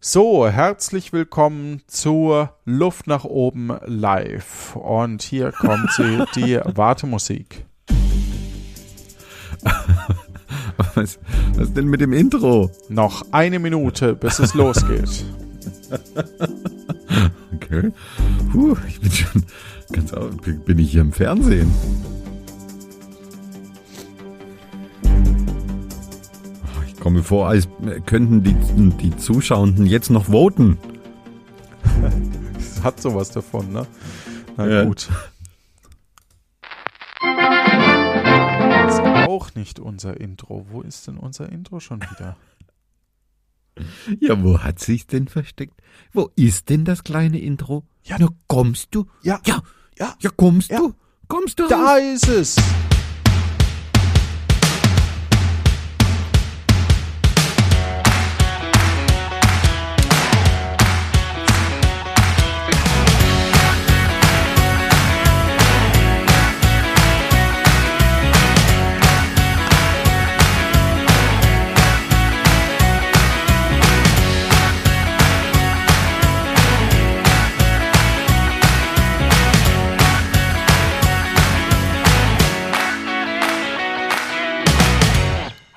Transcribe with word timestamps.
So, 0.00 0.46
herzlich 0.46 1.12
willkommen 1.12 1.82
zur 1.86 2.54
Luft 2.64 3.06
nach 3.06 3.24
oben 3.24 3.72
live. 3.86 4.76
Und 4.76 5.22
hier 5.22 5.50
kommt 5.50 5.90
sie, 5.92 6.24
die 6.36 6.60
Wartemusik. 6.62 7.64
Was, 10.94 11.18
was 11.54 11.72
denn 11.72 11.86
mit 11.86 12.00
dem 12.00 12.12
Intro? 12.12 12.70
Noch 12.88 13.24
eine 13.32 13.58
Minute, 13.58 14.14
bis 14.14 14.38
es 14.38 14.54
losgeht. 14.54 15.24
Okay. 17.54 17.92
Puh, 18.52 18.76
ich 18.88 19.00
bin 19.00 19.10
schon 19.10 19.44
ganz 19.92 20.12
auf, 20.12 20.30
bin 20.36 20.78
ich 20.78 20.92
hier 20.92 21.00
im 21.00 21.12
Fernsehen. 21.12 21.72
Ich 27.04 27.06
komme 27.06 27.18
mir 27.18 27.22
vor, 27.24 27.48
als 27.48 27.68
könnten 28.06 28.42
die, 28.42 28.54
die 28.96 29.14
Zuschauenden 29.14 29.84
jetzt 29.84 30.08
noch 30.08 30.24
voten. 30.30 30.78
Es 32.58 32.82
hat 32.82 32.98
sowas 32.98 33.30
davon, 33.30 33.74
ne? 33.74 33.86
Na 34.56 34.66
Ja. 34.66 34.84
gut. 34.86 35.10
Ist 38.88 39.00
auch 39.28 39.54
nicht 39.54 39.78
unser 39.80 40.18
Intro. 40.18 40.64
Wo 40.70 40.80
ist 40.80 41.06
denn 41.06 41.18
unser 41.18 41.52
Intro 41.52 41.78
schon 41.78 42.00
wieder? 42.00 42.38
Ja, 44.18 44.42
wo 44.42 44.60
hat 44.60 44.78
sich's 44.78 45.06
denn 45.06 45.28
versteckt? 45.28 45.78
Wo 46.14 46.30
ist 46.36 46.70
denn 46.70 46.86
das 46.86 47.04
kleine 47.04 47.38
Intro? 47.38 47.84
Ja. 48.04 48.16
Na, 48.18 48.28
kommst 48.46 48.94
du? 48.94 49.04
Ja, 49.20 49.40
Ja, 49.44 49.60
ja, 49.98 50.14
ja, 50.20 50.30
kommst 50.34 50.70
Ja. 50.70 50.78
du? 50.78 50.94
Kommst 51.28 51.58
du? 51.60 51.68
da 51.68 51.98
ist 51.98 52.28
es. 52.28 52.56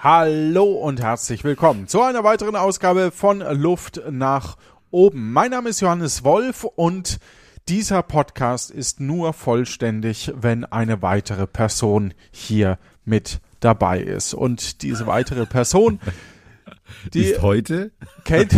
Hallo 0.09 0.63
und 0.63 1.02
herzlich 1.02 1.44
willkommen 1.44 1.89
zu 1.89 2.02
einer 2.02 2.23
weiteren 2.23 2.55
Ausgabe 2.55 3.11
von 3.11 3.39
Luft 3.39 4.02
nach 4.09 4.55
oben. 4.89 5.33
Mein 5.33 5.52
Name 5.52 5.67
ist 5.67 5.81
Johannes 5.81 6.23
Wolf 6.23 6.64
und 6.64 7.19
dieser 7.67 8.03
Podcast 8.03 8.72
ist 8.72 9.02
nur 9.02 9.33
vollständig, 9.33 10.31
wenn 10.33 10.64
eine 10.64 11.02
weitere 11.02 11.45
Person 11.45 12.14
hier 12.31 12.80
mit 13.03 13.41
dabei 13.59 13.99
ist. 13.99 14.33
Und 14.33 14.81
diese 14.81 15.08
weitere 15.08 15.45
Person, 15.45 15.99
die 17.14 17.25
ist 17.25 17.42
heute? 17.42 17.92
kennt 18.23 18.55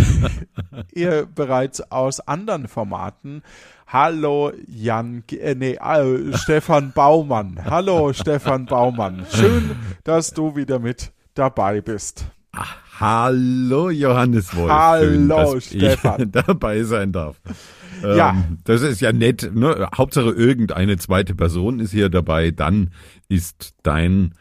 ihr 0.92 1.26
bereits 1.26 1.82
aus 1.92 2.20
anderen 2.20 2.68
Formaten. 2.68 3.42
Hallo 3.88 4.52
Jan, 4.68 5.24
äh, 5.32 5.56
nee, 5.56 5.80
äh, 5.82 6.38
Stefan 6.38 6.92
Baumann. 6.92 7.60
Hallo 7.66 8.14
Stefan 8.14 8.68
Baumann. 8.68 9.26
Schön, 9.32 9.72
dass 10.04 10.30
du 10.30 10.56
wieder 10.56 10.78
mit 10.78 11.12
dabei 11.40 11.80
bist. 11.80 12.26
Hallo 13.00 13.90
Johannes 13.90 14.54
Wolf. 14.56 14.70
Hallo, 14.70 15.54
dass 15.54 15.66
Stefan. 15.68 16.22
Ich 16.24 16.32
dabei 16.46 16.84
sein 16.84 17.14
darf. 17.14 17.40
Ja. 18.04 18.32
Ähm, 18.32 18.58
das 18.66 18.82
ist 18.82 19.00
ja 19.00 19.14
nett. 19.14 19.50
Ne? 19.54 19.88
Hauptsache 19.96 20.32
irgendeine 20.32 20.98
zweite 20.98 21.36
Person 21.36 21.80
ist 21.80 21.92
hier 21.92 22.10
dabei. 22.10 22.52
Dann 22.52 22.92
ist 23.30 23.74
dein 23.84 24.34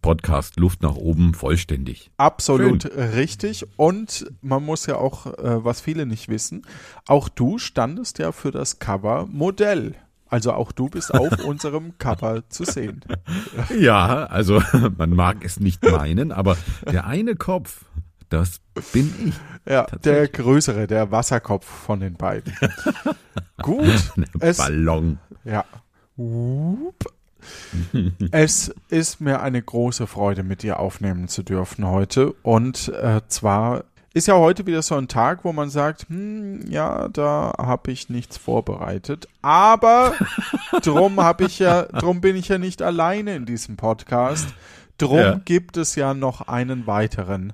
Podcast 0.00 0.58
Luft 0.58 0.82
nach 0.82 0.96
oben 0.96 1.32
vollständig. 1.32 2.10
Absolut 2.16 2.86
richtig. 2.96 3.64
Und 3.76 4.26
man 4.40 4.64
muss 4.64 4.86
ja 4.86 4.96
auch, 4.96 5.26
äh, 5.26 5.64
was 5.64 5.80
viele 5.80 6.06
nicht 6.06 6.28
wissen, 6.28 6.66
auch 7.06 7.28
du 7.28 7.58
standest 7.58 8.18
ja 8.18 8.32
für 8.32 8.50
das 8.50 8.80
Cover 8.80 9.28
Modell. 9.30 9.94
Also 10.32 10.54
auch 10.54 10.72
du 10.72 10.88
bist 10.88 11.12
auf 11.12 11.30
unserem 11.44 11.98
Cover 11.98 12.48
zu 12.48 12.64
sehen. 12.64 13.04
Ja, 13.78 14.24
also 14.24 14.62
man 14.96 15.10
mag 15.10 15.44
es 15.44 15.60
nicht 15.60 15.84
meinen, 15.84 16.32
aber 16.32 16.56
der 16.90 17.06
eine 17.06 17.36
Kopf, 17.36 17.84
das 18.30 18.60
bin 18.94 19.12
ich. 19.26 19.34
Ja, 19.70 19.84
der 20.04 20.26
größere, 20.28 20.86
der 20.86 21.10
Wasserkopf 21.10 21.66
von 21.66 22.00
den 22.00 22.14
beiden. 22.14 22.54
Gut. 23.62 24.12
Es, 24.40 24.56
Ballon. 24.56 25.18
ja. 25.44 25.66
Es 28.30 28.74
ist 28.88 29.20
mir 29.20 29.42
eine 29.42 29.60
große 29.60 30.06
Freude, 30.06 30.44
mit 30.44 30.62
dir 30.62 30.80
aufnehmen 30.80 31.28
zu 31.28 31.42
dürfen 31.42 31.86
heute. 31.86 32.32
Und 32.42 32.88
äh, 32.88 33.20
zwar 33.28 33.84
ist 34.14 34.26
ja 34.28 34.34
heute 34.34 34.66
wieder 34.66 34.82
so 34.82 34.94
ein 34.96 35.08
Tag, 35.08 35.44
wo 35.44 35.52
man 35.52 35.70
sagt, 35.70 36.06
hm, 36.08 36.70
ja, 36.70 37.08
da 37.08 37.52
habe 37.58 37.90
ich 37.92 38.08
nichts 38.10 38.36
vorbereitet. 38.36 39.26
Aber 39.40 40.14
drum 40.82 41.20
habe 41.20 41.44
ich 41.44 41.58
ja, 41.58 41.84
drum 41.84 42.20
bin 42.20 42.36
ich 42.36 42.48
ja 42.48 42.58
nicht 42.58 42.82
alleine 42.82 43.34
in 43.34 43.46
diesem 43.46 43.76
Podcast. 43.76 44.48
Drum 44.98 45.18
Ja. 45.18 45.40
gibt 45.44 45.76
es 45.76 45.94
ja 45.94 46.14
noch 46.14 46.42
einen 46.42 46.86
weiteren. 46.86 47.52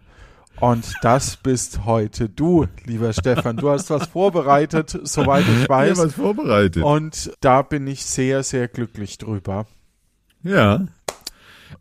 Und 0.61 0.93
das 1.03 1.37
bist 1.37 1.85
heute 1.85 2.29
du, 2.29 2.67
lieber 2.85 3.13
Stefan. 3.13 3.57
Du 3.59 3.71
hast 3.71 3.91
was 3.91 4.09
vorbereitet, 4.09 4.99
soweit 5.05 5.45
ich 5.47 5.63
Ich 5.63 5.69
weiß. 5.69 5.99
was 5.99 6.15
vorbereitet. 6.15 6.83
Und 6.83 7.31
da 7.41 7.63
bin 7.63 7.87
ich 7.87 8.05
sehr, 8.05 8.43
sehr 8.43 8.67
glücklich 8.67 9.19
drüber. 9.19 9.67
ja. 10.43 10.81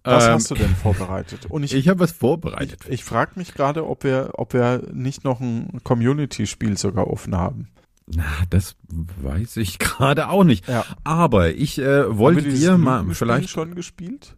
Was 0.03 0.25
Ähm, 0.25 0.33
hast 0.33 0.51
du 0.51 0.55
denn 0.55 0.75
vorbereitet? 0.75 1.45
Und 1.49 1.63
ich, 1.63 1.73
Ich 1.75 1.87
habe 1.87 1.99
was 1.99 2.11
vorbereitet. 2.11 2.79
ich 2.89 3.03
frage 3.03 3.31
mich 3.35 3.53
gerade, 3.53 3.87
ob 3.87 4.03
wir, 4.03 4.31
ob 4.33 4.53
wir 4.53 4.83
nicht 4.93 5.23
noch 5.23 5.39
ein 5.39 5.79
Community-Spiel 5.83 6.77
sogar 6.77 7.07
offen 7.07 7.35
haben. 7.35 7.69
Na, 8.09 8.23
das 8.49 8.75
weiß 8.87 9.57
ich 9.57 9.79
gerade 9.79 10.29
auch 10.29 10.43
nicht. 10.43 10.67
Ja. 10.67 10.85
Aber 11.03 11.53
ich 11.53 11.77
äh, 11.79 12.17
wollte 12.17 12.43
dir 12.49 12.77
mal 12.77 13.05
vielleicht 13.13 13.49
schon 13.49 13.75
gespielt? 13.75 14.35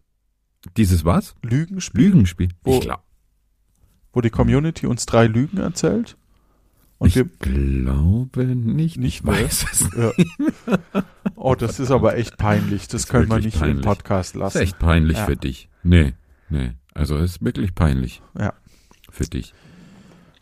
dieses 0.76 1.04
was? 1.04 1.34
Lügenspiel, 1.42 2.04
Lügenspiel. 2.06 2.48
Wo- 2.64 2.74
Ich, 2.74 2.80
glaub, 2.82 3.02
wo 4.12 4.20
die 4.20 4.28
Community 4.30 4.86
uns 4.86 5.06
drei 5.06 5.26
Lügen 5.26 5.56
erzählt? 5.58 6.16
Und 7.00 7.08
ich 7.08 7.16
wir 7.16 7.24
glaube 7.24 8.44
nicht. 8.46 8.96
Nicht 8.98 9.16
ich 9.18 9.24
mehr? 9.24 9.34
weiß 9.44 9.66
es. 9.72 9.88
Ja. 9.96 10.12
Oh, 11.34 11.54
das 11.54 11.80
ist 11.80 11.90
aber 11.90 12.16
echt 12.18 12.36
peinlich. 12.36 12.86
Das, 12.88 13.02
ist 13.04 13.08
können 13.08 13.30
wir 13.30 13.38
nicht 13.38 13.54
im 13.54 13.60
peinlich. 13.60 13.84
Podcast 13.86 14.34
Das 14.34 14.40
lassen. 14.40 14.58
ist 14.58 14.62
echt 14.64 14.78
peinlich 14.78 15.16
Ja. 15.16 15.24
für 15.24 15.36
dich. 15.36 15.70
Nee, 15.82 16.12
nee. 16.50 16.72
Also 16.92 17.16
es 17.16 17.32
ist 17.36 17.42
wirklich 17.44 17.74
peinlich 17.74 18.20
Ja. 18.38 18.52
für 19.10 19.24
dich. 19.24 19.54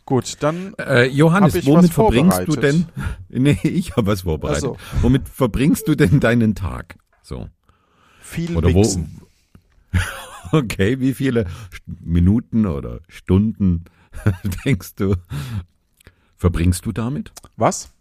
Gut, 0.05 0.35
dann 0.41 0.73
Äh, 0.77 1.05
Johannes, 1.07 1.65
womit 1.65 1.93
verbringst 1.93 2.41
du 2.47 2.55
denn? 2.57 2.87
Nee, 3.29 3.57
ich 3.63 3.95
habe 3.95 4.07
was 4.07 4.21
vorbereitet. 4.23 4.57
Ach 4.75 4.93
so. 4.95 5.01
Womit 5.03 5.29
verbringst 5.29 5.87
du 5.87 5.95
denn 5.95 6.19
deinen 6.19 6.53
Tag? 6.55 6.97
So. 7.21 7.47
viel 8.21 8.57
Oder 8.57 8.67
Wichsen. 8.73 9.21
wo? 9.91 9.99
Okay, 10.57 10.99
wie 10.99 11.13
viele 11.13 11.45
Minuten 11.85 12.65
oder 12.65 12.99
Stunden 13.07 13.85
denkst 14.65 14.95
du, 14.95 15.15
verbringst 16.39 16.85
du 16.87 16.91
damit? 16.91 17.31
Was? 17.57 17.91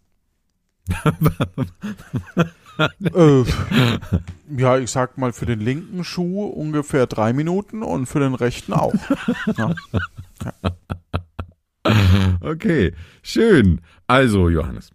äh, 3.15 3.44
ja, 4.56 4.78
ich 4.78 4.91
sag 4.91 5.19
mal 5.19 5.32
für 5.34 5.44
den 5.44 5.60
linken 5.60 6.04
Schuh 6.04 6.47
ungefähr 6.47 7.06
drei 7.06 7.34
Minuten 7.34 7.82
und 7.82 8.06
für 8.06 8.21
den 8.21 8.34
rechten 8.34 8.72
auch. 8.72 8.94
Ja. 9.56 9.75
Okay, 12.41 12.93
schön. 13.23 13.81
Also, 14.06 14.50
Johannes, 14.50 14.91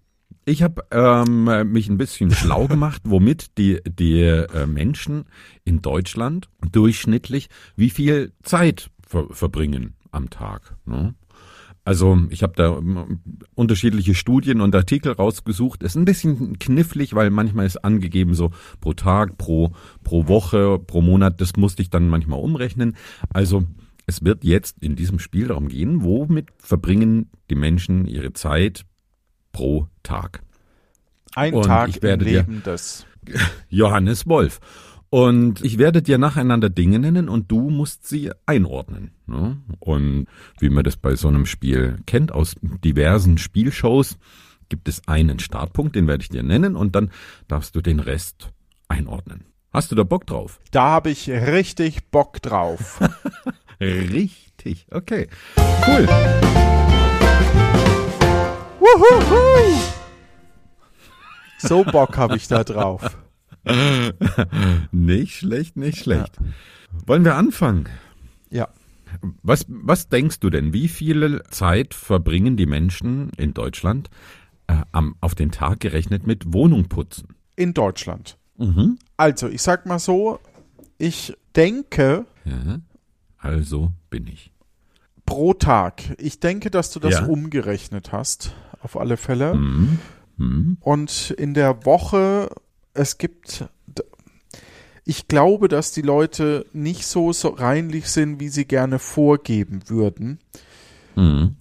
ich 0.45 0.61
habe 0.61 0.83
ähm, 0.91 1.71
mich 1.71 1.89
ein 1.89 1.97
bisschen 1.97 2.29
schlau 2.29 2.67
gemacht, 2.67 3.01
womit 3.05 3.57
die, 3.57 3.81
die 3.83 4.21
äh, 4.21 4.67
Menschen 4.67 5.25
in 5.63 5.81
Deutschland 5.81 6.49
durchschnittlich 6.71 7.49
wie 7.75 7.89
viel 7.89 8.31
Zeit 8.43 8.91
ver 9.07 9.27
verbringen 9.31 9.95
am 10.11 10.29
Tag. 10.29 10.75
Ne? 10.85 11.15
Also 11.85 12.17
ich 12.29 12.43
habe 12.43 12.53
da 12.55 12.77
ähm, 12.77 13.19
unterschiedliche 13.55 14.15
Studien 14.15 14.61
und 14.61 14.73
Artikel 14.73 15.11
rausgesucht. 15.11 15.83
Ist 15.83 15.95
ein 15.95 16.05
bisschen 16.05 16.57
knifflig, 16.57 17.13
weil 17.13 17.29
manchmal 17.29 17.65
ist 17.65 17.83
angegeben 17.83 18.35
so 18.35 18.51
pro 18.79 18.93
Tag, 18.93 19.37
pro, 19.37 19.73
pro 20.03 20.27
Woche, 20.27 20.79
pro 20.79 21.01
Monat. 21.01 21.41
Das 21.41 21.57
musste 21.57 21.81
ich 21.81 21.89
dann 21.89 22.07
manchmal 22.07 22.39
umrechnen. 22.39 22.95
Also 23.29 23.65
es 24.05 24.23
wird 24.23 24.43
jetzt 24.43 24.81
in 24.81 24.95
diesem 24.95 25.19
Spiel 25.19 25.47
darum 25.47 25.67
gehen, 25.67 26.03
womit 26.03 26.49
verbringen 26.57 27.29
die 27.49 27.55
Menschen 27.55 28.05
ihre 28.05 28.33
Zeit 28.33 28.85
pro 29.51 29.87
Tag. 30.03 30.41
Ein 31.35 31.53
Und 31.53 31.65
Tag 31.65 31.89
ich 31.89 32.01
werde 32.01 32.25
im 32.25 32.31
Leben 32.31 32.63
des. 32.63 33.05
Johannes 33.69 34.27
Wolf. 34.27 34.59
Und 35.13 35.63
ich 35.63 35.77
werde 35.77 36.01
dir 36.01 36.17
nacheinander 36.17 36.71
Dinge 36.71 36.97
nennen 36.97 37.29
und 37.29 37.51
du 37.51 37.69
musst 37.69 38.07
sie 38.07 38.31
einordnen. 38.47 39.11
Ne? 39.27 39.61
Und 39.77 40.25
wie 40.57 40.69
man 40.69 40.83
das 40.83 40.97
bei 40.97 41.13
so 41.13 41.27
einem 41.27 41.45
Spiel 41.45 41.99
kennt 42.07 42.31
aus 42.31 42.55
diversen 42.83 43.37
Spielshows, 43.37 44.17
gibt 44.69 44.89
es 44.89 45.07
einen 45.07 45.37
Startpunkt, 45.37 45.95
den 45.95 46.07
werde 46.07 46.23
ich 46.23 46.29
dir 46.29 46.41
nennen 46.41 46.75
und 46.75 46.95
dann 46.95 47.11
darfst 47.47 47.75
du 47.75 47.81
den 47.81 47.99
Rest 47.99 48.49
einordnen. 48.87 49.45
Hast 49.71 49.91
du 49.91 49.95
da 49.95 50.01
Bock 50.01 50.25
drauf? 50.25 50.59
Da 50.71 50.89
habe 50.89 51.11
ich 51.11 51.29
richtig 51.29 52.09
Bock 52.09 52.41
drauf. 52.41 52.99
richtig, 53.79 54.87
okay. 54.89 55.27
Cool. 55.85 56.07
Wuhuhu. 58.79 59.79
So 61.59 61.83
Bock 61.83 62.17
habe 62.17 62.35
ich 62.35 62.47
da 62.47 62.63
drauf. 62.63 63.15
nicht 64.91 65.35
schlecht, 65.35 65.77
nicht 65.77 65.99
schlecht. 65.99 66.37
Ja. 66.39 66.45
Wollen 67.05 67.25
wir 67.25 67.35
anfangen? 67.35 67.87
Ja. 68.49 68.69
Was, 69.41 69.65
was 69.67 70.09
denkst 70.09 70.39
du 70.39 70.49
denn, 70.49 70.73
wie 70.73 70.87
viel 70.87 71.41
Zeit 71.49 71.93
verbringen 71.93 72.57
die 72.57 72.65
Menschen 72.65 73.29
in 73.37 73.53
Deutschland 73.53 74.09
äh, 74.67 74.81
am, 74.91 75.15
auf 75.21 75.35
den 75.35 75.51
Tag 75.51 75.79
gerechnet 75.79 76.25
mit 76.25 76.53
Wohnung 76.53 76.89
putzen? 76.89 77.35
In 77.55 77.73
Deutschland. 77.73 78.37
Mhm. 78.57 78.97
Also, 79.17 79.47
ich 79.47 79.61
sag 79.61 79.85
mal 79.85 79.99
so, 79.99 80.39
ich 80.97 81.33
denke. 81.55 82.25
Ja, 82.45 82.79
also 83.37 83.91
bin 84.09 84.27
ich. 84.27 84.51
Pro 85.25 85.53
Tag. 85.53 86.01
Ich 86.17 86.39
denke, 86.39 86.69
dass 86.69 86.91
du 86.91 86.99
das 86.99 87.13
ja. 87.13 87.25
umgerechnet 87.25 88.11
hast, 88.11 88.55
auf 88.81 88.97
alle 88.97 89.17
Fälle. 89.17 89.53
Mhm. 89.53 89.99
Mhm. 90.37 90.77
Und 90.79 91.31
in 91.31 91.53
der 91.53 91.85
Woche, 91.85 92.49
es 92.93 93.17
gibt 93.17 93.65
ich 95.05 95.27
glaube, 95.27 95.67
dass 95.67 95.91
die 95.91 96.01
Leute 96.01 96.65
nicht 96.71 97.05
so, 97.05 97.33
so 97.33 97.49
reinlich 97.49 98.07
sind, 98.07 98.39
wie 98.39 98.47
sie 98.47 98.63
gerne 98.63 98.99
vorgeben 98.99 99.81
würden. 99.89 100.39
Mhm 101.15 101.57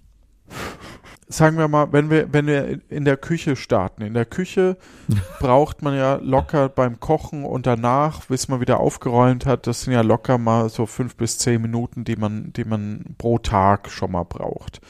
sagen 1.33 1.59
wir 1.59 1.69
mal, 1.69 1.93
wenn 1.93 2.11
wir, 2.11 2.33
wenn 2.33 2.47
wir 2.47 2.81
in 2.89 3.05
der 3.05 3.17
Küche 3.17 3.57
starten, 3.57 4.03
in 4.03 4.15
der 4.15 4.27
Küche 4.27 4.77
braucht 5.41 5.83
man 5.83 5.97
ja 5.97 6.17
locker 6.17 6.69
beim 6.69 7.01
Kochen 7.01 7.45
und 7.45 7.67
danach, 7.67 8.27
bis 8.27 8.49
man 8.49 8.61
wieder 8.61 8.81
aufgeräumt 8.81 9.47
hat, 9.47 9.67
das 9.67 9.83
sind 9.83 9.93
ja 9.93 10.03
locker 10.03 10.39
mal 10.39 10.69
so 10.69 10.87
fünf 10.87 11.17
bis 11.17 11.39
zehn 11.39 11.61
Minuten, 11.61 12.05
die 12.05 12.17
man, 12.17 12.53
die 12.53 12.65
man 12.65 13.15
pro 13.19 13.39
Tag 13.39 13.91
schon 13.91 14.13
mal 14.13 14.25
braucht. 14.25 14.81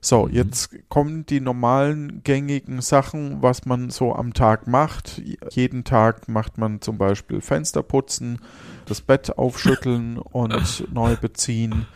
So, 0.00 0.26
mhm. 0.26 0.34
jetzt 0.34 0.70
kommen 0.88 1.26
die 1.26 1.40
normalen 1.40 2.22
gängigen 2.24 2.80
Sachen, 2.80 3.42
was 3.42 3.66
man 3.66 3.90
so 3.90 4.14
am 4.14 4.32
Tag 4.32 4.66
macht. 4.66 5.22
Jeden 5.50 5.84
Tag 5.84 6.28
macht 6.28 6.58
man 6.58 6.80
zum 6.80 6.98
Beispiel 6.98 7.40
Fenster 7.40 7.82
putzen, 7.82 8.38
das 8.86 9.00
Bett 9.00 9.36
aufschütteln 9.36 10.18
und 10.18 10.92
neu 10.92 11.16
beziehen 11.16 11.86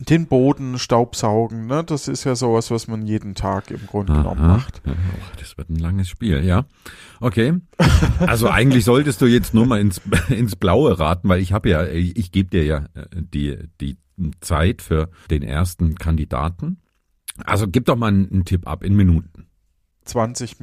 den 0.00 0.26
Boden 0.26 0.78
staubsaugen, 0.78 1.66
ne? 1.66 1.82
Das 1.84 2.08
ist 2.08 2.24
ja 2.24 2.34
sowas, 2.34 2.70
was 2.70 2.88
man 2.88 3.06
jeden 3.06 3.34
Tag 3.34 3.70
im 3.70 3.86
Grunde 3.86 4.12
Aha. 4.12 4.22
genommen 4.22 4.46
macht. 4.46 4.82
Das 5.40 5.56
wird 5.56 5.70
ein 5.70 5.76
langes 5.76 6.08
Spiel, 6.08 6.44
ja. 6.44 6.66
Okay. 7.20 7.54
Also 8.20 8.50
eigentlich 8.50 8.84
solltest 8.84 9.20
du 9.22 9.26
jetzt 9.26 9.54
nur 9.54 9.66
mal 9.66 9.80
ins, 9.80 10.00
ins 10.28 10.56
Blaue 10.56 10.98
raten, 10.98 11.28
weil 11.28 11.40
ich 11.40 11.52
habe 11.52 11.70
ja, 11.70 11.86
ich 11.86 12.32
gebe 12.32 12.50
dir 12.50 12.64
ja 12.64 12.84
äh, 12.94 13.06
die, 13.12 13.56
die 13.80 13.96
Zeit 14.40 14.82
für 14.82 15.10
den 15.30 15.42
ersten 15.42 15.94
Kandidaten. 15.94 16.80
Also 17.44 17.68
gib 17.68 17.84
doch 17.84 17.96
mal 17.96 18.08
einen, 18.08 18.30
einen 18.30 18.44
Tipp 18.44 18.66
ab 18.66 18.82
in 18.82 18.96
Minuten. 18.96 19.46
20, 20.04 20.56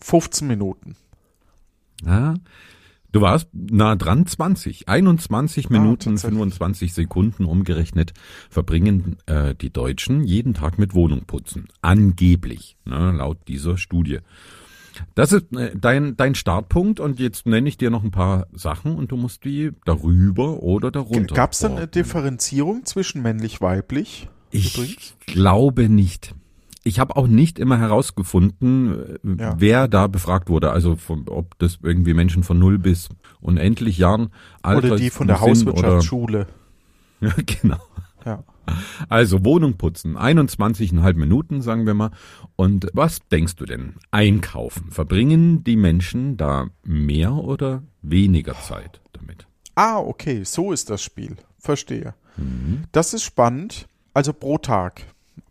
15 0.00 0.46
Minuten. 0.46 0.96
Ja, 2.04 2.34
Du 3.14 3.20
warst 3.20 3.48
nah 3.52 3.94
dran, 3.94 4.26
20. 4.26 4.88
21 4.88 5.66
ah, 5.66 5.68
Minuten, 5.70 6.18
25 6.18 6.92
Sekunden 6.92 7.44
umgerechnet 7.44 8.12
verbringen 8.50 9.18
äh, 9.26 9.54
die 9.54 9.72
Deutschen 9.72 10.24
jeden 10.24 10.52
Tag 10.52 10.80
mit 10.80 10.94
Wohnungputzen. 10.94 11.68
Angeblich, 11.80 12.76
ne, 12.84 13.12
laut 13.12 13.38
dieser 13.46 13.78
Studie. 13.78 14.18
Das 15.14 15.32
ist 15.32 15.52
äh, 15.56 15.72
dein, 15.76 16.16
dein 16.16 16.34
Startpunkt 16.34 17.00
und 17.00 17.18
jetzt 17.20 17.46
nenne 17.46 17.68
ich 17.68 17.76
dir 17.76 17.90
noch 17.90 18.04
ein 18.04 18.10
paar 18.10 18.46
Sachen 18.52 18.96
und 18.96 19.12
du 19.12 19.16
musst 19.16 19.44
die 19.44 19.72
darüber 19.84 20.62
oder 20.62 20.90
darunter. 20.90 21.34
Gab 21.34 21.52
es 21.52 21.60
dann 21.60 21.76
eine 21.76 21.88
Differenzierung 21.88 22.84
zwischen 22.84 23.22
männlich-weiblich? 23.22 24.28
Ich 24.50 25.16
glaube 25.26 25.88
nicht 25.88 26.34
ich 26.84 26.98
habe 27.00 27.16
auch 27.16 27.26
nicht 27.26 27.58
immer 27.58 27.78
herausgefunden, 27.78 29.18
äh, 29.24 29.42
ja. 29.42 29.54
wer 29.58 29.88
da 29.88 30.06
befragt 30.06 30.50
wurde. 30.50 30.70
Also 30.70 30.96
von, 30.96 31.28
ob 31.28 31.58
das 31.58 31.78
irgendwie 31.82 32.14
Menschen 32.14 32.42
von 32.42 32.58
null 32.58 32.78
bis 32.78 33.08
unendlich 33.40 33.98
Jahren 33.98 34.28
alt 34.62 34.84
Oder 34.84 34.96
die 34.96 35.10
von 35.10 35.26
der 35.26 35.40
Hauswirtschaftsschule. 35.40 36.46
Ja, 37.20 37.32
genau. 37.46 37.78
Ja. 38.24 38.44
Also 39.08 39.44
Wohnung 39.44 39.76
putzen, 39.76 40.16
21,5 40.16 41.14
Minuten, 41.14 41.62
sagen 41.62 41.86
wir 41.86 41.94
mal. 41.94 42.10
Und 42.56 42.88
was 42.92 43.20
denkst 43.28 43.56
du 43.56 43.66
denn? 43.66 43.94
Einkaufen. 44.10 44.90
Verbringen 44.90 45.64
die 45.64 45.76
Menschen 45.76 46.36
da 46.36 46.68
mehr 46.82 47.34
oder 47.34 47.82
weniger 48.02 48.54
Zeit 48.60 49.00
damit? 49.12 49.46
Ah, 49.74 49.98
okay, 49.98 50.44
so 50.44 50.72
ist 50.72 50.88
das 50.90 51.02
Spiel. 51.02 51.36
Verstehe. 51.58 52.14
Mhm. 52.36 52.84
Das 52.92 53.14
ist 53.14 53.22
spannend. 53.22 53.86
Also 54.14 54.32
pro 54.32 54.58
Tag 54.58 55.02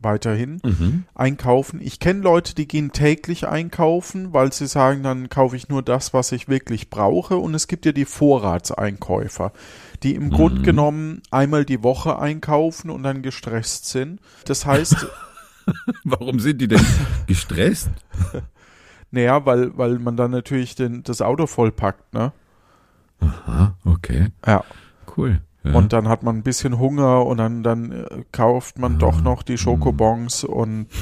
weiterhin 0.04 0.60
mhm. 0.64 1.04
einkaufen. 1.16 1.80
Ich 1.82 2.00
kenne 2.00 2.22
Leute, 2.22 2.56
die 2.56 2.68
gehen 2.68 2.92
täglich 2.92 3.48
einkaufen, 3.48 4.34
weil 4.34 4.52
sie 4.54 4.68
sagen, 4.68 5.04
dann 5.04 5.30
kaufe 5.30 5.56
ich 5.56 5.70
nur 5.70 5.82
das, 5.82 6.14
was 6.14 6.32
ich 6.32 6.48
wirklich 6.48 6.90
brauche. 6.90 7.38
Und 7.38 7.54
es 7.54 7.68
gibt 7.68 7.86
ja 7.86 7.92
die 7.92 8.06
Vorratseinkäufer, 8.06 9.52
die 10.04 10.16
im 10.16 10.26
mhm. 10.26 10.32
Grund 10.32 10.64
genommen 10.64 11.22
einmal 11.32 11.66
die 11.66 11.84
Woche 11.84 12.20
einkaufen 12.20 12.90
und 12.90 13.04
dann 13.04 13.22
gestresst 13.22 13.86
sind. 13.86 14.20
Das 14.46 14.66
heißt. 14.66 15.08
Warum 16.04 16.40
sind 16.40 16.60
die 16.60 16.68
denn 16.68 16.86
gestresst? 17.28 17.90
naja, 19.12 19.46
weil, 19.46 19.78
weil 19.78 20.00
man 20.00 20.18
dann 20.18 20.32
natürlich 20.32 20.76
den, 20.76 21.04
das 21.04 21.22
Auto 21.22 21.48
vollpackt, 21.48 22.14
ne? 22.14 22.34
Aha, 23.22 23.78
okay. 23.86 24.28
Ja. 24.46 24.66
Cool. 25.16 25.42
Ja. 25.64 25.74
Und 25.74 25.94
dann 25.94 26.08
hat 26.10 26.24
man 26.24 26.38
ein 26.38 26.44
bisschen 26.44 26.78
Hunger 26.78 27.26
und 27.26 27.38
dann, 27.38 27.64
dann 27.64 27.92
äh, 27.92 28.24
kauft 28.32 28.80
man 28.80 29.00
doch 29.00 29.22
noch 29.22 29.44
die 29.44 29.58
Schokobons 29.58 30.44
und. 30.44 30.88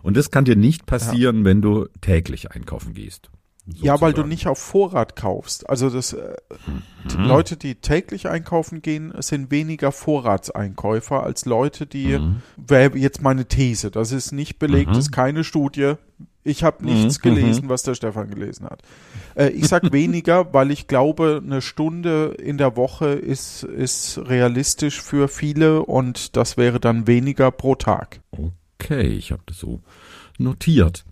Und 0.00 0.16
das 0.16 0.30
kann 0.30 0.44
dir 0.44 0.56
nicht 0.56 0.86
passieren, 0.86 1.38
ja. 1.38 1.44
wenn 1.44 1.60
du 1.60 1.86
täglich 2.00 2.52
einkaufen 2.52 2.94
gehst. 2.94 3.30
Sozusagen. 3.68 3.86
Ja, 3.86 4.00
weil 4.00 4.14
du 4.14 4.22
nicht 4.22 4.46
auf 4.46 4.58
Vorrat 4.58 5.16
kaufst. 5.16 5.68
Also 5.68 5.90
das 5.90 6.14
äh, 6.14 6.36
mhm. 6.66 7.24
Leute, 7.24 7.58
die 7.58 7.74
täglich 7.74 8.26
einkaufen 8.28 8.80
gehen, 8.80 9.12
sind 9.18 9.50
weniger 9.50 9.92
Vorratseinkäufer 9.92 11.22
als 11.22 11.44
Leute, 11.44 11.86
die 11.86 12.18
mhm. 12.18 12.36
wäre 12.56 12.96
jetzt 12.96 13.20
meine 13.20 13.44
These. 13.44 13.90
Das 13.90 14.12
ist 14.12 14.32
nicht 14.32 14.58
belegt, 14.58 14.88
mhm. 14.88 14.94
das 14.94 15.06
ist 15.06 15.12
keine 15.12 15.44
Studie. 15.44 15.94
Ich 16.48 16.64
habe 16.64 16.84
nichts 16.84 17.18
mhm. 17.18 17.22
gelesen, 17.22 17.64
mhm. 17.66 17.68
was 17.68 17.82
der 17.82 17.94
Stefan 17.94 18.30
gelesen 18.30 18.66
hat. 18.66 18.82
Äh, 19.34 19.50
ich 19.50 19.68
sag 19.68 19.92
weniger, 19.92 20.52
weil 20.54 20.70
ich 20.70 20.86
glaube, 20.86 21.42
eine 21.44 21.60
Stunde 21.60 22.34
in 22.38 22.56
der 22.56 22.76
Woche 22.76 23.08
ist, 23.08 23.64
ist 23.64 24.18
realistisch 24.18 25.02
für 25.02 25.28
viele 25.28 25.82
und 25.82 26.36
das 26.36 26.56
wäre 26.56 26.80
dann 26.80 27.06
weniger 27.06 27.50
pro 27.50 27.74
Tag. 27.74 28.20
Okay, 28.30 29.08
ich 29.08 29.30
habe 29.30 29.42
das 29.46 29.58
so 29.58 29.82
notiert. 30.38 31.04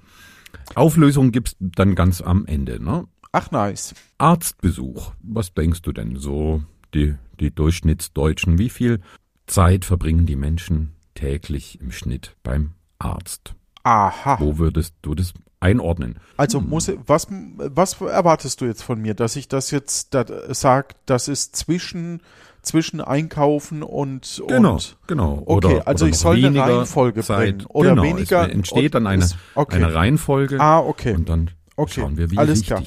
Auflösung 0.74 1.32
gibt's 1.32 1.56
dann 1.60 1.94
ganz 1.94 2.22
am 2.22 2.46
Ende, 2.46 2.82
ne? 2.82 3.06
Ach, 3.32 3.50
nice. 3.50 3.94
Arztbesuch. 4.16 5.12
Was 5.22 5.52
denkst 5.52 5.82
du 5.82 5.92
denn 5.92 6.16
so, 6.16 6.62
die, 6.94 7.14
die 7.38 7.54
Durchschnittsdeutschen? 7.54 8.58
Wie 8.58 8.70
viel 8.70 9.00
Zeit 9.46 9.84
verbringen 9.84 10.24
die 10.24 10.36
Menschen 10.36 10.92
täglich 11.14 11.78
im 11.80 11.92
Schnitt 11.92 12.36
beim 12.42 12.72
Arzt? 12.98 13.54
Aha. 13.86 14.38
Wo 14.40 14.58
würdest 14.58 14.94
du 15.02 15.14
das 15.14 15.32
einordnen? 15.60 16.18
Also 16.36 16.60
muss 16.60 16.90
was 17.06 17.28
was 17.30 18.00
erwartest 18.00 18.60
du 18.60 18.64
jetzt 18.64 18.82
von 18.82 19.00
mir, 19.00 19.14
dass 19.14 19.36
ich 19.36 19.46
das 19.46 19.70
jetzt 19.70 20.12
da, 20.12 20.24
sag, 20.48 20.96
das 21.06 21.28
ist 21.28 21.54
zwischen 21.54 22.20
zwischen 22.62 23.00
Einkaufen 23.00 23.84
und 23.84 24.42
genau 24.48 24.72
und, 24.72 24.96
genau 25.06 25.42
okay, 25.46 25.66
oder, 25.66 25.86
also 25.86 26.04
oder 26.04 26.10
ich 26.10 26.18
soll 26.18 26.44
eine 26.44 26.60
Reihenfolge 26.60 27.22
Zeit. 27.22 27.58
bringen 27.58 27.66
oder 27.68 27.90
genau, 27.90 28.02
weniger 28.02 28.48
es 28.48 28.54
entsteht 28.54 28.94
dann 28.96 29.06
eine 29.06 29.22
ist, 29.22 29.36
okay. 29.54 29.76
eine 29.76 29.94
Reihenfolge 29.94 30.60
ah 30.60 30.80
okay 30.80 31.14
und 31.14 31.28
dann 31.28 31.50
okay. 31.76 32.00
schauen 32.00 32.16
wir 32.16 32.28
wie 32.32 32.38
alles 32.38 32.64
klar 32.64 32.82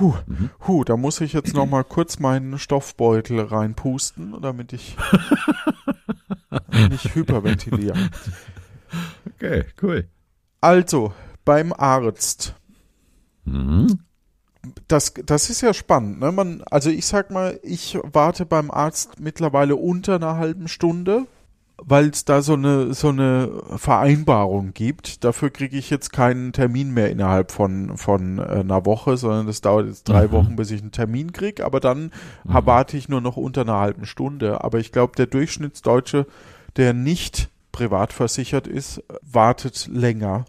Huh, 0.00 0.14
mhm. 0.26 0.50
huh, 0.66 0.82
da 0.82 0.96
muss 0.96 1.20
ich 1.20 1.32
jetzt 1.32 1.54
noch 1.54 1.66
mal 1.66 1.84
kurz 1.84 2.18
meinen 2.18 2.58
Stoffbeutel 2.58 3.38
reinpusten, 3.38 4.34
damit 4.42 4.72
ich 4.72 4.96
nicht 6.90 7.14
hyperventiliere. 7.14 8.10
Okay, 9.36 9.66
cool. 9.80 10.08
Also, 10.60 11.12
beim 11.44 11.72
Arzt. 11.72 12.54
Mhm. 13.44 14.00
Das, 14.88 15.14
das 15.24 15.48
ist 15.48 15.62
ja 15.62 15.72
spannend. 15.72 16.20
Ne? 16.20 16.32
Man, 16.32 16.62
also 16.70 16.90
ich 16.90 17.06
sag 17.06 17.30
mal, 17.30 17.58
ich 17.62 17.98
warte 18.02 18.44
beim 18.44 18.70
Arzt 18.70 19.18
mittlerweile 19.18 19.76
unter 19.76 20.16
einer 20.16 20.36
halben 20.36 20.68
Stunde. 20.68 21.26
weil 21.82 22.10
es 22.10 22.26
da 22.26 22.42
so 22.42 22.52
eine 22.52 22.92
so 22.92 23.08
eine 23.08 23.62
Vereinbarung 23.76 24.74
gibt. 24.74 25.24
Dafür 25.24 25.48
kriege 25.48 25.78
ich 25.78 25.88
jetzt 25.88 26.12
keinen 26.12 26.52
Termin 26.52 26.92
mehr 26.92 27.10
innerhalb 27.10 27.52
von 27.52 27.96
von 27.96 28.38
äh, 28.38 28.42
einer 28.42 28.84
Woche, 28.84 29.16
sondern 29.16 29.46
das 29.46 29.62
dauert 29.62 29.86
jetzt 29.86 30.06
drei 30.06 30.26
Mhm. 30.26 30.32
Wochen, 30.32 30.56
bis 30.56 30.70
ich 30.72 30.82
einen 30.82 30.92
Termin 30.92 31.32
kriege. 31.32 31.64
Aber 31.64 31.80
dann 31.80 32.12
warte 32.44 32.98
ich 32.98 33.08
nur 33.08 33.22
noch 33.22 33.38
unter 33.38 33.62
einer 33.62 33.78
halben 33.78 34.04
Stunde. 34.04 34.62
Aber 34.62 34.78
ich 34.78 34.92
glaube, 34.92 35.14
der 35.16 35.24
Durchschnittsdeutsche, 35.26 36.26
der 36.76 36.92
nicht 36.92 37.48
privat 37.72 38.12
versichert 38.12 38.66
ist, 38.66 39.02
wartet 39.22 39.88
länger. 39.92 40.44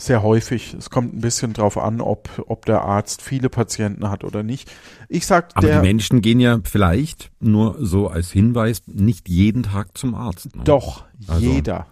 Sehr 0.00 0.22
häufig. 0.22 0.74
Es 0.74 0.90
kommt 0.90 1.12
ein 1.14 1.20
bisschen 1.20 1.54
drauf 1.54 1.76
an, 1.76 2.00
ob, 2.00 2.28
ob 2.46 2.64
der 2.66 2.82
Arzt 2.82 3.20
viele 3.20 3.48
Patienten 3.48 4.08
hat 4.10 4.22
oder 4.22 4.44
nicht. 4.44 4.70
Ich 5.08 5.26
sag, 5.26 5.50
Aber 5.56 5.66
der, 5.66 5.80
die 5.80 5.86
Menschen 5.88 6.22
gehen 6.22 6.38
ja 6.38 6.60
vielleicht 6.62 7.32
nur 7.40 7.76
so 7.84 8.06
als 8.06 8.30
Hinweis 8.30 8.82
nicht 8.86 9.28
jeden 9.28 9.64
Tag 9.64 9.98
zum 9.98 10.14
Arzt. 10.14 10.54
Ne? 10.54 10.62
doch, 10.64 11.04
Also, 11.26 11.40
jeder. 11.50 11.86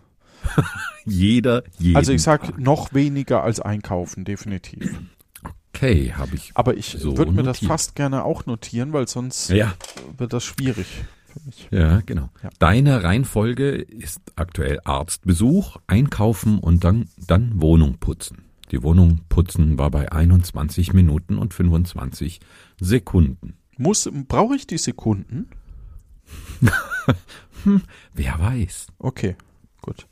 Jeder, 1.04 1.62
jeden 1.78 1.97
Also 1.97 2.12
ich 2.12 2.23
sag 2.23 2.45
Tag. 2.45 2.59
noch 2.59 2.95
weniger 2.95 3.42
als 3.42 3.59
einkaufen, 3.61 4.25
definitiv. 4.25 4.97
Okay, 5.75 6.12
habe 6.16 6.37
ich. 6.37 6.52
Aber 6.54 6.76
ich 6.76 6.97
So 6.99 7.16
würde 7.18 7.33
mir 7.33 7.42
das 7.42 7.56
notiert. 7.61 7.68
fast 7.68 7.95
gerne 7.97 8.25
auch 8.25 8.47
notieren, 8.47 8.92
weil 8.92 9.09
sonst 9.09 9.50
Ja, 9.50 9.75
wird 10.16 10.33
das 10.33 10.45
schwierig 10.45 10.87
für 11.38 11.46
mich. 11.46 11.68
ja, 11.70 12.00
genau. 12.00 12.30
Ja. 12.42 12.50
Deine 12.58 13.02
Reihenfolge 13.02 13.70
ist 13.70 14.20
aktuell 14.36 14.80
Arztbesuch, 14.84 15.76
Einkaufen 15.86 16.58
und 16.58 16.84
dann, 16.84 17.08
dann 17.26 17.60
Wohnung 17.60 17.98
putzen. 17.98 18.44
Die 18.72 18.82
Wohnung 18.82 19.20
putzen 19.28 19.78
war 19.78 19.90
bei 19.90 20.10
21 20.10 20.92
Minuten 20.92 21.38
und 21.38 21.54
25 21.54 22.40
Sekunden. 22.80 23.54
Muss, 23.76 24.10
brauche 24.26 24.56
ich 24.56 24.66
die 24.66 24.78
Sekunden? 24.78 25.48
Wer 28.14 28.38
weiß. 28.38 28.88
Okay, 28.98 29.36
gut. 29.82 30.06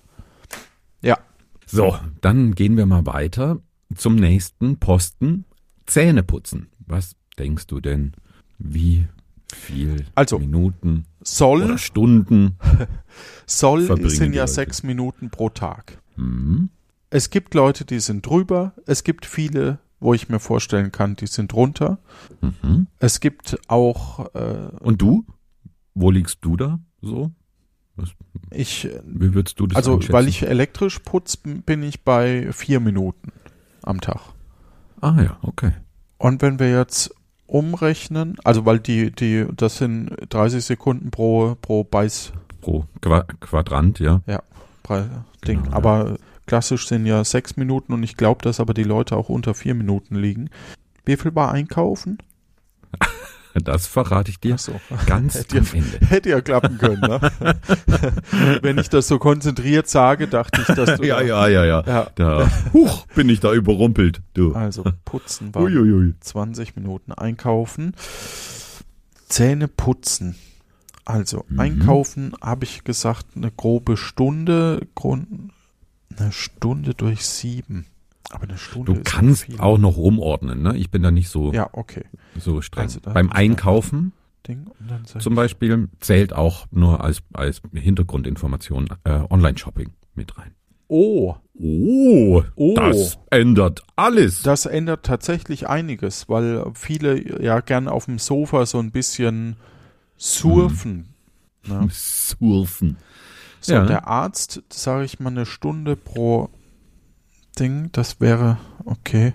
Ja, 1.02 1.18
So, 1.66 1.98
dann 2.20 2.54
gehen 2.54 2.76
wir 2.76 2.86
mal 2.86 3.06
weiter 3.06 3.60
zum 3.94 4.14
nächsten 4.16 4.78
Posten. 4.78 5.44
Zähne 5.86 6.22
putzen. 6.22 6.68
Was 6.86 7.16
denkst 7.38 7.66
du 7.66 7.80
denn? 7.80 8.12
Wie 8.58 9.08
viel 9.54 10.06
Also, 10.14 10.38
Minuten 10.38 11.06
soll, 11.22 11.78
Stunden? 11.78 12.58
soll 13.46 14.10
sind 14.10 14.34
ja 14.34 14.46
sechs 14.46 14.82
Minuten 14.82 15.30
pro 15.30 15.48
Tag. 15.48 15.98
Hm? 16.16 16.70
Es 17.10 17.30
gibt 17.30 17.54
Leute, 17.54 17.84
die 17.84 18.00
sind 18.00 18.26
drüber. 18.26 18.72
Es 18.86 19.04
gibt 19.04 19.24
viele, 19.24 19.78
wo 20.00 20.14
ich 20.14 20.28
mir 20.28 20.40
vorstellen 20.40 20.90
kann, 20.92 21.16
die 21.16 21.26
sind 21.26 21.52
drunter. 21.52 21.98
Mhm. 22.40 22.88
Es 22.98 23.20
gibt 23.20 23.56
auch, 23.68 24.34
äh, 24.34 24.70
Und 24.80 25.00
du? 25.00 25.24
Wo 25.94 26.10
liegst 26.10 26.38
du 26.42 26.56
da 26.56 26.80
so? 27.00 27.30
ich, 28.50 28.88
Wie 29.06 29.34
würdest 29.34 29.60
du 29.60 29.68
das 29.68 29.76
also 29.76 30.00
weil 30.12 30.26
ich 30.26 30.42
elektrisch 30.42 30.98
putze, 30.98 31.38
bin 31.44 31.82
ich 31.82 32.02
bei 32.02 32.50
vier 32.52 32.80
Minuten 32.80 33.30
am 33.82 34.00
Tag. 34.00 34.20
Ah 35.00 35.20
ja, 35.22 35.38
okay. 35.42 35.72
Und 36.18 36.42
wenn 36.42 36.58
wir 36.58 36.70
jetzt 36.70 37.14
umrechnen, 37.54 38.36
also 38.42 38.66
weil 38.66 38.80
die, 38.80 39.12
die, 39.12 39.46
das 39.56 39.76
sind 39.78 40.10
30 40.30 40.64
Sekunden 40.64 41.12
pro, 41.12 41.54
pro 41.60 41.84
Beiß, 41.84 42.32
Pro 42.60 42.86
Qua 43.00 43.22
Quadrant, 43.40 44.00
ja. 44.00 44.22
Pre- 44.82 45.08
Ding. 45.46 45.62
Genau, 45.62 45.70
ja. 45.70 45.76
aber 45.76 46.16
klassisch 46.46 46.88
sind 46.88 47.06
ja 47.06 47.22
sechs 47.22 47.56
Minuten 47.56 47.92
und 47.92 48.02
ich 48.02 48.16
glaube, 48.16 48.42
dass 48.42 48.58
aber 48.58 48.74
die 48.74 48.82
Leute 48.82 49.16
auch 49.16 49.28
unter 49.28 49.54
vier 49.54 49.74
Minuten 49.74 50.16
liegen. 50.16 50.50
Wie 51.04 51.16
viel 51.16 51.32
war 51.36 51.52
einkaufen? 51.52 52.18
Das 53.62 53.86
verrate 53.86 54.30
ich 54.30 54.40
dir 54.40 54.58
so. 54.58 54.80
ganz 55.06 55.34
Hätte 55.34 55.58
am 55.58 55.64
ja- 55.64 55.72
Ende. 55.74 56.06
Hätte 56.06 56.28
ja 56.30 56.40
klappen 56.40 56.78
können, 56.78 57.00
ne? 57.00 57.20
Wenn 58.62 58.78
ich 58.78 58.88
das 58.88 59.06
so 59.08 59.18
konzentriert 59.18 59.88
sage, 59.88 60.26
dachte 60.26 60.62
ich, 60.66 60.74
dass 60.74 60.98
du. 60.98 61.06
Ja, 61.06 61.20
ja, 61.22 61.46
ja, 61.48 61.64
ja. 61.64 61.82
ja. 61.86 62.10
Da, 62.16 62.50
huch, 62.72 63.06
bin 63.14 63.28
ich 63.28 63.40
da 63.40 63.52
überrumpelt, 63.52 64.22
du. 64.34 64.54
Also 64.54 64.84
putzen 65.04 65.54
war 65.54 65.62
Uiuiui. 65.62 66.14
20 66.20 66.74
Minuten 66.76 67.12
einkaufen. 67.12 67.92
Zähne 69.28 69.68
putzen. 69.68 70.34
Also 71.04 71.44
Mhm. 71.48 71.60
einkaufen 71.60 72.32
habe 72.40 72.64
ich 72.64 72.82
gesagt, 72.84 73.26
eine 73.36 73.50
grobe 73.50 73.96
Stunde, 73.96 74.86
Grund, 74.94 75.52
eine 76.18 76.32
Stunde 76.32 76.94
durch 76.94 77.24
sieben. 77.26 77.86
Aber 78.34 78.44
eine 78.44 78.58
Stunde 78.58 78.92
Du 78.94 79.00
kannst 79.04 79.46
auch 79.60 79.78
noch 79.78 79.96
rumordnen, 79.96 80.62
ne? 80.62 80.76
Ich 80.76 80.90
bin 80.90 81.02
da 81.02 81.10
nicht 81.10 81.28
so, 81.28 81.52
Ja, 81.52 81.68
okay. 81.72 82.04
so 82.38 82.60
streng. 82.60 82.82
Also 82.84 83.00
Beim 83.00 83.30
Einkaufen 83.30 84.12
Ding 84.46 84.66
zum 85.18 85.34
Beispiel 85.34 85.88
zählt 86.00 86.34
auch 86.34 86.66
nur 86.70 87.02
als, 87.02 87.22
als 87.32 87.62
Hintergrundinformation 87.72 88.88
äh, 89.04 89.20
Online-Shopping 89.30 89.90
mit 90.14 90.36
rein. 90.36 90.52
Oh, 90.88 91.36
Oh, 91.56 92.42
Oh. 92.56 92.74
das 92.74 93.16
ändert 93.30 93.82
alles. 93.96 94.42
das 94.42 94.66
ändert 94.66 95.04
tatsächlich 95.06 95.68
einiges, 95.68 96.28
weil 96.28 96.64
viele 96.74 97.40
ja 97.42 97.60
gern 97.60 97.86
auf 97.88 98.06
dem 98.06 98.18
Sofa 98.18 98.66
so 98.66 98.80
ein 98.80 98.90
bisschen 98.90 99.56
surfen. 100.18 101.08
Ne? 101.66 101.88
Surfen. 101.90 102.96
So, 103.60 103.74
Ja. 103.74 103.86
der 103.86 104.06
Arzt, 104.08 104.62
sage 104.68 105.04
ich 105.04 105.20
mal, 105.20 105.30
eine 105.30 105.46
Stunde 105.46 105.96
pro 105.96 106.50
Ding, 107.54 107.90
das 107.92 108.20
wäre, 108.20 108.58
okay, 108.84 109.34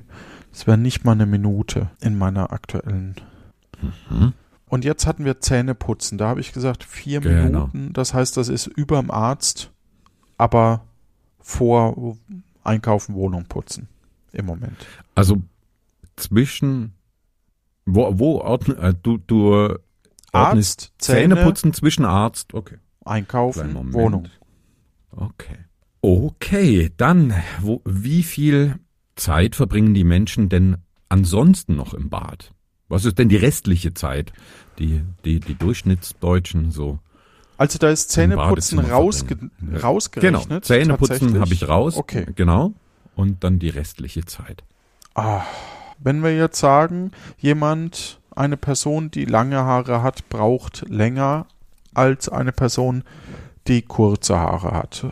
das 0.52 0.68
wäre 0.68 0.78
nicht 0.78 1.06
mal 1.06 1.14
eine 1.14 1.26
Minute 1.26 1.90
in 2.02 2.18
meiner 2.18 2.52
aktuellen. 2.52 3.16
Mhm. 3.82 4.34
Und 4.68 4.86
jetzt 4.86 5.08
hatten 5.08 5.26
wir 5.26 5.40
Zähneputzen, 5.40 6.18
da 6.18 6.28
habe 6.28 6.42
ich 6.42 6.54
gesagt 6.54 6.84
vier 6.84 7.22
Genau. 7.22 7.44
Minuten, 7.68 7.94
das 7.94 8.14
heißt, 8.14 8.38
das 8.38 8.50
ist 8.50 8.68
überm 8.68 9.10
Arzt, 9.10 9.72
aber 10.38 10.86
vor 11.40 12.18
Einkaufen, 12.64 13.16
Wohnung 13.16 13.46
putzen 13.46 13.88
im 14.32 14.46
Moment. 14.46 14.78
Also 15.16 15.42
zwischen 16.16 16.94
wo, 17.86 18.20
wo 18.20 18.40
ordnen, 18.42 18.78
äh, 18.78 18.94
du, 18.94 19.18
du 19.18 19.78
ordnest 20.32 20.82
Arzt, 20.82 20.94
Zähne 21.00 21.36
Zähne, 21.36 21.44
putzen 21.44 21.74
zwischen 21.74 22.06
Arzt, 22.06 22.54
okay. 22.54 22.78
Einkaufen. 23.04 23.94
Wohnung. 23.94 24.28
Okay. 25.12 25.58
Okay, 26.02 26.92
dann, 26.98 27.34
wo, 27.62 27.82
wie 27.86 28.24
viel 28.24 28.80
Zeit 29.16 29.56
verbringen 29.56 29.94
die 29.94 30.04
Menschen 30.04 30.50
denn 30.50 30.78
ansonsten 31.10 31.76
noch 31.76 31.94
im 31.94 32.10
Bad? 32.10 32.54
Was 32.88 33.06
ist 33.06 33.20
denn 33.20 33.30
die 33.30 33.36
restliche 33.36 33.94
Zeit, 33.94 34.34
die, 34.80 35.04
die, 35.26 35.40
die 35.40 35.56
Durchschnittsdeutschen 35.56 36.72
so? 36.72 37.00
Also 37.58 37.78
da 37.78 37.90
ist 37.90 38.10
Zähneputzen 38.10 38.80
rausge. 38.80 39.38
Ja. 39.72 39.80
rausgerechnet. 39.80 40.48
Genau, 40.48 40.60
Zähneputzen 40.62 41.40
habe 41.40 41.54
ich 41.54 41.68
raus. 41.68 41.98
Okay. 41.98 42.26
Genau. 42.36 42.74
Und 43.16 43.44
dann 43.44 43.60
die 43.60 43.70
restliche 43.70 44.24
Zeit. 44.26 44.64
Ah, 45.14 45.44
wenn 46.00 46.24
wir 46.24 46.36
jetzt 46.36 46.58
sagen, 46.58 47.12
jemand, 47.38 48.22
eine 48.34 48.56
Person, 48.56 49.12
die 49.12 49.26
lange 49.26 49.58
Haare 49.58 50.02
hat, 50.02 50.30
braucht 50.30 50.88
länger 50.88 51.48
als 51.94 52.30
eine 52.30 52.54
Person, 52.54 53.04
die 53.68 53.82
kurze 53.82 54.40
Haare 54.40 54.72
hat. 54.72 55.06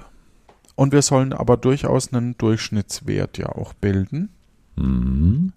Und 0.78 0.94
wir 0.94 1.02
sollen 1.02 1.34
aber 1.34 1.58
durchaus 1.58 2.14
einen 2.14 2.38
Durchschnittswert 2.38 3.40
ja 3.40 3.50
auch 3.50 3.74
bilden. 3.74 4.30
Mhm. 4.76 5.52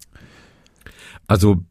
Also, 1.27 1.63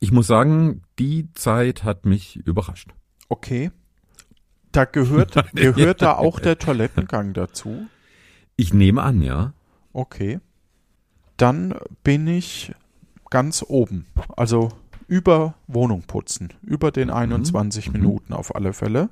ich 0.00 0.12
muss 0.12 0.26
sagen, 0.26 0.82
die 0.98 1.32
Zeit 1.32 1.82
hat 1.82 2.04
mich 2.04 2.36
überrascht. 2.36 2.90
Okay. 3.30 3.70
Da 4.70 4.84
gehört, 4.84 5.34
gehört 5.54 6.02
da 6.02 6.18
auch 6.18 6.40
der 6.40 6.58
Toilettengang 6.58 7.32
dazu. 7.32 7.86
Ich 8.56 8.74
nehme 8.74 9.02
an, 9.02 9.22
ja. 9.22 9.54
Okay. 9.94 10.38
Dann 11.38 11.74
bin 12.04 12.26
ich 12.26 12.74
ganz 13.30 13.64
oben. 13.66 14.04
Also 14.36 14.68
über 15.06 15.54
Wohnung 15.68 16.02
putzen. 16.02 16.52
Über 16.60 16.90
den 16.90 17.08
21 17.08 17.86
Mhm. 17.86 17.92
Minuten 17.94 18.32
auf 18.34 18.54
alle 18.54 18.74
Fälle. 18.74 19.08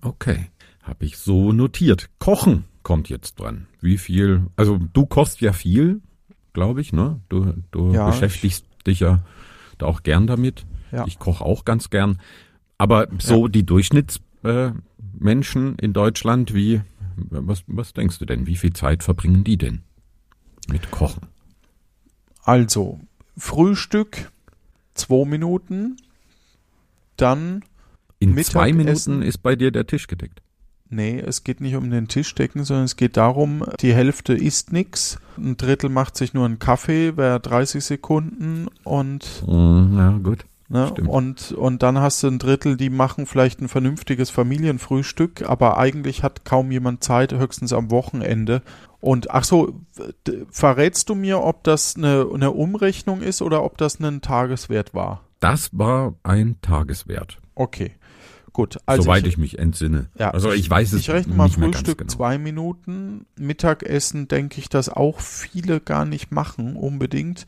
Okay. 0.00 0.46
Habe 0.88 1.04
ich 1.04 1.18
so 1.18 1.52
notiert. 1.52 2.08
Kochen 2.18 2.64
kommt 2.82 3.08
jetzt 3.08 3.38
dran. 3.38 3.66
Wie 3.80 3.98
viel? 3.98 4.46
Also, 4.56 4.78
du 4.78 5.06
kochst 5.06 5.40
ja 5.40 5.52
viel, 5.52 6.00
glaube 6.54 6.80
ich, 6.80 6.92
ne? 6.92 7.20
Du, 7.28 7.54
du 7.70 7.92
Ja, 7.92 8.08
beschäftigst 8.08 8.66
dich 8.86 9.00
ja 9.00 9.20
da 9.76 9.86
auch 9.86 10.02
gern 10.02 10.26
damit. 10.26 10.64
Ja. 10.90 11.06
Ich 11.06 11.18
koche 11.18 11.44
auch 11.44 11.64
ganz 11.66 11.90
gern. 11.90 12.18
Aber 12.78 13.08
so 13.18 13.48
die 13.48 13.66
Durchschnittsmenschen 13.66 15.78
äh, 15.78 15.84
in 15.84 15.92
Deutschland, 15.92 16.54
wie, 16.54 16.80
was, 17.16 17.64
was 17.66 17.92
denkst 17.92 18.18
du 18.18 18.24
denn? 18.24 18.46
Wie 18.46 18.56
viel 18.56 18.72
Zeit 18.72 19.02
verbringen 19.02 19.44
die 19.44 19.58
denn 19.58 19.82
mit 20.68 20.90
Kochen? 20.90 21.26
Also, 22.44 23.00
Frühstück, 23.36 24.30
zwei 24.94 25.26
Minuten. 25.26 25.96
Dann, 27.16 27.62
In 28.20 28.30
Mittagessen? 28.30 28.52
zwei 28.52 28.72
Minuten 28.72 29.22
ist 29.22 29.38
bei 29.38 29.56
dir 29.56 29.70
der 29.70 29.86
Tisch 29.86 30.06
gedeckt. 30.06 30.40
Nee, 30.90 31.18
es 31.18 31.44
geht 31.44 31.60
nicht 31.60 31.76
um 31.76 31.90
den 31.90 32.08
Tischdecken, 32.08 32.64
sondern 32.64 32.84
es 32.84 32.96
geht 32.96 33.16
darum, 33.16 33.64
die 33.80 33.94
Hälfte 33.94 34.34
isst 34.34 34.72
nix, 34.72 35.18
ein 35.36 35.56
Drittel 35.56 35.90
macht 35.90 36.16
sich 36.16 36.34
nur 36.34 36.44
einen 36.44 36.58
Kaffee, 36.58 37.16
wäre 37.16 37.40
30 37.40 37.84
Sekunden 37.84 38.68
und 38.84 39.44
Mm, 39.46 39.96
ja, 39.96 40.10
gut. 40.22 40.44
Ne? 40.70 40.92
Und, 41.06 41.52
und 41.52 41.82
dann 41.82 41.98
hast 41.98 42.22
du 42.22 42.26
ein 42.26 42.38
Drittel, 42.38 42.76
die 42.76 42.90
machen 42.90 43.24
vielleicht 43.24 43.60
ein 43.60 43.68
vernünftiges 43.68 44.28
Familienfrühstück, 44.28 45.48
aber 45.48 45.78
eigentlich 45.78 46.22
hat 46.22 46.44
kaum 46.44 46.70
jemand 46.70 47.02
Zeit, 47.02 47.32
höchstens 47.32 47.72
am 47.72 47.90
Wochenende. 47.90 48.60
Und 49.00 49.30
ach 49.30 49.44
so, 49.44 49.80
verrätst 50.50 51.08
du 51.08 51.14
mir, 51.14 51.42
ob 51.42 51.64
das 51.64 51.96
eine, 51.96 52.26
eine 52.32 52.50
Umrechnung 52.50 53.22
ist 53.22 53.40
oder 53.40 53.64
ob 53.64 53.78
das 53.78 53.98
ein 53.98 54.20
Tageswert 54.20 54.92
war? 54.92 55.22
Das 55.40 55.70
war 55.72 56.14
ein 56.22 56.56
Tageswert, 56.60 57.38
Okay, 57.54 57.92
gut. 58.58 58.78
Also 58.86 59.02
soweit 59.04 59.24
ich, 59.26 59.38
mich 59.38 59.58
entsinne. 59.58 60.06
Ja, 60.18 60.32
also 60.32 60.50
ich 60.52 60.68
weiß 60.68 60.92
es 60.92 61.02
ich 61.02 61.10
rechne 61.10 61.34
mal 61.34 61.48
Frühstück 61.48 61.98
genau. 61.98 62.08
zwei 62.10 62.38
Minuten, 62.38 63.24
Mittagessen 63.38 64.26
denke 64.26 64.58
ich, 64.58 64.68
dass 64.68 64.88
auch 64.88 65.20
viele 65.20 65.80
gar 65.80 66.04
nicht 66.04 66.32
machen 66.32 66.74
unbedingt, 66.74 67.46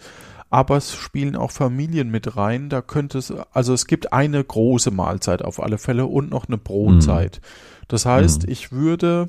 aber 0.51 0.77
es 0.77 0.95
spielen 0.95 1.35
auch 1.35 1.51
Familien 1.51 2.11
mit 2.11 2.37
rein. 2.37 2.69
Da 2.69 2.81
könnte 2.81 3.19
es, 3.19 3.33
also 3.53 3.75
es 3.75 3.87
gibt 3.87 4.13
eine 4.13 4.43
große 4.45 4.93
Mahlzeit 4.93 5.43
auf 5.43 5.61
alle 5.61 5.79
Fälle 5.79 6.07
und 6.07 6.31
noch 6.31 6.47
eine 6.47 6.59
Brotzeit. 6.59 7.41
Das 7.89 8.07
heißt, 8.07 8.45
Mhm. 8.47 8.53
ich 8.53 8.71
würde 8.71 9.29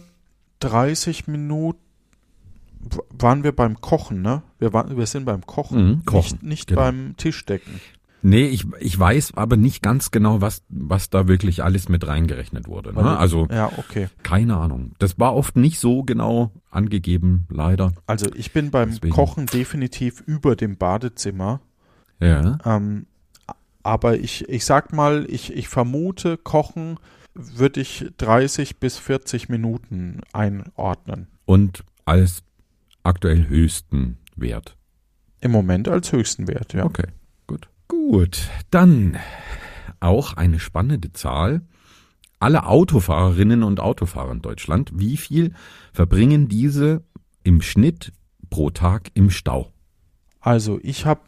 30 0.60 1.28
Minuten 1.28 1.80
waren 3.18 3.44
wir 3.44 3.52
beim 3.56 3.80
Kochen, 3.82 4.22
ne? 4.22 4.42
Wir 4.60 4.74
waren, 4.74 4.98
wir 4.98 5.06
sind 5.06 5.26
beim 5.26 5.46
Kochen, 5.46 5.88
Mhm, 5.88 6.06
Kochen, 6.06 6.40
nicht, 6.42 6.44
nicht 6.44 6.68
genau. 6.68 6.82
beim 6.82 7.16
Tischdecken. 7.18 7.80
Nee, 8.24 8.46
ich, 8.48 8.66
ich 8.80 8.98
weiß 8.98 9.34
aber 9.36 9.58
nicht 9.58 9.82
ganz 9.82 10.12
genau, 10.12 10.42
was, 10.42 10.62
was 10.70 11.10
da 11.10 11.28
wirklich 11.28 11.63
alles 11.63 11.90
mit 11.90 12.06
reingerechnet 12.06 12.68
wurde. 12.68 12.94
Ne? 12.94 13.18
Also 13.18 13.48
ja, 13.51 13.72
okay. 13.78 14.10
keine 14.24 14.58
Ahnung. 14.58 14.94
Das 15.00 15.20
war 15.20 15.36
oft 15.36 15.56
nicht 15.56 15.80
so 15.80 16.04
genau 16.04 16.51
angegeben, 16.70 17.48
leider. 17.50 17.94
Also 18.06 18.28
ich 18.36 18.54
bin 18.54 18.70
beim 18.70 18.92
Deswegen. 18.92 19.13
Kochen 19.13 19.48
definitiv 19.48 20.22
über 20.22 20.56
dem 20.56 20.78
Badezimmer. 20.78 21.62
Ja. 22.20 22.60
Ähm, 22.66 23.08
aber 23.84 24.20
ich, 24.20 24.48
ich 24.48 24.66
sag 24.66 24.94
mal, 24.94 25.25
ich, 25.28 25.54
ich 25.54 25.68
vermute, 25.68 26.38
Kochen 26.38 26.98
würde 27.34 27.82
ich 27.82 28.06
30 28.18 28.78
bis 28.80 28.98
40 28.98 29.50
Minuten 29.50 30.22
einordnen. 30.34 31.28
Und 31.46 31.84
als 32.06 32.44
aktuell 33.04 33.48
höchsten 33.48 34.18
Wert. 34.36 34.78
Im 35.40 35.51
Moment 35.51 35.88
als 35.88 36.12
höchsten 36.12 36.48
Wert, 36.48 36.74
ja. 36.74 36.86
Okay, 36.86 37.08
gut. 38.12 38.50
Dann 38.72 39.18
auch 40.01 40.34
eine 40.34 40.60
spannende 40.60 41.13
Zahl. 41.13 41.62
Alle 42.39 42.65
Autofahrerinnen 42.65 43.63
und 43.63 43.80
Autofahrer 43.80 44.32
in 44.32 44.41
Deutschland, 44.41 44.91
wie 44.94 45.15
viel 45.15 45.53
verbringen 45.94 46.50
diese 46.50 47.03
im 47.44 47.62
Schnitt 47.62 48.12
pro 48.50 48.70
Tag 48.70 49.12
im 49.13 49.30
Stau? 49.30 49.72
Also 50.41 50.80
ich 50.84 51.06
habe, 51.06 51.22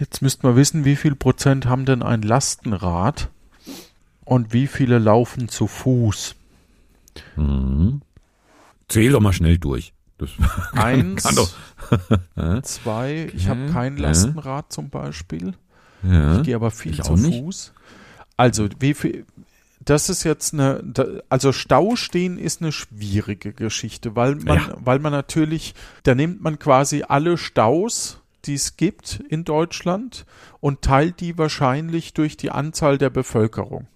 jetzt 0.00 0.22
müssten 0.22 0.48
wir 0.48 0.56
wissen, 0.56 0.84
wie 0.84 0.96
viel 0.96 1.14
Prozent 1.14 1.66
haben 1.66 1.84
denn 1.84 2.02
ein 2.02 2.22
Lastenrad 2.22 3.30
und 4.24 4.52
wie 4.52 4.66
viele 4.66 4.98
laufen 4.98 5.48
zu 5.48 5.68
Fuß? 5.68 6.34
Mhm. 7.36 8.00
Zähl 8.88 9.12
doch 9.12 9.20
mal 9.20 9.32
schnell 9.32 9.58
durch. 9.58 9.92
Das 10.18 10.30
Eins, 10.72 11.22
zwei, 12.62 13.30
ich 13.34 13.48
habe 13.48 13.66
kein. 13.70 13.98
Lastenrad 13.98 14.72
zum 14.72 14.88
Beispiel. 14.88 15.54
Ja. 16.10 16.36
Ich 16.38 16.42
gehe 16.44 16.56
aber 16.56 16.70
viel 16.70 17.00
zu 17.02 17.14
nicht. 17.14 17.40
Fuß. 17.42 17.72
Also, 18.36 18.68
wie 18.80 18.94
viel, 18.94 19.24
das 19.84 20.08
ist 20.08 20.24
jetzt 20.24 20.52
eine, 20.52 20.82
also 21.28 21.52
Stau 21.52 21.96
stehen 21.96 22.38
ist 22.38 22.60
eine 22.60 22.72
schwierige 22.72 23.52
Geschichte, 23.52 24.14
weil 24.16 24.34
man, 24.36 24.56
Ja. 24.58 24.76
weil 24.84 24.98
man 24.98 25.12
natürlich, 25.12 25.74
da 26.02 26.14
nimmt 26.14 26.42
man 26.42 26.58
quasi 26.58 27.04
alle 27.06 27.38
Staus, 27.38 28.20
die 28.44 28.54
es 28.54 28.76
gibt 28.76 29.22
in 29.28 29.44
Deutschland 29.44 30.26
und 30.60 30.82
teilt 30.82 31.20
die 31.20 31.36
wahrscheinlich 31.38 32.14
durch 32.14 32.36
die 32.36 32.50
Anzahl 32.50 32.98
der 32.98 33.10
Bevölkerung. 33.10 33.86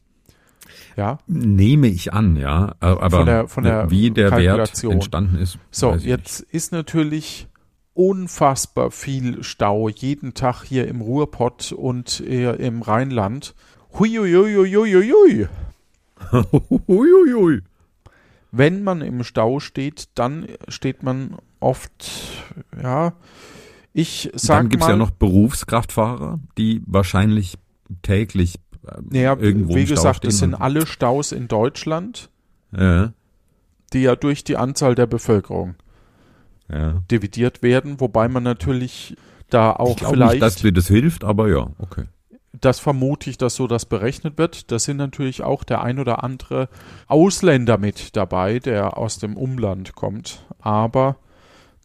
Ja, 0.97 1.19
Nehme 1.27 1.87
ich 1.89 2.13
an, 2.13 2.37
ja. 2.37 2.75
Aber 2.81 3.11
Von 3.11 3.27
der- 3.27 3.49
von 3.49 3.65
der 3.65 3.91
wie 3.91 4.11
der 4.11 4.33
Wert 4.37 4.83
entstanden 4.85 5.37
ist. 5.37 5.59
so, 5.71 5.95
jetzt 5.95 6.41
ist 6.41 6.73
natürlich 6.73 7.47
unfassbar 7.95 8.91
viel 8.91 9.43
Stau 9.43 9.89
jeden 9.89 10.35
Tag 10.35 10.63
hier 10.65 10.89
im 10.89 11.01
Ruhrpott 11.01 11.73
und 11.73 12.21
äh, 12.21 12.55
im 12.57 12.83
Rheinland. 12.83 13.55
Huiuiuiuiuiui. 13.99 15.49
nicht. 16.33 16.89
Uiuiui. 16.89 17.63
Wenn 18.53 18.83
man 18.83 19.01
im 19.01 19.23
Stau 19.23 19.61
steht, 19.61 20.09
dann 20.15 20.47
steht 20.69 21.03
man 21.03 21.37
oft, 21.61 22.09
ja, 22.83 23.13
ich 23.93 24.31
sag 24.35 24.59
Dann 24.59 24.69
gibt's 24.71 24.87
mal, 24.87 24.93
ja 24.93 24.97
noch 24.97 25.11
Berufskraftfahrer, 25.11 26.41
die 26.59 26.83
wahrscheinlich 26.87 27.59
täglich 28.03 28.57
äh, 28.87 29.01
naja, 29.09 29.37
irgendwo 29.39 29.75
wie 29.75 29.81
im 29.81 29.87
Stau 29.87 29.95
gesagt, 29.97 30.17
stehen 30.19 30.31
das 30.31 30.39
sind 30.39 30.55
alle 30.55 30.87
Staus 30.87 31.33
in 31.33 31.49
Deutschland, 31.49 32.31
Ja, 32.77 33.13
die 33.93 34.03
ja 34.03 34.17
durch 34.17 34.45
die 34.45 34.57
Anzahl 34.57 34.95
der 34.95 35.07
Bevölkerung 35.07 35.75
ja. 36.73 37.03
dividiert 37.11 37.63
werden, 37.63 38.01
wobei 38.01 38.29
man 38.29 38.43
natürlich 38.43 39.17
da 39.49 39.73
auch 39.73 40.01
Ich 40.01 40.07
vielleicht, 40.07 40.33
nicht, 40.33 40.43
dass 40.43 40.57
dir 40.57 40.73
das 40.73 40.89
hilft, 40.89 41.25
aber 41.25 41.49
ja, 41.49 41.71
okay. 41.79 42.05
das 42.53 42.79
vermute 42.81 43.31
ich, 43.31 43.39
dass 43.39 43.57
so 43.57 43.67
das 43.67 43.85
berechnet 43.85 44.39
wird. 44.39 44.71
Da 44.71 44.79
sind 44.79 44.97
natürlich 44.97 45.43
auch 45.43 45.65
der 45.65 45.83
ein 45.83 45.99
oder 45.99 46.23
andere 46.23 46.69
Ausländer 47.07 47.79
mit 47.79 48.17
dabei, 48.17 48.59
der 48.59 48.97
aus 48.97 49.19
dem 49.19 49.37
Umland 49.37 49.95
kommt. 49.95 50.47
Aber 50.61 51.17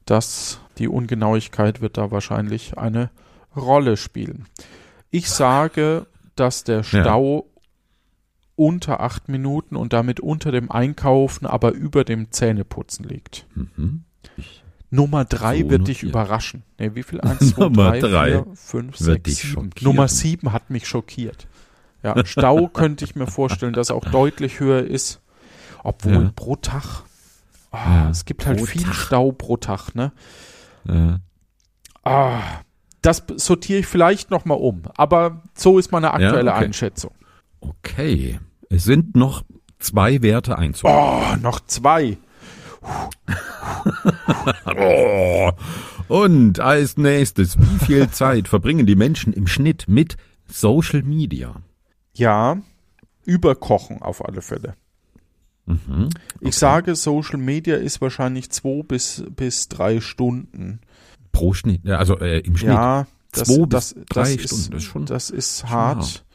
das, 0.06 0.60
die 0.78 0.88
Ungenauigkeit 0.88 1.82
wird 1.82 1.98
da 1.98 2.12
wahrscheinlich 2.12 2.78
eine 2.78 3.10
Rolle 3.56 3.98
spielen. 3.98 4.46
Ich 5.10 5.30
sage, 5.30 6.08
dass 6.36 6.64
der 6.64 6.84
Stau 6.84 7.48
unter 8.56 9.02
acht 9.02 9.28
Minuten 9.28 9.76
und 9.76 9.94
damit 9.94 10.20
unter 10.20 10.52
dem 10.52 10.72
Einkaufen, 10.72 11.46
aber 11.46 11.72
über 11.72 12.04
dem 12.04 12.32
Zähneputzen 12.32 13.06
liegt. 13.06 13.48
Mhm. 13.56 14.04
Nummer 14.96 15.26
drei 15.26 15.62
So 15.62 15.70
wird 15.70 15.88
dich 15.88 15.98
notiert. 16.04 16.10
überraschen. 16.12 16.64
Nee, 16.80 16.92
wie 16.94 17.04
viel? 17.04 17.22
Eins, 17.22 17.52
zwei, 17.52 17.64
Nummer 17.66 17.92
drei, 17.92 18.00
drei 18.00 18.32
vier, 18.32 18.46
fünf, 18.56 19.00
wird 19.00 19.24
sechs, 19.24 19.24
dich 19.24 19.36
sieben. 19.40 19.54
schockieren. 19.54 19.72
Nummer 19.94 20.08
sieben 20.08 20.52
hat 20.54 20.70
mich 20.70 20.88
schockiert. 20.88 21.48
Ja, 22.04 22.26
Stau 22.26 22.68
könnte 22.74 23.04
ich 23.06 23.16
mir 23.16 23.28
vorstellen, 23.28 23.74
dass 23.74 23.92
auch 23.92 24.06
deutlich 24.06 24.60
höher 24.60 24.84
ist. 24.84 25.22
Obwohl 25.84 26.14
Ja. 26.26 26.32
pro 26.36 26.56
Tag. 26.56 27.04
Ah, 27.72 27.78
Ja, 28.06 28.10
es 28.10 28.26
gibt 28.26 28.46
halt 28.46 28.58
pro 28.58 28.66
viel 28.66 28.84
Tag. 28.84 28.94
Stau 28.96 29.32
pro 29.32 29.58
Tag, 29.58 29.94
ne? 29.96 30.12
Ja. 30.88 31.20
Ah, 32.04 32.42
das 33.02 33.24
sortiere 33.38 33.80
ich 33.80 33.88
vielleicht 33.88 34.32
nochmal 34.32 34.58
um. 34.58 34.84
Aber 34.98 35.42
so 35.56 35.78
ist 35.80 35.92
meine 35.92 36.12
aktuelle 36.14 36.52
okay. 36.54 36.66
Einschätzung. 36.66 37.12
Okay. 37.60 38.40
Es 38.70 38.84
sind 38.84 39.16
noch 39.16 39.44
zwei 39.80 40.22
Werte 40.22 40.58
einzuholen. 40.58 40.98
Oh, 40.98 41.36
noch 41.42 41.60
zwei. 41.66 42.18
Oh. 44.78 45.52
Und 46.08 46.60
als 46.60 46.98
nächstes, 46.98 47.58
wie 47.60 47.86
viel 47.86 48.10
Zeit 48.12 48.48
verbringen 48.48 48.86
die 48.86 48.96
Menschen 48.96 49.34
im 49.34 49.48
Schnitt 49.48 49.86
mit 49.88 50.18
Social 50.48 51.02
Media? 51.04 51.56
Ja, 52.14 52.58
überkochen 53.26 54.02
auf 54.02 54.24
alle 54.26 54.42
Fälle. 54.42 54.76
Mhm. 55.66 56.10
Ich 56.42 56.56
sage, 56.56 56.96
Social 56.96 57.38
Media 57.40 57.76
ist 57.78 58.00
wahrscheinlich 58.02 58.52
zwei 58.52 58.84
bis, 58.84 59.24
bis 59.36 59.68
drei 59.68 60.00
Stunden. 60.00 60.80
Pro 61.32 61.54
Schnitt, 61.54 61.86
also 61.90 62.20
äh, 62.20 62.40
im 62.40 62.56
Schnitt. 62.56 62.74
Ja, 62.74 63.08
das, 63.32 63.48
Zwei 63.48 63.66
das, 63.66 63.94
bis 63.94 64.06
das, 64.06 64.06
drei 64.10 64.34
ist, 64.34 64.48
Stunden, 64.48 64.72
das 64.72 64.84
ist 64.84 64.84
schon- 64.90 65.06
das 65.08 65.30
ist 65.32 65.64
hart. 65.66 65.98
hart. 65.98 66.26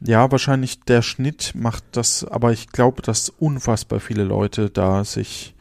Ja, 0.00 0.30
wahrscheinlich 0.30 0.80
der 0.80 1.02
Schnitt 1.02 1.52
macht 1.54 1.84
das, 1.92 2.24
aber 2.24 2.52
ich 2.52 2.68
glaube, 2.68 3.02
dass 3.02 3.28
unfassbar 3.30 3.98
viele 4.00 4.24
Leute 4.24 4.68
da 4.70 5.04
sich. 5.04 5.54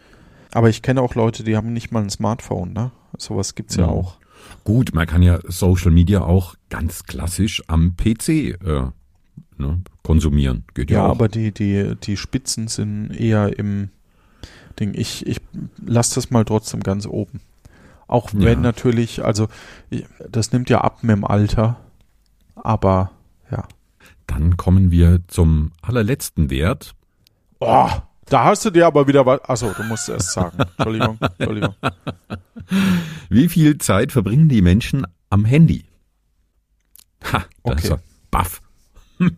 Aber 0.51 0.69
ich 0.69 0.81
kenne 0.81 1.01
auch 1.01 1.15
Leute, 1.15 1.43
die 1.43 1.55
haben 1.55 1.73
nicht 1.73 1.91
mal 1.91 2.01
ein 2.03 2.09
Smartphone, 2.09 2.73
ne? 2.73 2.91
Sowas 3.17 3.55
gibt's 3.55 3.75
ja 3.77 3.83
Ja. 3.85 3.89
auch. 3.89 4.17
Gut, 4.63 4.93
man 4.93 5.07
kann 5.07 5.21
ja 5.21 5.39
Social 5.47 5.91
Media 5.91 6.21
auch 6.21 6.55
ganz 6.69 7.03
klassisch 7.05 7.63
am 7.67 7.95
PC 7.95 8.29
äh, 8.29 8.55
ne, 9.57 9.81
konsumieren. 10.03 10.65
Geht 10.73 10.91
ja, 10.91 10.97
Ja, 10.99 11.05
auch. 11.07 11.11
aber 11.11 11.29
die, 11.29 11.51
die, 11.51 11.95
die 11.95 12.17
Spitzen 12.17 12.67
sind 12.67 13.11
eher 13.11 13.57
im 13.57 13.89
Ding. 14.79 14.93
Ich, 14.93 15.25
ich 15.25 15.39
lasse 15.83 16.15
das 16.15 16.29
mal 16.29 16.43
trotzdem 16.45 16.81
ganz 16.83 17.05
oben. 17.07 17.39
Auch 18.07 18.29
wenn 18.33 18.59
Ja. 18.59 18.61
natürlich, 18.61 19.23
also 19.23 19.47
das 20.29 20.51
nimmt 20.51 20.69
ja 20.69 20.81
ab 20.81 20.99
mit 21.03 21.15
dem 21.15 21.25
Alter, 21.25 21.77
aber 22.55 23.11
ja. 23.49 23.67
Dann 24.27 24.57
kommen 24.57 24.91
wir 24.91 25.21
zum 25.27 25.71
allerletzten 25.81 26.49
Wert. 26.49 26.95
Oh, 27.59 27.89
da 28.25 28.43
hast 28.45 28.65
du 28.65 28.71
dir 28.71 28.87
aber 28.87 29.07
wieder 29.07 29.25
was. 29.25 29.41
Achso, 29.43 29.71
du 29.73 29.83
musst 29.83 30.09
erst 30.09 30.31
sagen. 30.33 30.57
Entschuldigung, 30.77 31.17
Entschuldigung. 31.37 31.75
Wie 33.29 33.47
viel 33.49 33.77
Zeit 33.77 34.11
verbringen 34.11 34.49
die 34.49 34.61
Menschen 34.61 35.05
am 35.29 35.45
Handy? 35.45 35.85
Ha, 37.31 37.39
da 37.63 37.71
Okay. 37.71 37.83
ist 37.83 37.89
er. 37.91 37.99
Baff. 38.31 38.61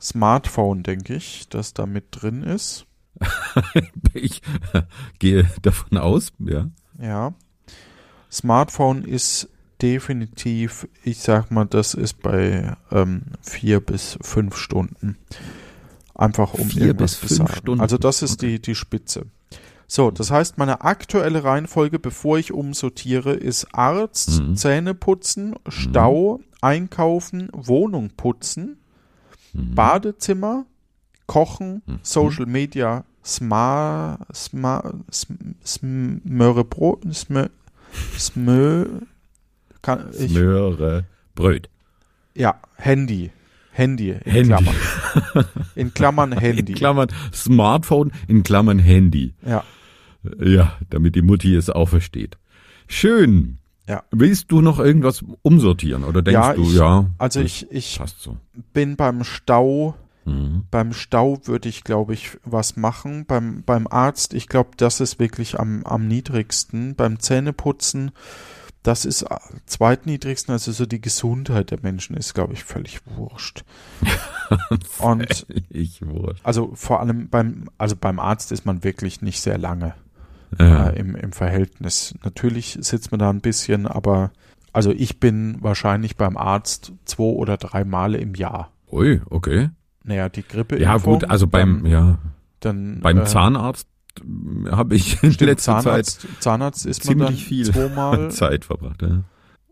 Smartphone, 0.00 0.82
denke 0.82 1.14
ich, 1.14 1.48
das 1.48 1.74
da 1.74 1.86
mit 1.86 2.06
drin 2.10 2.42
ist. 2.42 2.84
Ich 4.14 4.42
gehe 5.18 5.48
davon 5.62 5.98
aus, 5.98 6.32
ja. 6.38 6.68
Ja. 7.00 7.34
Smartphone 8.30 9.02
ist 9.04 9.48
definitiv, 9.82 10.88
ich 11.04 11.18
sag 11.18 11.50
mal, 11.50 11.64
das 11.64 11.94
ist 11.94 12.22
bei 12.22 12.76
ähm, 12.90 13.22
vier 13.42 13.80
bis 13.80 14.18
fünf 14.20 14.56
Stunden. 14.56 15.16
Einfach 16.14 16.54
um 16.54 16.68
Vier 16.68 16.86
irgendwas 16.86 17.14
bis 17.16 17.28
zu 17.30 17.36
fünf 17.36 17.48
sagen. 17.50 17.58
Stunden? 17.60 17.80
Also 17.80 17.96
das 17.98 18.22
ist 18.22 18.42
die, 18.42 18.60
die 18.60 18.74
Spitze. 18.74 19.26
So, 19.86 20.10
das 20.10 20.30
heißt, 20.30 20.58
meine 20.58 20.82
aktuelle 20.82 21.44
Reihenfolge, 21.44 21.98
bevor 21.98 22.38
ich 22.38 22.52
umsortiere, 22.52 23.32
ist 23.32 23.74
Arzt, 23.74 24.40
Mhm. 24.42 24.56
Zähne 24.56 24.94
putzen, 24.94 25.54
Stau, 25.68 26.40
Einkaufen, 26.60 27.48
Wohnung 27.52 28.10
putzen, 28.16 28.78
Mhm. 29.54 29.74
Badezimmer, 29.74 30.66
Kochen, 31.26 31.82
Mhm. 31.86 31.98
Social 32.02 32.46
Media, 32.46 33.04
Sma, 33.24 34.18
Sma, 34.34 34.92
Sm- 35.10 35.54
Smöre 35.64 36.64
Brot, 36.64 37.04
Smö, 37.14 37.48
Smö, 38.18 38.86
kann, 39.82 40.10
ich, 40.18 40.32
Möhre, 40.32 41.04
Bröt. 41.34 41.68
ja, 42.34 42.54
Handy, 42.76 43.30
Handy, 43.72 44.10
in 44.10 44.20
Handy. 44.24 44.48
Klammern, 44.48 44.74
in 45.74 45.94
Klammern 45.94 46.32
Handy, 46.32 46.72
In 46.72 46.78
Klammern 46.78 47.08
Smartphone, 47.32 48.12
in 48.26 48.42
Klammern 48.42 48.78
Handy. 48.78 49.34
ja, 49.46 49.62
Ja, 50.42 50.72
damit 50.90 51.14
die 51.14 51.22
Mutti 51.22 51.54
es 51.54 51.70
auch 51.70 51.88
versteht. 51.88 52.36
Schön. 52.88 53.58
Ja. 53.88 54.02
Willst 54.10 54.50
du 54.52 54.60
noch 54.60 54.78
irgendwas 54.80 55.24
umsortieren 55.42 56.04
oder 56.04 56.20
denkst 56.22 56.34
Ja, 56.34 56.52
du, 56.54 56.62
ich- 56.62 56.74
ja, 56.74 57.06
also 57.18 57.40
ich, 57.40 57.70
ich 57.70 58.00
so. 58.18 58.36
bin 58.74 58.96
beim 58.96 59.24
Stau, 59.24 59.94
Mhm. 60.26 60.64
beim 60.70 60.92
Stau 60.92 61.38
würde 61.46 61.70
ich, 61.70 61.84
glaube 61.84 62.12
ich, 62.12 62.36
was 62.44 62.76
machen. 62.76 63.24
Beim, 63.24 63.62
beim 63.64 63.86
Arzt, 63.86 64.34
ich 64.34 64.46
glaube, 64.48 64.70
das 64.76 65.00
ist 65.00 65.18
wirklich 65.18 65.58
am, 65.58 65.84
am 65.86 66.06
niedrigsten. 66.06 66.96
Beim 66.96 67.18
Zähneputzen, 67.18 68.10
das 68.82 69.04
ist 69.04 69.22
äh, 69.22 69.36
zweitniedrigsten, 69.66 70.52
also 70.52 70.72
so 70.72 70.86
die 70.86 71.00
Gesundheit 71.00 71.70
der 71.70 71.78
Menschen 71.82 72.16
ist, 72.16 72.34
glaube 72.34 72.52
ich, 72.54 72.64
völlig 72.64 73.00
wurscht. 73.16 73.64
Und 74.98 75.46
Ich 75.68 76.00
wurscht. 76.06 76.40
also 76.44 76.72
vor 76.74 77.00
allem 77.00 77.28
beim, 77.28 77.68
also 77.78 77.96
beim 77.96 78.18
Arzt 78.18 78.52
ist 78.52 78.64
man 78.66 78.84
wirklich 78.84 79.20
nicht 79.20 79.40
sehr 79.40 79.58
lange 79.58 79.94
Ja. 80.58 80.88
äh, 80.90 80.98
im, 80.98 81.14
im 81.16 81.32
Verhältnis. 81.32 82.14
Natürlich 82.24 82.78
sitzt 82.80 83.10
man 83.10 83.18
da 83.20 83.30
ein 83.30 83.40
bisschen, 83.40 83.86
aber 83.86 84.30
also 84.72 84.90
ich 84.92 85.20
bin 85.20 85.58
wahrscheinlich 85.60 86.16
beim 86.16 86.36
Arzt 86.36 86.92
zwei 87.04 87.24
oder 87.24 87.56
drei 87.56 87.84
Male 87.84 88.18
im 88.18 88.34
Jahr. 88.34 88.70
Ui, 88.90 89.20
okay. 89.28 89.70
Naja, 90.04 90.28
die 90.28 90.42
Grippe. 90.46 90.80
Ja, 90.80 90.96
gut, 90.96 91.28
also 91.28 91.46
beim, 91.46 91.84
ja, 91.84 92.18
dann, 92.60 93.00
beim 93.00 93.18
äh, 93.18 93.24
Zahnarzt 93.24 93.86
habe 94.70 94.94
ich 94.96 95.22
in 95.22 95.32
Stimmt, 95.32 95.40
letzter 95.50 95.80
Zahnarzt, 95.80 96.26
Zahnarzt 96.40 96.86
ist 96.86 97.06
man 97.06 97.18
dann 97.18 97.26
ziemlich 97.28 97.44
viel 97.44 97.70
zweimal 97.72 98.30
Zeit 98.30 98.32
Zeit 98.50 98.64
verbracht. 98.64 99.02
Ja. 99.02 99.22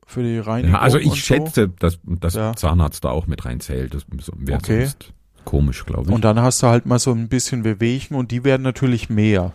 für 0.07 0.23
die 0.23 0.39
Reinigung. 0.39 0.75
Ja, 0.75 0.81
also 0.81 0.99
ich 0.99 1.23
schätze, 1.25 1.69
dass, 1.69 1.99
dass 2.05 2.35
Ja. 2.35 2.55
Zahnarzt 2.55 3.05
da 3.05 3.11
auch 3.11 3.27
mit 3.27 3.45
reinzählt. 3.45 3.95
Das 3.95 4.05
wäre 4.37 4.59
Okay. 4.59 4.85
sonst 4.85 5.13
komisch, 5.45 5.85
glaube 5.87 6.05
So. 6.05 6.11
ich. 6.11 6.15
Und 6.15 6.25
dann 6.25 6.41
hast 6.41 6.63
du 6.63 6.67
halt 6.69 6.87
mal 6.87 6.99
so 6.99 7.13
ein 7.13 7.29
bisschen 7.29 7.65
Wehwehchen 7.65 8.17
und 8.17 8.31
die 8.31 8.45
werden 8.45 8.63
natürlich 8.63 9.11
mehr 9.11 9.53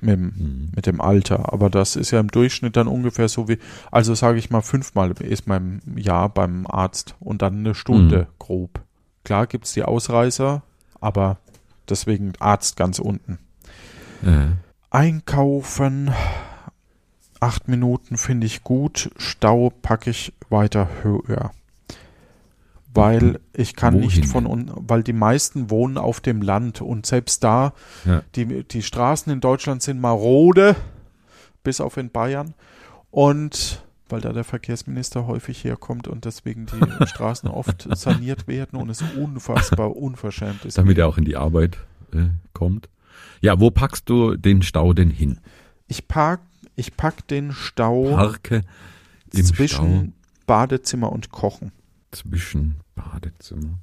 mit, 0.00 0.10
dem- 0.16 0.24
Mhm. 0.36 0.68
mit 0.76 0.86
dem 0.86 1.00
Alter. 1.00 1.52
Aber 1.52 1.70
das 1.70 1.96
ist 1.96 2.10
ja 2.10 2.20
im 2.20 2.28
Durchschnitt 2.28 2.76
dann 2.76 2.88
ungefähr 2.88 3.28
so 3.28 3.48
wie, 3.48 3.58
also 3.90 4.14
sage 4.14 4.38
ich 4.38 4.50
mal, 4.50 4.60
fünfmal 4.62 5.12
ist 5.12 5.46
man 5.46 5.80
im 5.86 5.98
Jahr 5.98 6.28
beim 6.28 6.66
Arzt 6.66 7.14
und 7.20 7.40
dann 7.42 7.58
eine 7.60 7.74
Stunde 7.74 8.18
Mhm. 8.30 8.34
grob. 8.38 8.80
Klar 9.24 9.46
gibt's 9.46 9.72
die 9.72 9.82
Ausreißer, 9.84 10.62
aber 11.00 11.38
deswegen 11.88 12.32
Arzt 12.40 12.76
ganz 12.76 12.98
unten. 12.98 13.38
Ja. 14.24 14.52
Einkaufen. 14.90 16.10
Acht 17.40 17.68
Minuten 17.68 18.16
finde 18.16 18.46
ich 18.46 18.62
gut. 18.64 19.10
Stau 19.16 19.70
packe 19.82 20.10
ich 20.10 20.32
weiter 20.48 20.88
höher. 21.02 21.50
Weil 22.94 23.40
ich 23.52 23.74
kann 23.74 23.94
Wohin 23.94 24.06
nicht 24.06 24.26
von, 24.26 24.44
denn? 24.44 24.52
un 24.52 24.72
weil 24.88 25.02
die 25.02 25.12
meisten 25.12 25.68
wohnen 25.68 25.98
auf 25.98 26.20
dem 26.20 26.42
Land 26.42 26.80
und 26.80 27.06
selbst 27.06 27.42
da, 27.42 27.72
Ja. 28.04 28.22
die, 28.36 28.62
die 28.62 28.82
Straßen 28.82 29.32
in 29.32 29.40
Deutschland 29.40 29.82
sind 29.82 30.00
marode, 30.00 30.76
bis 31.64 31.80
auf 31.80 31.96
in 31.96 32.10
Bayern. 32.10 32.54
Und 33.10 33.82
weil 34.08 34.20
da 34.20 34.32
der 34.32 34.44
Verkehrsminister 34.44 35.26
häufig 35.26 35.64
herkommt 35.64 36.06
und 36.06 36.24
deswegen 36.24 36.66
die 36.66 37.06
Straßen 37.06 37.48
oft 37.48 37.88
saniert 37.96 38.46
werden 38.46 38.78
und 38.80 38.90
es 38.90 39.02
unfassbar 39.02 39.96
unverschämt 39.96 40.64
ist. 40.64 40.78
Damit 40.78 40.98
er 40.98 41.08
auch 41.08 41.18
in 41.18 41.24
die 41.24 41.36
Arbeit 41.36 41.78
äh, 42.12 42.26
kommt. 42.52 42.88
Ja, 43.40 43.60
wo 43.60 43.70
packst 43.70 44.08
du 44.08 44.36
den 44.36 44.62
Stau 44.62 44.92
denn 44.92 45.10
hin? 45.10 45.40
Ich 45.86 46.08
pack, 46.08 46.40
ich 46.76 46.96
pack 46.96 47.26
den 47.28 47.52
Stau 47.52 48.14
Parke 48.14 48.62
im 49.32 49.44
zwischen 49.44 50.14
Badezimmer 50.46 51.12
und 51.12 51.30
Kochen. 51.30 51.68
Stau 51.68 52.28
zwischen 52.28 52.76
Badezimmer. 52.94 53.78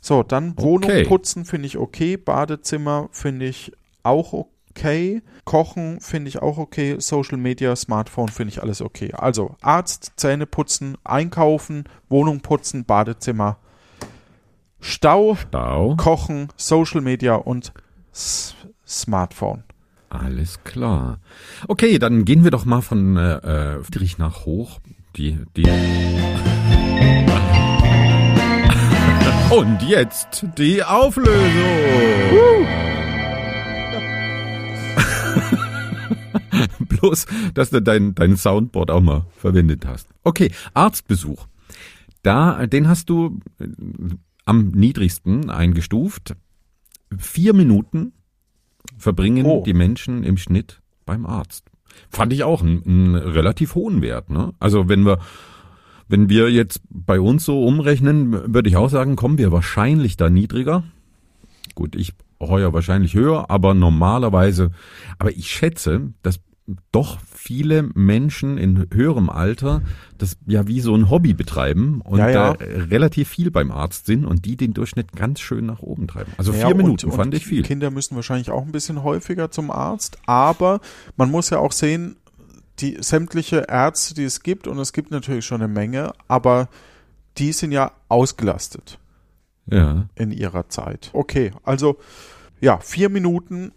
So, 0.00 0.22
dann 0.22 0.58
Wohnung 0.58 0.90
Okay. 0.90 1.04
putzen 1.04 1.44
finde 1.44 1.66
ich 1.66 1.78
okay, 1.78 2.16
Badezimmer 2.16 3.08
finde 3.12 3.46
ich 3.46 3.72
auch 4.02 4.32
okay, 4.32 5.22
Kochen 5.44 6.00
finde 6.00 6.28
ich 6.28 6.42
auch 6.42 6.58
okay, 6.58 6.96
Social 6.98 7.38
Media, 7.38 7.74
Smartphone 7.76 8.28
finde 8.28 8.52
ich 8.52 8.62
alles 8.62 8.82
okay. 8.82 9.12
Also 9.14 9.56
Arzt, 9.62 10.12
Zähne 10.16 10.46
putzen, 10.46 10.98
Einkaufen, 11.04 11.84
Wohnung 12.08 12.40
putzen, 12.40 12.84
Badezimmer, 12.84 13.56
Stau, 14.80 15.36
Stau. 15.36 15.96
Kochen, 15.96 16.48
Social 16.56 17.00
Media 17.00 17.36
und 17.36 17.72
Smartphone. 18.14 19.64
Alles 20.08 20.62
klar. 20.62 21.18
Okay, 21.66 21.98
dann 21.98 22.24
gehen 22.24 22.44
wir 22.44 22.52
doch 22.52 22.64
mal 22.64 22.82
von 22.82 23.16
äh, 23.16 23.36
äh, 23.38 23.82
Friedrich 23.82 24.18
nach 24.18 24.44
hoch. 24.46 24.80
Die, 25.16 25.38
die. 25.56 25.68
Und 29.50 29.82
jetzt 29.82 30.46
die 30.56 30.82
Auflösung. 30.82 31.30
Bloß, 36.88 37.26
dass 37.54 37.70
du 37.70 37.82
dein, 37.82 38.14
dein 38.14 38.36
Soundboard 38.36 38.90
auch 38.90 39.00
mal 39.00 39.26
verwendet 39.36 39.86
hast. 39.86 40.08
Okay, 40.22 40.50
Arztbesuch. 40.74 41.46
Da, 42.22 42.66
den 42.66 42.88
hast 42.88 43.10
du 43.10 43.40
äh, 43.58 43.66
am 44.44 44.68
niedrigsten 44.68 45.50
eingestuft. 45.50 46.34
Vier 47.18 47.54
Minuten 47.54 48.12
verbringen 48.98 49.46
Oh. 49.46 49.62
die 49.64 49.74
Menschen 49.74 50.22
im 50.24 50.36
Schnitt 50.36 50.80
beim 51.06 51.26
Arzt. 51.26 51.64
Fand 52.10 52.32
ich 52.32 52.44
auch 52.44 52.62
einen, 52.62 52.82
einen 52.84 53.14
relativ 53.14 53.74
hohen 53.74 54.02
Wert. 54.02 54.30
Ne? 54.30 54.52
Also 54.58 54.88
wenn 54.88 55.04
wir, 55.04 55.18
wenn 56.08 56.28
wir 56.28 56.50
jetzt 56.50 56.82
bei 56.90 57.20
uns 57.20 57.44
so 57.44 57.64
umrechnen, 57.64 58.32
würde 58.54 58.68
ich 58.68 58.76
auch 58.76 58.90
sagen, 58.90 59.16
kommen 59.16 59.38
wir 59.38 59.52
wahrscheinlich 59.52 60.16
da 60.16 60.28
niedriger. 60.30 60.84
Gut, 61.74 61.94
ich 61.96 62.12
heuer 62.40 62.72
wahrscheinlich 62.72 63.14
höher, 63.14 63.50
aber 63.50 63.74
normalerweise, 63.74 64.70
aber 65.18 65.30
ich 65.30 65.48
schätze, 65.50 66.12
dass 66.22 66.40
doch 66.92 67.18
viele 67.46 67.82
Menschen 67.94 68.56
in 68.56 68.86
höherem 68.92 69.28
Alter 69.28 69.82
das 70.16 70.38
ja 70.46 70.66
wie 70.66 70.80
so 70.80 70.94
ein 70.94 71.10
Hobby 71.10 71.34
betreiben 71.34 72.00
und 72.00 72.18
Ja, 72.18 72.28
ja. 72.30 72.54
da 72.54 72.64
relativ 72.64 73.28
viel 73.28 73.50
beim 73.50 73.70
Arzt 73.70 74.06
sind 74.06 74.24
und 74.24 74.46
die 74.46 74.56
den 74.56 74.72
Durchschnitt 74.72 75.12
ganz 75.12 75.40
schön 75.40 75.66
nach 75.66 75.80
oben 75.80 76.08
treiben. 76.08 76.32
Also 76.38 76.52
Ja, 76.52 76.60
vier 76.66 76.68
und- 76.68 76.76
Minuten 76.78 77.06
und 77.10 77.12
fand 77.16 77.34
ich 77.34 77.44
viel. 77.44 77.62
Kinder 77.62 77.90
müssen 77.90 78.16
wahrscheinlich 78.16 78.50
auch 78.50 78.62
ein 78.64 78.72
bisschen 78.72 79.02
häufiger 79.02 79.50
zum 79.50 79.70
Arzt, 79.70 80.16
aber 80.24 80.80
man 81.16 81.30
muss 81.30 81.50
ja 81.50 81.58
auch 81.58 81.72
sehen, 81.72 82.16
die 82.80 82.96
sämtliche 83.00 83.66
Ärzte, 83.68 84.14
die 84.14 84.24
es 84.24 84.42
gibt, 84.42 84.66
und 84.66 84.78
es 84.78 84.92
gibt 84.94 85.10
natürlich 85.10 85.44
schon 85.44 85.60
eine 85.62 85.72
Menge, 85.72 86.12
aber 86.26 86.68
die 87.38 87.52
sind 87.52 87.72
ja 87.72 87.92
ausgelastet 88.08 88.98
Ja, 89.70 90.06
in 90.14 90.30
ihrer 90.32 90.68
Zeit. 90.70 91.10
Okay, 91.12 91.52
also 91.62 91.98
ja, 92.60 92.78
vier 92.78 93.10
Minuten, 93.10 93.72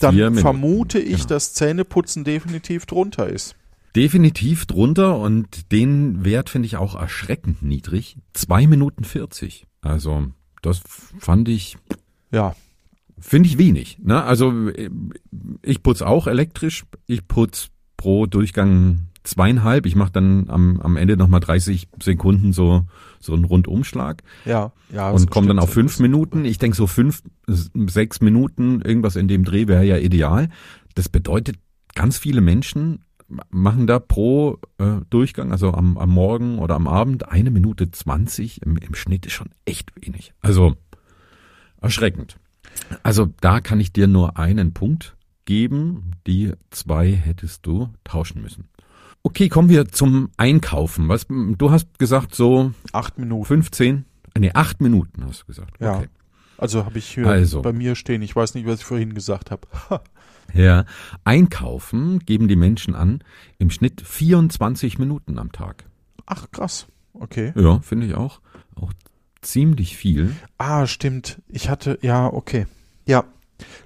dann 0.00 0.14
Minuten. 0.14 0.38
vermute 0.38 0.98
ich, 0.98 1.16
genau. 1.18 1.28
dass 1.28 1.54
Zähneputzen 1.54 2.24
definitiv 2.24 2.86
drunter 2.86 3.28
ist. 3.28 3.56
Definitiv 3.96 4.66
drunter 4.66 5.18
und 5.18 5.70
den 5.70 6.24
Wert 6.24 6.50
finde 6.50 6.66
ich 6.66 6.76
auch 6.76 6.96
erschreckend 6.96 7.62
niedrig. 7.62 8.16
Zwei 8.32 8.66
Minuten 8.66 9.04
40. 9.04 9.66
Also 9.82 10.26
das 10.62 10.82
fand 11.18 11.48
ich, 11.48 11.76
Ja, 12.32 12.56
finde 13.18 13.48
ich 13.48 13.58
wenig. 13.58 13.98
Ne? 14.02 14.22
Also 14.22 14.70
ich 15.62 15.82
putze 15.82 16.06
auch 16.06 16.26
elektrisch. 16.26 16.84
Ich 17.06 17.28
putze 17.28 17.68
pro 17.96 18.26
Durchgang 18.26 19.08
zweieinhalb. 19.24 19.86
Ich 19.86 19.96
mache 19.96 20.12
dann 20.12 20.48
am, 20.48 20.80
am 20.80 20.96
Ende 20.96 21.16
nochmal 21.16 21.40
30 21.40 21.88
Sekunden 22.00 22.52
so, 22.52 22.84
so 23.18 23.32
einen 23.32 23.44
Rundumschlag 23.44 24.22
ja, 24.44 24.72
ja. 24.92 25.10
und 25.10 25.30
komme 25.30 25.48
dann 25.48 25.58
auf 25.58 25.70
fünf 25.70 25.98
Minuten. 25.98 26.44
Ich 26.44 26.58
denke 26.58 26.76
so 26.76 26.86
fünf, 26.86 27.22
sechs 27.46 28.20
Minuten, 28.20 28.80
irgendwas 28.82 29.16
in 29.16 29.26
dem 29.26 29.44
Dreh 29.44 29.66
wäre 29.66 29.84
ja 29.84 29.96
ideal. 29.96 30.48
Das 30.94 31.08
bedeutet, 31.08 31.56
ganz 31.94 32.18
viele 32.18 32.40
Menschen 32.40 33.04
machen 33.50 33.86
da 33.86 33.98
pro 33.98 34.58
äh, 34.78 35.00
Durchgang, 35.10 35.50
also 35.50 35.72
am, 35.72 35.96
am 35.96 36.10
Morgen 36.10 36.58
oder 36.58 36.74
am 36.74 36.86
Abend, 36.86 37.28
eine 37.28 37.50
Minute 37.50 37.90
zwanzig 37.90 38.62
im, 38.62 38.76
im 38.76 38.94
Schnitt 38.94 39.26
ist 39.26 39.32
schon 39.32 39.50
echt 39.64 39.92
wenig. 40.00 40.34
Also 40.40 40.76
erschreckend. 41.80 42.38
Also 43.02 43.30
da 43.40 43.60
kann 43.60 43.80
ich 43.80 43.92
dir 43.92 44.06
nur 44.06 44.38
einen 44.38 44.74
Punkt 44.74 45.16
geben. 45.44 46.12
Die 46.26 46.52
zwei 46.70 47.12
hättest 47.12 47.66
du 47.66 47.90
tauschen 48.04 48.42
müssen. 48.42 48.68
Okay, 49.26 49.48
kommen 49.48 49.70
wir 49.70 49.88
zum 49.88 50.28
Einkaufen. 50.36 51.08
Was, 51.08 51.26
du 51.28 51.70
hast 51.70 51.98
gesagt 51.98 52.34
so 52.34 52.72
Acht 52.92 53.18
Minuten. 53.18 53.46
15, 53.46 54.04
nee, 54.38 54.50
acht 54.52 54.82
Minuten 54.82 55.24
hast 55.26 55.42
du 55.42 55.46
gesagt. 55.46 55.80
Ja. 55.80 55.96
Okay. 55.96 56.08
Also 56.58 56.84
habe 56.84 56.98
ich 56.98 57.06
hier 57.06 57.26
Also. 57.26 57.62
bei 57.62 57.72
mir 57.72 57.94
stehen. 57.96 58.20
Ich 58.22 58.36
weiß 58.36 58.54
nicht, 58.54 58.66
was 58.66 58.80
ich 58.80 58.84
vorhin 58.84 59.14
gesagt 59.14 59.50
habe. 59.50 59.66
Ja. 60.52 60.84
Einkaufen 61.24 62.18
geben 62.20 62.48
die 62.48 62.54
Menschen 62.54 62.94
an 62.94 63.24
im 63.58 63.70
Schnitt 63.70 64.02
24 64.02 64.98
Minuten 64.98 65.38
am 65.38 65.50
Tag. 65.52 65.84
Ach, 66.26 66.48
krass. 66.52 66.86
Okay. 67.14 67.52
Ja, 67.56 67.80
finde 67.80 68.06
ich 68.06 68.14
auch. 68.14 68.40
Auch 68.76 68.92
ziemlich 69.40 69.96
viel. 69.96 70.36
Ah, 70.58 70.86
stimmt. 70.86 71.40
Ich 71.48 71.70
hatte, 71.70 71.98
ja, 72.02 72.26
okay. 72.30 72.66
Ja. 73.06 73.24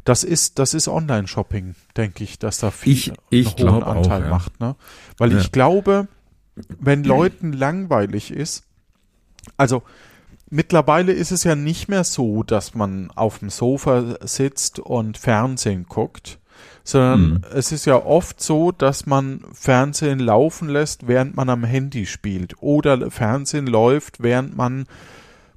Das 0.05 0.25
ist, 0.25 0.59
das 0.59 0.75
ist 0.75 0.88
Online-Shopping, 0.88 1.75
denke 1.97 2.25
ich, 2.25 2.38
dass 2.38 2.59
da 2.59 2.71
viel 2.71 2.93
Ich- 2.93 3.12
ich 3.31 3.55
hohen 3.59 3.83
auch, 3.83 3.97
Anteil 3.97 4.23
ja. 4.23 4.29
macht, 4.31 4.61
ne? 4.61 4.77
Weil 5.19 5.33
Ja. 5.33 5.38
ich 5.38 5.53
glaube, 5.53 6.09
wenn 6.81 7.05
Leuten 7.05 7.53
langweilig 7.53 8.31
ist, 8.31 8.64
also 9.57 9.83
mittlerweile 10.51 11.12
ist 11.12 11.31
es 11.31 11.45
ja 11.45 11.55
nicht 11.55 11.88
mehr 11.88 12.05
so, 12.05 12.43
dass 12.43 12.75
man 12.75 13.11
auf 13.14 13.38
dem 13.41 13.51
Sofa 13.51 14.17
sitzt 14.23 14.79
und 14.79 15.19
Fernsehen 15.19 15.87
guckt, 15.88 16.38
sondern 16.85 17.29
Mhm. 17.31 17.41
es 17.55 17.71
ist 17.71 17.85
ja 17.85 17.97
oft 18.05 18.41
so, 18.43 18.73
dass 18.73 19.07
man 19.07 19.45
Fernsehen 19.53 20.19
laufen 20.19 20.69
lässt, 20.69 21.07
während 21.07 21.37
man 21.37 21.49
am 21.51 21.64
Handy 21.64 22.07
spielt 22.07 22.55
oder 22.62 23.11
Fernsehen 23.11 23.67
läuft, 23.67 24.23
während 24.23 24.57
man 24.57 24.87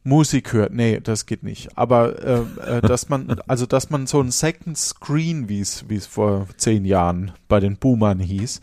Musik 0.03 0.53
hört. 0.53 0.73
Nee, 0.73 0.99
das 0.99 1.25
geht 1.25 1.43
nicht. 1.43 1.77
Aber 1.77 2.23
äh, 2.23 2.77
äh, 2.77 2.81
dass 2.81 3.09
man, 3.09 3.39
also 3.47 3.65
dass 3.65 3.89
man 3.89 4.07
so 4.07 4.19
ein 4.19 4.31
Second 4.31 4.77
Screen, 4.77 5.47
wie 5.47 5.59
es 5.59 5.87
wie 5.89 5.95
es 5.95 6.07
vor 6.07 6.47
zehn 6.57 6.85
Jahren 6.85 7.31
bei 7.47 7.59
den 7.59 7.77
Boomern 7.77 8.19
hieß, 8.19 8.61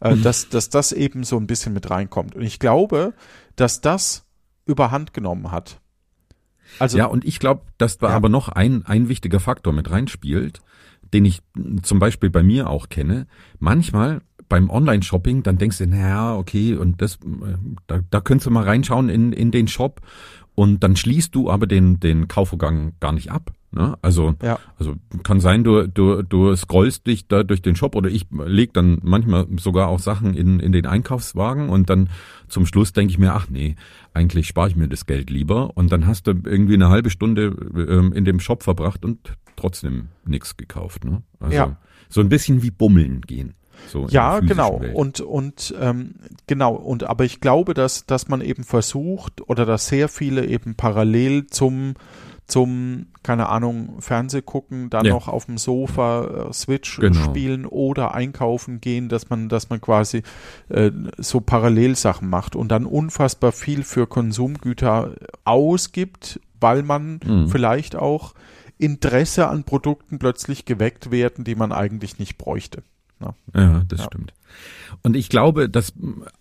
äh, 0.00 0.16
dass, 0.16 0.48
dass 0.48 0.70
das 0.70 0.92
eben 0.92 1.24
so 1.24 1.36
ein 1.36 1.46
bisschen 1.46 1.72
mit 1.74 1.90
reinkommt. 1.90 2.34
Und 2.34 2.42
ich 2.42 2.58
glaube, 2.58 3.12
dass 3.56 3.80
das 3.80 4.24
überhand 4.64 5.12
genommen 5.12 5.50
hat. 5.50 5.80
Also 6.78 6.98
ja, 6.98 7.06
und 7.06 7.24
ich 7.24 7.38
glaube, 7.38 7.62
dass 7.78 7.98
da 7.98 8.10
Ja. 8.10 8.16
aber 8.16 8.28
noch 8.28 8.48
ein, 8.48 8.84
ein 8.86 9.08
wichtiger 9.08 9.40
Faktor 9.40 9.72
mit 9.72 9.90
reinspielt, 9.90 10.60
den 11.14 11.24
ich 11.24 11.40
zum 11.82 11.98
Beispiel 11.98 12.30
bei 12.30 12.42
mir 12.42 12.68
auch 12.68 12.88
kenne. 12.88 13.26
Manchmal 13.58 14.20
beim 14.48 14.70
Online-Shopping, 14.70 15.42
dann 15.42 15.58
denkst 15.58 15.78
du, 15.78 15.86
naja, 15.86 16.34
okay, 16.36 16.74
und 16.74 17.02
das, 17.02 17.16
äh, 17.16 17.56
da, 17.86 18.00
da 18.10 18.20
könntest 18.20 18.46
du 18.46 18.50
mal 18.50 18.64
reinschauen 18.64 19.08
in, 19.08 19.32
in 19.32 19.50
den 19.50 19.68
Shop 19.68 20.00
und 20.58 20.80
dann 20.82 20.96
schließt 20.96 21.32
du 21.36 21.48
aber 21.50 21.68
den, 21.68 22.00
den 22.00 22.26
Kaufvorgang 22.26 22.94
gar 22.98 23.12
nicht 23.12 23.30
ab. 23.30 23.52
Ne? 23.70 23.96
Also, 24.02 24.34
Ja. 24.42 24.58
also 24.76 24.96
kann 25.22 25.38
sein, 25.40 25.62
du, 25.62 25.86
du, 25.86 26.22
du 26.22 26.56
scrollst 26.56 27.06
dich 27.06 27.28
da 27.28 27.44
durch 27.44 27.62
den 27.62 27.76
Shop 27.76 27.94
oder 27.94 28.10
ich 28.10 28.26
leg 28.30 28.72
dann 28.72 28.98
manchmal 29.02 29.46
sogar 29.60 29.86
auch 29.86 30.00
Sachen 30.00 30.34
in, 30.34 30.58
in 30.58 30.72
den 30.72 30.84
Einkaufswagen 30.86 31.68
und 31.68 31.88
dann 31.90 32.08
zum 32.48 32.66
Schluss 32.66 32.92
denke 32.92 33.12
ich 33.12 33.18
mir, 33.18 33.34
ach 33.34 33.48
nee, 33.48 33.76
eigentlich 34.14 34.48
spare 34.48 34.68
ich 34.68 34.74
mir 34.74 34.88
das 34.88 35.06
Geld 35.06 35.30
lieber 35.30 35.76
und 35.76 35.92
dann 35.92 36.06
hast 36.08 36.26
du 36.26 36.32
irgendwie 36.32 36.74
eine 36.74 36.88
halbe 36.88 37.10
Stunde 37.10 37.54
ähm, 37.88 38.12
in 38.12 38.24
dem 38.24 38.40
Shop 38.40 38.64
verbracht 38.64 39.04
und 39.04 39.34
trotzdem 39.54 40.08
nichts 40.26 40.56
gekauft. 40.56 41.04
Ne? 41.04 41.22
Also 41.38 41.54
Ja. 41.56 41.76
so 42.08 42.20
ein 42.20 42.28
bisschen 42.28 42.62
wie 42.64 42.70
Bummeln 42.72 43.20
gehen. 43.20 43.54
So 43.86 44.06
Ja, 44.08 44.40
genau. 44.40 44.80
Welt. 44.80 44.94
Und 44.94 45.20
und 45.20 45.74
ähm, 45.80 46.14
genau. 46.46 46.74
Und 46.74 47.04
aber 47.04 47.24
ich 47.24 47.40
glaube, 47.40 47.74
dass 47.74 48.04
dass 48.06 48.28
man 48.28 48.40
eben 48.40 48.64
versucht 48.64 49.48
oder 49.48 49.64
dass 49.64 49.86
sehr 49.88 50.08
viele 50.08 50.46
eben 50.46 50.74
parallel 50.74 51.46
zum 51.46 51.94
zum 52.46 53.08
keine 53.22 53.50
Ahnung 53.50 54.00
Fernseh 54.00 54.40
gucken, 54.40 54.88
dann 54.88 55.04
Ja. 55.04 55.12
noch 55.12 55.28
auf 55.28 55.44
dem 55.44 55.58
Sofa 55.58 56.48
äh, 56.48 56.52
Switch 56.54 56.98
Genau. 56.98 57.20
spielen 57.20 57.66
oder 57.66 58.14
einkaufen 58.14 58.80
gehen, 58.80 59.10
dass 59.10 59.28
man 59.28 59.50
dass 59.50 59.68
man 59.68 59.80
quasi 59.82 60.22
äh, 60.70 60.90
so 61.18 61.40
Parallelsachen 61.40 62.28
macht 62.28 62.56
und 62.56 62.68
dann 62.72 62.86
unfassbar 62.86 63.52
viel 63.52 63.82
für 63.82 64.06
Konsumgüter 64.06 65.14
ausgibt, 65.44 66.40
weil 66.60 66.82
man 66.82 67.20
Mhm. 67.24 67.48
vielleicht 67.48 67.96
auch 67.96 68.34
Interesse 68.78 69.48
an 69.48 69.64
Produkten 69.64 70.18
plötzlich 70.18 70.64
geweckt 70.64 71.10
werden, 71.10 71.44
die 71.44 71.54
man 71.56 71.72
eigentlich 71.72 72.18
nicht 72.18 72.38
bräuchte. 72.38 72.82
Ne? 73.20 73.34
Ja, 73.54 73.82
das 73.88 74.00
Ja. 74.00 74.06
stimmt. 74.06 74.32
Und 75.02 75.16
ich 75.16 75.28
glaube, 75.28 75.68
dass 75.68 75.92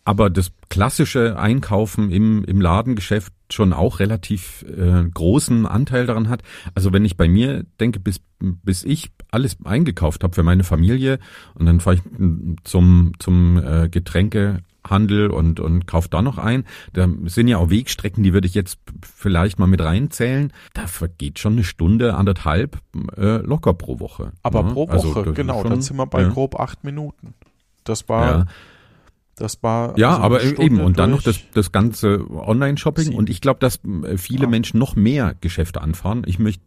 aber 0.06 0.30
das 0.30 0.52
klassische 0.70 1.38
Einkaufen 1.38 2.10
im, 2.10 2.44
im 2.46 2.62
Ladengeschäft 2.62 3.34
schon 3.52 3.74
auch 3.74 4.00
relativ 4.00 4.64
äh, 4.64 5.04
großen 5.04 5.66
Anteil 5.66 6.06
daran 6.06 6.30
hat. 6.30 6.44
Also 6.74 6.94
wenn 6.94 7.06
ich 7.06 7.18
bei 7.18 7.28
mir 7.28 7.66
denke, 7.80 8.00
bis, 8.00 8.22
bis 8.40 8.84
ich 8.84 9.12
alles 9.32 9.58
eingekauft 9.64 10.24
habe 10.24 10.34
für 10.34 10.44
meine 10.44 10.64
Familie 10.64 11.20
und 11.56 11.66
dann 11.66 11.80
fahre 11.80 11.98
ich 11.98 12.02
zum, 12.64 13.12
zum 13.20 13.58
äh, 13.58 13.90
Getränkehandel 14.88 15.30
und, 15.30 15.60
und 15.60 15.86
kaufe 15.88 16.10
da 16.10 16.22
noch 16.22 16.38
ein. 16.38 16.66
Da 16.94 17.08
sind 17.26 17.48
ja 17.48 17.58
auch 17.58 17.70
Wegstrecken, 17.70 18.24
die 18.24 18.34
würde 18.34 18.48
ich 18.48 18.54
jetzt 18.54 18.80
vielleicht 19.04 19.60
mal 19.60 19.68
mit 19.68 19.82
reinzählen. 19.82 20.52
Da 20.74 20.88
vergeht 20.88 21.40
schon 21.40 21.54
eine 21.54 21.64
Stunde, 21.64 22.16
anderthalb 22.16 22.78
äh, 23.18 23.38
locker 23.38 23.74
pro 23.74 24.00
Woche. 24.00 24.32
Aber 24.44 24.64
ne? 24.64 24.74
pro 24.74 24.88
Also 24.88 25.14
Woche, 25.16 25.30
ist 25.30 25.36
genau, 25.36 25.62
schon- 25.62 25.70
dann 25.72 25.82
sind 25.82 25.98
wir 25.98 26.06
bei 26.08 26.22
ja. 26.22 26.30
grob 26.30 26.60
acht 26.60 26.84
Minuten. 26.84 27.34
Das 27.84 28.08
war, 28.10 28.26
Ja. 28.40 28.46
das 29.36 29.62
war. 29.64 29.98
Ja, 29.98 30.12
also 30.12 30.22
aber 30.24 30.40
eine 30.40 30.50
eben 30.50 30.56
Stunde 30.56 30.84
und 30.84 31.00
dann 31.00 31.12
noch 31.12 31.22
das, 31.22 31.40
das 31.54 31.72
ganze 31.72 32.30
Online-Shopping 32.30 33.14
und 33.16 33.30
ich 33.30 33.42
glaube, 33.42 33.60
dass 33.60 33.80
äh, 34.04 34.18
viele 34.18 34.48
Ah. 34.48 34.50
Menschen 34.50 34.80
noch 34.80 34.96
mehr 34.96 35.36
Geschäfte 35.40 35.82
anfahren. 35.82 36.24
Ich 36.26 36.40
möchte 36.40 36.64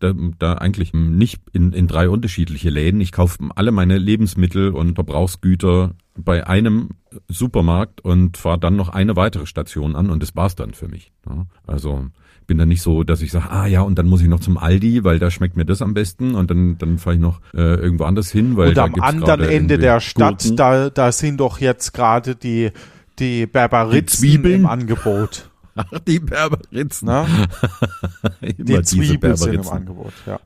da, 0.00 0.12
da 0.38 0.54
eigentlich 0.54 0.92
nicht 0.92 1.42
in, 1.52 1.72
in 1.72 1.86
drei 1.86 2.08
unterschiedliche 2.08 2.70
Läden. 2.70 3.00
Ich 3.00 3.12
kaufe 3.12 3.38
alle 3.54 3.72
meine 3.72 3.98
Lebensmittel 3.98 4.70
und 4.70 4.94
Verbrauchsgüter 4.94 5.94
bei 6.16 6.46
einem 6.46 6.90
Supermarkt 7.28 8.00
und 8.00 8.36
fahre 8.36 8.58
dann 8.58 8.76
noch 8.76 8.88
eine 8.88 9.16
weitere 9.16 9.46
Station 9.46 9.96
an 9.96 10.10
und 10.10 10.22
das 10.22 10.36
war's 10.36 10.54
dann 10.54 10.74
für 10.74 10.88
mich. 10.88 11.12
Ja, 11.28 11.46
also 11.66 12.06
bin 12.46 12.58
dann 12.58 12.68
nicht 12.68 12.82
so, 12.82 13.04
dass 13.04 13.22
ich 13.22 13.32
sage, 13.32 13.50
ah 13.50 13.66
ja, 13.66 13.80
und 13.80 13.98
dann 13.98 14.06
muss 14.06 14.20
ich 14.20 14.28
noch 14.28 14.40
zum 14.40 14.58
Aldi, 14.58 15.04
weil 15.04 15.18
da 15.18 15.30
schmeckt 15.30 15.56
mir 15.56 15.64
das 15.64 15.82
am 15.82 15.94
besten 15.94 16.34
und 16.34 16.50
dann, 16.50 16.76
dann 16.78 16.98
fahre 16.98 17.16
ich 17.16 17.22
noch 17.22 17.40
äh, 17.54 17.60
irgendwo 17.60 18.04
anders 18.04 18.30
hin, 18.30 18.56
weil 18.56 18.68
Und 18.68 18.76
da 18.76 18.84
am 18.84 19.00
anderen 19.00 19.40
Ende 19.40 19.78
der 19.78 20.00
Stadt, 20.00 20.42
Gurken. 20.42 20.56
da, 20.56 20.90
da 20.90 21.12
sind 21.12 21.38
doch 21.38 21.58
jetzt 21.60 21.92
gerade 21.92 22.36
die, 22.36 22.70
die 23.18 23.46
Berberitzen 23.46 24.44
im 24.44 24.66
Angebot. 24.66 25.50
Ach, 25.76 25.98
die 26.06 26.20
Berberitzen. 26.20 27.06
Ne? 27.06 27.26
Immer 28.40 28.52
Die 28.52 28.64
diese 28.64 28.82
Zwiebeln 28.82 29.36
sind 29.36 29.54
im. 29.54 29.68
Angebot, 29.68 30.12
ja. 30.26 30.38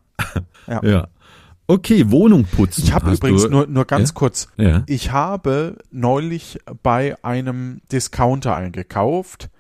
Ja. 0.83 1.09
Okay, 1.67 2.11
Wohnung 2.11 2.45
putzen. 2.45 2.83
Ich 2.83 2.93
habe 2.95 3.13
übrigens 3.13 3.43
du, 3.43 3.51
nur, 3.51 3.67
nur 3.67 3.85
ganz 3.85 4.09
Ja? 4.11 4.15
kurz, 4.15 4.49
Ja. 4.57 4.83
ich 4.87 5.13
habe 5.13 5.77
neulich 5.91 6.59
bei 6.83 7.17
einem 7.23 7.83
Discounter 7.93 8.57
eingekauft. 8.57 9.51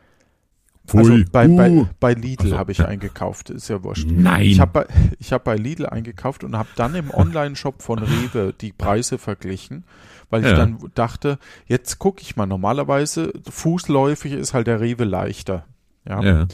Also 0.90 1.10
Pfui. 1.10 1.24
bei, 1.30 1.46
bei, 1.48 1.68
Uh. 1.70 1.86
bei 2.00 2.14
Lidl 2.14 2.44
Ach 2.46 2.50
so, 2.52 2.58
habe 2.58 2.72
ich 2.72 2.78
ja. 2.78 2.86
eingekauft, 2.86 3.50
ist 3.50 3.68
ja 3.68 3.84
wurscht. 3.84 4.08
Nein. 4.10 4.40
Ich 4.46 4.58
habe 4.58 4.72
bei, 4.72 4.86
ich 5.18 5.34
hab 5.34 5.44
bei 5.44 5.54
Lidl 5.56 5.84
eingekauft 5.84 6.44
und 6.44 6.56
habe 6.56 6.70
dann 6.76 6.94
im 6.94 7.10
Online-Shop 7.12 7.82
von 7.82 7.98
Rewe 7.98 8.54
die 8.58 8.72
Preise 8.72 9.18
verglichen, 9.18 9.84
weil 10.30 10.42
ich 10.44 10.50
Ja. 10.50 10.56
dann 10.56 10.78
dachte, 10.94 11.38
jetzt 11.66 11.98
gucke 11.98 12.22
ich 12.22 12.36
mal, 12.36 12.46
normalerweise 12.46 13.32
fußläufig 13.48 14.32
ist 14.32 14.54
halt 14.54 14.66
der 14.66 14.80
Rewe 14.80 15.04
leichter. 15.04 15.64
Ja. 16.08 16.22
ja. 16.22 16.46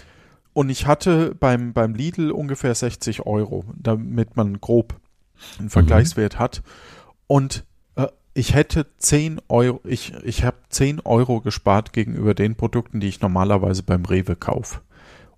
Und 0.53 0.71
ich 0.71 0.87
hatte 0.87 1.35
beim, 1.35 1.73
beim 1.73 1.95
Lidl 1.95 2.31
ungefähr 2.31 2.75
60 2.75 3.27
Euro, 3.27 3.65
damit 3.77 4.37
man 4.37 4.61
grob 4.61 4.95
einen 5.59 5.69
Vergleichswert 5.71 6.39
hat. 6.39 6.63
Und 7.27 7.65
äh, 7.97 8.07
ich 8.35 8.55
hätte 8.55 8.87
10 8.99 9.41
Euro, 9.49 9.81
ich, 9.85 10.13
ich 10.23 10.45
habe 10.45 10.57
10 10.69 11.01
Euro 11.01 11.41
gespart 11.41 11.93
gegenüber 11.93 12.35
den 12.35 12.55
Produkten, 12.55 13.01
die 13.01 13.09
ich 13.09 13.21
normalerweise 13.21 13.83
beim 13.83 14.05
Rewe 14.05 14.37
kaufe. 14.37 14.81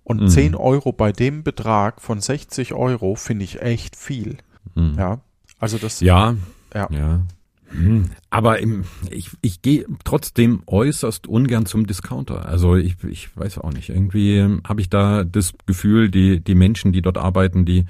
Und 0.03 0.21
Mhm. 0.21 0.27
10 0.29 0.55
Euro 0.55 0.91
bei 0.93 1.11
dem 1.11 1.43
Betrag 1.43 1.99
von 2.01 2.21
60 2.21 2.73
Euro 2.73 3.15
finde 3.15 3.43
ich 3.43 3.61
echt 3.61 3.95
viel. 3.95 4.37
Hm. 4.75 4.95
Ja. 4.97 5.19
Also 5.59 5.77
das, 5.79 5.99
Ja. 5.99 6.35
Ja. 6.73 6.87
ja. 6.91 7.21
Hm. 7.69 8.05
Aber 8.29 8.59
im, 8.59 8.85
ich, 9.09 9.31
ich 9.41 9.61
gehe 9.61 9.85
trotzdem 10.03 10.63
äußerst 10.67 11.27
ungern 11.27 11.65
zum 11.65 11.85
Discounter. 11.85 12.45
Also 12.47 12.75
ich, 12.75 12.95
ich 13.03 13.35
weiß 13.35 13.57
auch 13.59 13.73
nicht. 13.73 13.89
Irgendwie 13.89 14.37
ähm, 14.37 14.61
habe 14.67 14.81
ich 14.81 14.89
da 14.89 15.23
das 15.23 15.53
Gefühl, 15.65 16.09
die, 16.09 16.39
die 16.39 16.55
Menschen, 16.55 16.91
die 16.93 17.01
dort 17.01 17.17
arbeiten, 17.17 17.65
die 17.65 17.85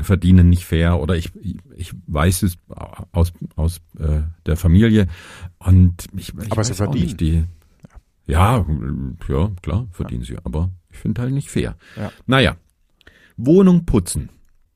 verdienen 0.00 0.48
nicht 0.48 0.64
fair 0.64 0.98
oder 0.98 1.16
ich, 1.16 1.32
ich 1.76 1.92
weiß 2.06 2.44
es 2.44 2.56
aus, 3.12 3.32
aus 3.56 3.80
äh, 3.98 4.22
der 4.46 4.56
Familie 4.56 5.06
und 5.58 6.06
ich, 6.16 6.32
ich 6.34 6.52
Aber 6.52 6.64
sie 6.64 6.74
verdienen. 6.74 7.04
nicht, 7.04 7.20
die 7.20 7.44
ja, 8.26 8.64
ja, 9.28 9.50
klar, 9.60 9.86
verdienen 9.90 10.22
sie, 10.22 10.38
aber 10.42 10.70
ich 10.90 10.98
finde 10.98 11.22
halt 11.22 11.34
nicht 11.34 11.50
fair. 11.50 11.76
Ja. 11.96 12.12
Naja, 12.26 12.56
Wohnung 13.36 13.84
putzen. 13.84 14.30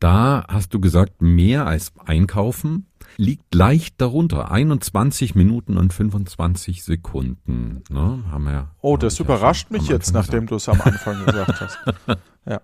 Da 0.07 0.45
hast 0.47 0.73
du 0.73 0.79
gesagt, 0.79 1.21
mehr 1.21 1.67
als 1.67 1.93
einkaufen 2.05 2.87
liegt 3.17 3.53
leicht 3.53 4.01
darunter. 4.01 4.53
21 4.53 5.35
Minuten 5.35 5.77
und 5.77 5.93
25 5.93 6.85
Sekunden. 6.85 7.83
Ne? 7.91 8.23
Haben 8.31 8.45
wir, 8.45 8.53
ja- 8.53 8.71
oh, 8.83 8.97
das 8.97 9.19
ja 9.19 9.25
überrascht 9.25 9.67
schon 9.67 9.79
mich 9.79 9.89
jetzt, 9.89 10.15
Anfang 10.15 10.23
nachdem 10.23 10.47
du 10.47 10.55
es 10.55 10.69
am 10.69 10.81
Anfang 10.81 11.25
gesagt 11.27 11.61
hast. 11.61 11.79
Ja. 12.49 12.61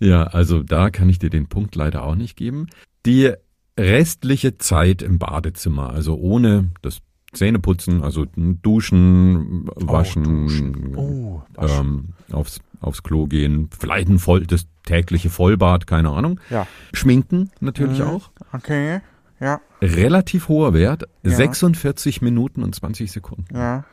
Ja, 0.00 0.22
also 0.22 0.62
da 0.62 0.88
kann 0.88 1.10
ich 1.10 1.18
dir 1.18 1.28
den 1.28 1.48
Punkt 1.48 1.74
leider 1.76 2.02
auch 2.02 2.14
nicht 2.14 2.34
geben. 2.38 2.68
Die 3.04 3.34
restliche 3.78 4.56
Zeit 4.56 5.02
im 5.02 5.18
Badezimmer, 5.18 5.90
also 5.90 6.14
ohne 6.16 6.70
das 6.80 7.02
Zähne 7.34 7.58
putzen, 7.58 8.02
also 8.02 8.24
duschen, 8.34 9.66
waschen, 9.74 10.24
Oh, 10.24 10.30
duschen. 10.46 10.96
Oh, 10.96 11.42
waschen. 11.56 12.14
Ähm, 12.30 12.34
aufs, 12.34 12.60
aufs 12.80 13.02
Klo 13.02 13.26
gehen, 13.26 13.68
vielleicht 13.78 14.08
ein 14.08 14.18
voll, 14.18 14.46
das 14.46 14.66
tägliche 14.84 15.30
Vollbad, 15.30 15.86
keine 15.86 16.10
Ahnung. 16.10 16.40
Ja. 16.50 16.66
Schminken 16.92 17.50
natürlich 17.60 17.98
Mhm. 18.00 18.06
auch. 18.06 18.30
Okay. 18.52 19.00
Ja, 19.40 19.60
Relativ 19.82 20.48
hoher 20.48 20.72
Wert, 20.74 21.04
Ja. 21.24 21.32
46 21.32 22.22
Minuten 22.22 22.62
und 22.62 22.74
20 22.74 23.10
Sekunden. 23.12 23.54
ja, 23.54 23.84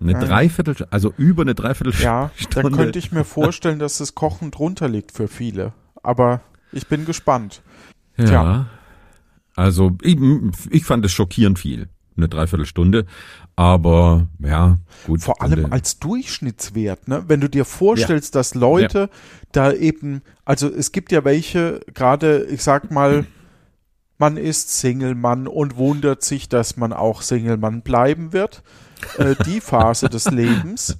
Eine 0.00 0.12
Ja. 0.12 0.18
Dreiviertel, 0.20 0.86
also 0.90 1.12
über 1.18 1.42
eine 1.42 1.50
ja. 1.50 1.54
Dreiviertelstunde. 1.54 2.30
Da 2.50 2.62
könnte 2.70 2.98
ich 2.98 3.12
mir 3.12 3.24
vorstellen, 3.24 3.78
dass 3.78 3.98
das 3.98 4.14
Kochen 4.14 4.50
drunter 4.50 4.88
liegt 4.88 5.12
für 5.12 5.28
viele. 5.28 5.72
Aber 6.02 6.40
ich 6.72 6.86
bin 6.88 7.04
gespannt. 7.04 7.62
Ja. 8.16 8.24
Tja. 8.24 8.66
Also 9.56 9.96
ich, 10.02 10.18
ich 10.70 10.84
fand 10.84 11.04
es 11.04 11.12
schockierend 11.12 11.58
viel, 11.58 11.88
eine 12.16 12.28
Dreiviertelstunde. 12.28 13.06
Aber 13.56 14.28
ja, 14.38 14.78
gut. 15.06 15.22
Vor 15.22 15.42
allem 15.42 15.72
als 15.72 15.98
Durchschnittswert, 15.98 17.08
ne? 17.08 17.24
Wenn 17.26 17.40
du 17.40 17.48
dir 17.48 17.64
vorstellst, 17.64 18.34
dass 18.34 18.54
Leute 18.54 19.10
da 19.52 19.72
eben, 19.72 20.22
also 20.44 20.68
es 20.68 20.92
gibt 20.92 21.12
ja 21.12 21.24
welche, 21.24 21.80
gerade, 21.92 22.44
ich 22.44 22.62
sag 22.62 22.90
mal, 22.90 23.26
man 24.18 24.36
ist 24.36 24.78
Single-Mann 24.78 25.46
und 25.46 25.76
wundert 25.76 26.22
sich, 26.22 26.48
dass 26.48 26.76
man 26.76 26.92
auch 26.92 27.22
Single-Mann 27.22 27.82
bleiben 27.82 28.32
wird. 28.32 28.62
Äh, 29.16 29.34
die 29.46 29.60
Phase 29.60 30.08
des 30.08 30.24
Lebens, 30.30 30.98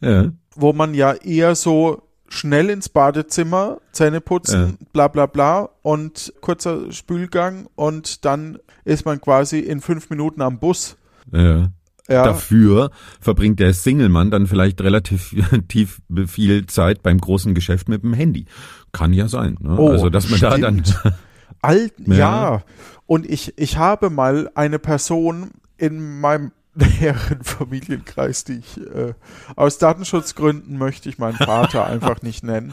ja. 0.00 0.30
wo 0.54 0.72
man 0.72 0.94
ja 0.94 1.14
eher 1.14 1.54
so 1.54 2.02
schnell 2.32 2.70
ins 2.70 2.88
Badezimmer, 2.88 3.80
Zähne 3.92 4.20
putzen, 4.20 4.78
bla 4.92 5.08
bla 5.08 5.26
bla 5.26 5.68
und 5.82 6.32
kurzer 6.40 6.90
Spülgang 6.90 7.68
und 7.74 8.24
dann 8.24 8.58
ist 8.84 9.04
man 9.04 9.20
quasi 9.20 9.58
in 9.58 9.80
fünf 9.80 10.08
Minuten 10.08 10.40
am 10.40 10.58
Bus. 10.58 10.96
Ja. 11.30 11.68
Ja, 12.08 12.24
Dafür 12.24 12.90
verbringt 13.20 13.60
der 13.60 13.72
Single-Mann 13.72 14.32
dann 14.32 14.48
vielleicht 14.48 14.80
relativ 14.80 15.36
tief 15.68 16.02
viel 16.26 16.66
Zeit 16.66 17.02
beim 17.02 17.18
großen 17.18 17.54
Geschäft 17.54 17.88
mit 17.88 18.02
dem 18.02 18.12
Handy. 18.12 18.46
Kann 18.90 19.12
ja 19.12 19.28
sein. 19.28 19.56
Ne? 19.60 19.76
Oh, 19.78 19.90
also 19.90 20.10
dass 20.10 20.28
man 20.28 20.40
da 20.40 20.58
dann 20.58 20.84
stimmt. 20.84 21.14
Alt, 21.62 21.94
ja. 22.06 22.14
Ja. 22.16 22.62
Und 23.06 23.24
ich, 23.30 23.56
ich 23.56 23.76
habe 23.76 24.10
mal 24.10 24.50
eine 24.56 24.80
Person 24.80 25.52
in 25.76 26.20
meinem 26.20 26.50
näheren 26.74 27.42
Familienkreis, 27.44 28.44
die 28.44 28.58
ich 28.58 28.78
äh, 28.78 29.14
aus 29.56 29.78
Datenschutzgründen 29.78 30.78
möchte 30.78 31.08
ich 31.08 31.18
meinen 31.18 31.36
Vater 31.36 31.86
einfach 31.86 32.22
nicht 32.22 32.44
nennen. 32.44 32.72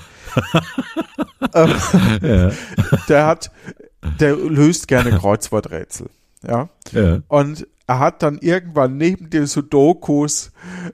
ähm, 1.53 1.75
ja, 2.21 2.51
der 3.07 3.25
hat, 3.25 3.51
der 4.19 4.35
löst 4.35 4.87
gerne 4.87 5.11
Kreuzworträtsel. 5.11 6.09
Ja. 6.47 6.69
ja. 6.91 7.19
Und 7.27 7.67
er 7.89 7.97
hat 7.97 8.21
dann 8.21 8.37
irgendwann 8.37 8.97
neben 8.97 9.31
den 9.31 9.47
Sudokus 9.47 10.51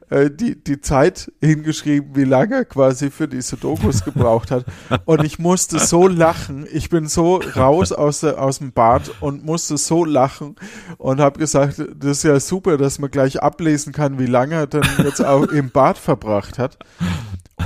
äh, 0.10 0.31
die, 0.31 0.63
die 0.63 0.79
Zeit 0.79 1.29
hingeschrieben, 1.41 2.15
wie 2.15 2.23
lange 2.23 2.55
er 2.55 2.65
quasi 2.65 3.12
für 3.12 3.27
die 3.27 3.41
Sudokus 3.41 4.05
gebraucht 4.05 4.49
hat. 4.49 4.63
Und 5.03 5.25
ich 5.25 5.38
musste 5.38 5.79
so 5.79 6.08
lachen. 6.08 6.65
Ich 6.71 6.89
bin 6.89 7.10
so 7.10 7.41
raus 7.58 7.91
aus, 7.91 8.21
der, 8.21 8.41
aus 8.41 8.60
dem 8.60 8.71
Bad 8.71 9.12
und 9.19 9.43
musste 9.43 9.75
so 9.75 10.05
lachen 10.05 10.55
und 10.97 11.19
habe 11.19 11.38
gesagt, 11.38 11.79
das 11.79 12.17
ist 12.17 12.23
ja 12.23 12.39
super, 12.39 12.77
dass 12.77 12.97
man 12.97 13.12
gleich 13.12 13.43
ablesen 13.43 13.91
kann, 13.91 14.17
wie 14.17 14.25
lange 14.25 14.55
er 14.55 14.67
denn 14.67 14.84
jetzt 15.03 15.19
auch 15.23 15.43
im 15.47 15.71
Bad 15.71 15.97
verbracht 15.97 16.58
hat. 16.58 16.77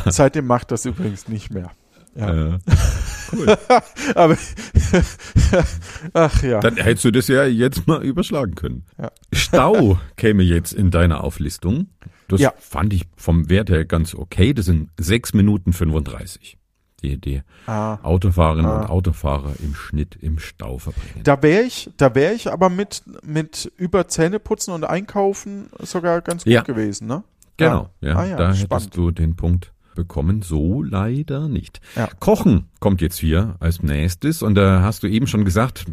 Seitdem 0.07 0.47
macht 0.47 0.71
das 0.71 0.85
übrigens 0.85 1.27
nicht 1.27 1.51
mehr. 1.53 1.69
Ja. 2.15 2.33
ja. 3.45 3.59
Aber 4.15 4.37
ach 6.13 6.43
ja. 6.43 6.59
Dann 6.59 6.75
hättest 6.77 7.05
du 7.05 7.11
das 7.11 7.27
ja 7.27 7.45
jetzt 7.45 7.87
mal 7.87 8.03
überschlagen 8.03 8.55
können. 8.55 8.85
Ja. 8.97 9.11
Stau 9.33 9.99
käme 10.17 10.43
jetzt 10.43 10.73
in 10.73 10.91
deiner 10.91 11.23
Auflistung. 11.23 11.87
Das 12.27 12.41
Ja. 12.41 12.53
fand 12.59 12.93
ich 12.93 13.05
vom 13.15 13.49
Wert 13.49 13.69
her 13.69 13.85
ganz 13.85 14.13
okay. 14.15 14.53
Das 14.53 14.65
sind 14.65 14.89
sechs 14.99 15.33
Minuten 15.33 15.73
35, 15.73 16.57
die 17.01 17.17
die 17.19 17.41
Ah. 17.65 17.99
Autofahrerinnen 18.03 18.69
Ah. 18.69 18.81
und 18.81 18.89
Autofahrer 18.89 19.53
im 19.63 19.73
Schnitt 19.75 20.15
im 20.21 20.39
Stau 20.39 20.77
verbringen. 20.77 21.21
Da 21.23 21.41
wäre 21.41 21.63
ich, 21.63 21.89
da 21.97 22.13
wäre 22.15 22.33
ich 22.33 22.51
aber 22.51 22.69
mit, 22.69 23.03
mit 23.23 23.71
über 23.77 24.07
Zähneputzen 24.07 24.73
und 24.73 24.83
Einkaufen 24.83 25.69
sogar 25.79 26.21
ganz 26.21 26.43
gut 26.43 26.53
Ja. 26.53 26.61
gewesen, 26.61 27.07
ne? 27.07 27.23
Genau, 27.57 27.89
ja, 27.99 28.15
Ah 28.15 28.25
ja, 28.25 28.35
da 28.37 28.53
spannend. 28.55 28.71
hättest 28.85 28.97
du 28.97 29.11
den 29.11 29.35
Punkt 29.35 29.73
bekommen. 29.99 30.41
So 30.41 30.81
leider 30.81 31.49
nicht. 31.49 31.81
Ja. 31.97 32.07
Kochen 32.19 32.69
kommt 32.79 33.01
jetzt 33.01 33.17
hier 33.17 33.57
als 33.59 33.83
nächstes 33.83 34.41
und 34.41 34.55
da 34.55 34.81
hast 34.81 35.03
du 35.03 35.07
eben 35.07 35.27
schon 35.27 35.43
gesagt, 35.43 35.85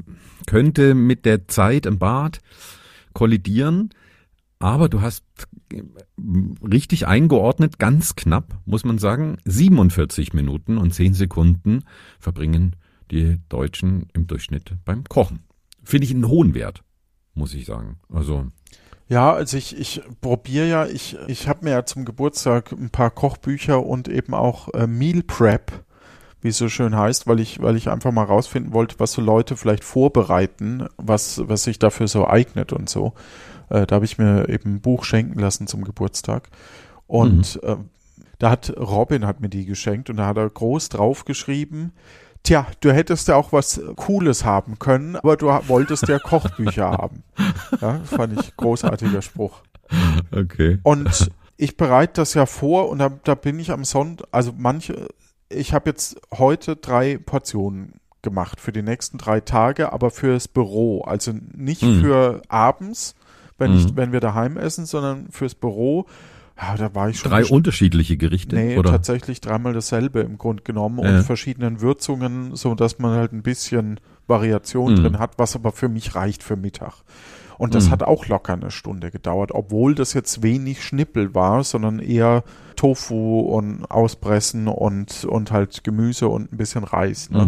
könnte 0.47 0.95
mit 0.95 1.25
der 1.25 1.49
Zeit 1.49 1.87
im 1.87 1.99
Bad 1.99 2.39
kollidieren, 3.15 3.91
aber 4.61 4.89
du 4.89 5.01
hast 5.01 5.25
äh, 5.73 5.83
richtig 6.63 7.09
eingeordnet, 7.09 7.81
ganz 7.81 8.15
knapp, 8.15 8.61
muss 8.65 8.85
man 8.85 8.99
sagen, 8.99 9.39
47 9.45 10.35
Minuten 10.35 10.79
und 10.79 10.95
10 10.95 11.15
Sekunden 11.15 11.83
verbringen 12.21 12.77
die 13.11 13.39
Deutschen 13.49 14.07
im 14.13 14.29
Durchschnitt 14.29 14.73
beim 14.85 15.03
Kochen. 15.05 15.41
Finde 15.83 16.05
ich 16.07 16.15
einen 16.15 16.29
hohen 16.29 16.55
Wert, 16.55 16.85
muss 17.35 17.55
ich 17.55 17.67
sagen. 17.67 17.99
Also, 18.09 18.47
Ja, 19.09 19.33
also 19.33 19.57
ich, 19.57 19.79
ich 19.79 20.03
probiere 20.21 20.67
ja, 20.67 20.87
ich, 20.87 21.17
ich 21.29 21.47
habe 21.47 21.65
mir 21.65 21.71
ja 21.71 21.85
zum 21.85 22.05
Geburtstag 22.05 22.73
ein 22.73 22.91
paar 22.91 23.11
Kochbücher 23.11 23.85
und 23.85 24.09
eben 24.09 24.35
auch 24.35 24.73
äh, 24.75 24.89
Meal 24.89 25.23
Prep, 25.23 25.71
wie 26.41 26.49
es 26.49 26.59
so 26.59 26.69
schön 26.69 26.97
heißt, 26.97 27.29
weil 27.29 27.39
ich, 27.39 27.63
weil 27.63 27.77
ich 27.77 27.89
einfach 27.89 28.11
mal 28.11 28.25
rausfinden 28.25 28.73
wollte, 28.73 28.99
was 28.99 29.13
so 29.13 29.23
Leute 29.23 29.57
vielleicht 29.57 29.85
vorbereiten, 29.85 30.89
was, 30.97 31.41
was 31.49 31.63
sich 31.63 31.79
dafür 31.79 32.09
so 32.09 32.27
eignet 32.27 32.73
und 32.73 32.89
so. 32.89 33.15
Äh, 33.71 33.87
da 33.87 33.97
habe 33.97 34.05
ich 34.05 34.19
mir 34.19 34.49
eben 34.49 34.75
ein 34.75 34.81
Buch 34.81 35.05
schenken 35.05 35.39
lassen 35.39 35.69
zum 35.69 35.85
Geburtstag. 35.85 36.49
Und 37.07 37.61
äh, 37.63 37.77
da 38.39 38.51
hat 38.51 38.77
Robin 38.77 39.25
hat 39.27 39.41
mir 39.41 39.49
die 39.49 39.67
geschenkt 39.67 40.11
und 40.11 40.17
da 40.17 40.27
hat 40.27 40.37
er 40.37 40.51
groß 40.51 40.89
draufgeschrieben, 40.89 41.93
Tja, 42.47 42.65
du 42.79 42.93
hättest 42.93 43.27
ja 43.27 43.35
auch 43.35 43.53
was 43.53 43.81
Cooles 43.97 44.45
haben 44.45 44.79
können, 44.79 45.17
aber 45.17 45.37
du 45.37 45.47
wolltest 45.49 46.07
ja 46.07 46.21
Kochbücher 46.21 46.91
haben. 46.93 47.25
Ja, 47.81 47.99
fand 48.05 48.41
ich 48.41 48.57
großartiger 48.57 49.21
Spruch. 49.21 49.63
okay. 50.31 50.79
Und 50.85 51.31
ich 51.57 51.77
bereite 51.77 52.21
das 52.21 52.35
ja 52.35 52.47
vor 52.47 52.89
und 52.89 53.01
da, 53.01 53.11
da 53.25 53.35
bin 53.35 53.59
ich 53.59 53.73
am 53.73 53.85
Sonntag, 53.85 54.29
also 54.31 54.53
manche, 54.57 55.09
ich 55.49 55.75
habe 55.75 55.91
jetzt 55.91 56.21
heute 56.39 56.77
drei 56.77 57.19
Portionen 57.19 57.95
gemacht 58.23 58.61
für 58.61 58.71
die 58.73 58.83
nächsten 58.83 59.19
drei 59.19 59.41
Tage, 59.41 59.93
aber 59.93 60.13
fürs 60.13 60.47
Büro, 60.47 61.03
also 61.03 61.33
nicht 61.53 61.83
Mhm. 61.83 62.01
für 62.01 62.43
abends, 62.49 63.17
wenn 63.59 63.75
ich, 63.77 63.97
wenn 63.97 64.13
wir 64.13 64.21
daheim 64.21 64.57
essen, 64.57 64.87
sondern 64.87 65.31
fürs 65.33 65.55
Büro. 65.57 66.07
Ja, 66.61 66.75
da 66.77 66.95
war 66.95 67.11
ich 67.11 67.19
schon 67.19 67.31
Drei 67.31 67.45
unterschiedliche 67.45 68.17
Gerichte, 68.17 68.57
Nee, 68.57 68.79
oder? 68.79 68.91
tatsächlich 68.91 69.41
dreimal 69.43 69.75
dasselbe 69.75 70.21
im 70.21 70.39
Grund 70.39 70.65
genommen 70.65 71.01
Ja. 71.05 71.19
und 71.19 71.23
verschiedenen 71.25 71.81
Würzungen, 71.83 72.57
so 72.57 72.75
dass 72.75 72.99
man 72.99 73.15
halt 73.17 73.33
ein 73.33 73.43
bisschen 73.43 74.01
Variation 74.27 74.93
Mhm. 74.93 74.97
drin 74.97 75.19
hat, 75.19 75.33
was 75.39 75.55
aber 75.55 75.73
für 75.73 75.89
mich 75.91 76.15
reicht 76.15 76.43
für 76.43 76.57
Mittag. 76.57 76.95
Und 77.59 77.75
das 77.75 77.87
Mhm. 77.87 77.91
hat 77.93 78.03
auch 78.05 78.27
locker 78.27 78.55
eine 78.55 78.71
Stunde 78.71 79.11
gedauert, 79.11 79.51
obwohl 79.53 79.95
das 79.95 80.15
jetzt 80.15 80.43
wenig 80.43 80.83
Schnippel 80.83 81.35
war, 81.35 81.63
sondern 81.63 81.99
eher 82.01 82.43
Tofu 82.75 83.41
und 83.41 83.85
Auspressen 83.91 84.69
und, 84.69 85.25
und 85.25 85.53
halt 85.53 85.85
Gemüse 85.85 86.29
und 86.29 86.53
ein 86.53 86.57
bisschen 86.57 86.85
Reis. 86.85 87.31
Ne? 87.31 87.47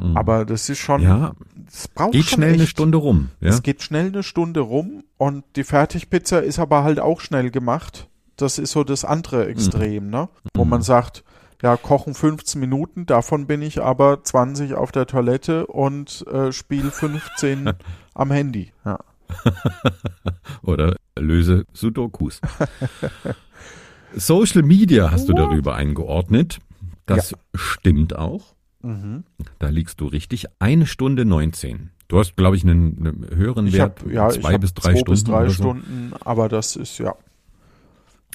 Mhm. 0.00 0.08
Mhm. 0.10 0.16
Aber 0.16 0.44
das 0.46 0.68
ist 0.70 0.78
schon, 0.78 1.02
ja, 1.02 1.32
es 1.66 1.88
braucht 1.88 2.12
geht 2.12 2.24
schon 2.24 2.36
schnell 2.38 2.54
eine 2.54 2.62
echt- 2.62 2.70
Stunde 2.72 2.96
rum. 2.98 3.28
Ja? 3.40 3.50
es 3.50 3.62
geht 3.62 3.82
schnell 3.82 4.06
eine 4.06 4.22
Stunde 4.22 4.60
rum 4.60 5.04
und 5.18 5.44
die 5.56 5.64
Fertigpizza 5.64 6.38
ist 6.38 6.58
aber 6.58 6.82
halt 6.82 6.98
auch 7.00 7.20
schnell 7.20 7.50
gemacht. 7.50 8.08
Das 8.36 8.58
ist 8.58 8.72
so 8.72 8.84
das 8.84 9.04
andere 9.04 9.46
Extrem, 9.46 10.08
ne? 10.10 10.28
Wo 10.54 10.64
Mhm. 10.64 10.70
man 10.70 10.82
sagt, 10.82 11.22
ja, 11.62 11.76
kochen 11.76 12.14
15 12.14 12.60
Minuten, 12.60 13.06
davon 13.06 13.46
bin 13.46 13.62
ich 13.62 13.82
aber 13.82 14.24
20 14.24 14.74
auf 14.74 14.90
der 14.90 15.06
Toilette 15.06 15.66
und 15.66 16.26
äh, 16.26 16.50
spiel 16.52 16.90
15 16.90 17.72
am 18.14 18.30
Handy. 18.30 18.72
Ja. 18.84 18.98
Oder 20.62 20.96
löse 21.18 21.64
Sudokus. 21.72 22.40
Social 24.14 24.62
Media 24.62 25.10
hast 25.10 25.28
du 25.28 25.32
darüber 25.32 25.74
eingeordnet. 25.74 26.58
Das 27.06 27.34
stimmt 27.54 28.16
auch. 28.16 28.54
Mhm. 28.82 29.24
Da 29.58 29.68
liegst 29.68 30.00
du 30.00 30.06
richtig. 30.06 30.46
Eine 30.58 30.86
Stunde 30.86 31.24
19. 31.24 31.90
Du 32.08 32.18
hast, 32.18 32.36
glaube 32.36 32.56
ich, 32.56 32.64
einen, 32.64 32.98
einen 32.98 33.26
höheren 33.36 33.66
Ich 33.68 33.74
Wert. 33.74 34.00
habe 34.00 34.12
ja, 34.12 34.28
zwei 34.28 34.54
hab 34.54 34.60
bis 34.60 34.74
drei 34.74 34.90
zwei 34.92 34.96
Stunden. 34.98 35.10
bis 35.12 35.24
drei 35.24 35.46
so. 35.46 35.52
Stunden, 35.54 36.12
aber 36.24 36.48
das 36.48 36.76
ist 36.76 36.98
ja 36.98 37.14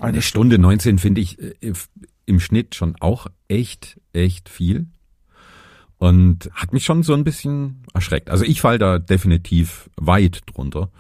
Eine 0.02 0.22
Stunde 0.22 0.60
19 0.60 1.00
finde 1.00 1.22
ich 1.22 1.40
äh, 1.40 1.74
im 2.26 2.40
Schnitt 2.40 2.76
schon 2.76 2.96
auch 3.00 3.28
echt, 3.48 4.00
echt 4.14 4.50
viel. 4.50 4.88
Und 5.98 6.52
hat 6.54 6.74
mich 6.74 6.86
schon 6.86 7.02
so 7.02 7.16
ein 7.16 7.24
bisschen 7.24 7.84
erschreckt. 7.94 8.30
Also 8.30 8.46
ich 8.46 8.62
fall 8.62 8.78
da 8.78 9.00
definitiv 9.00 9.90
weit 9.96 10.42
drunter. 10.46 10.92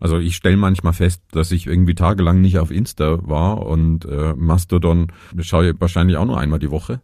Also 0.00 0.18
ich 0.18 0.36
stelle 0.36 0.56
manchmal 0.56 0.94
fest, 0.94 1.22
dass 1.32 1.52
ich 1.52 1.66
irgendwie 1.66 1.94
tagelang 1.94 2.40
nicht 2.40 2.58
auf 2.58 2.70
Insta 2.70 3.18
war 3.28 3.66
und 3.66 4.06
äh, 4.06 4.32
Mastodon 4.34 5.12
schaue 5.40 5.70
ich 5.70 5.80
wahrscheinlich 5.80 6.16
auch 6.16 6.24
nur 6.24 6.40
einmal 6.40 6.58
die 6.58 6.70
Woche. 6.70 7.00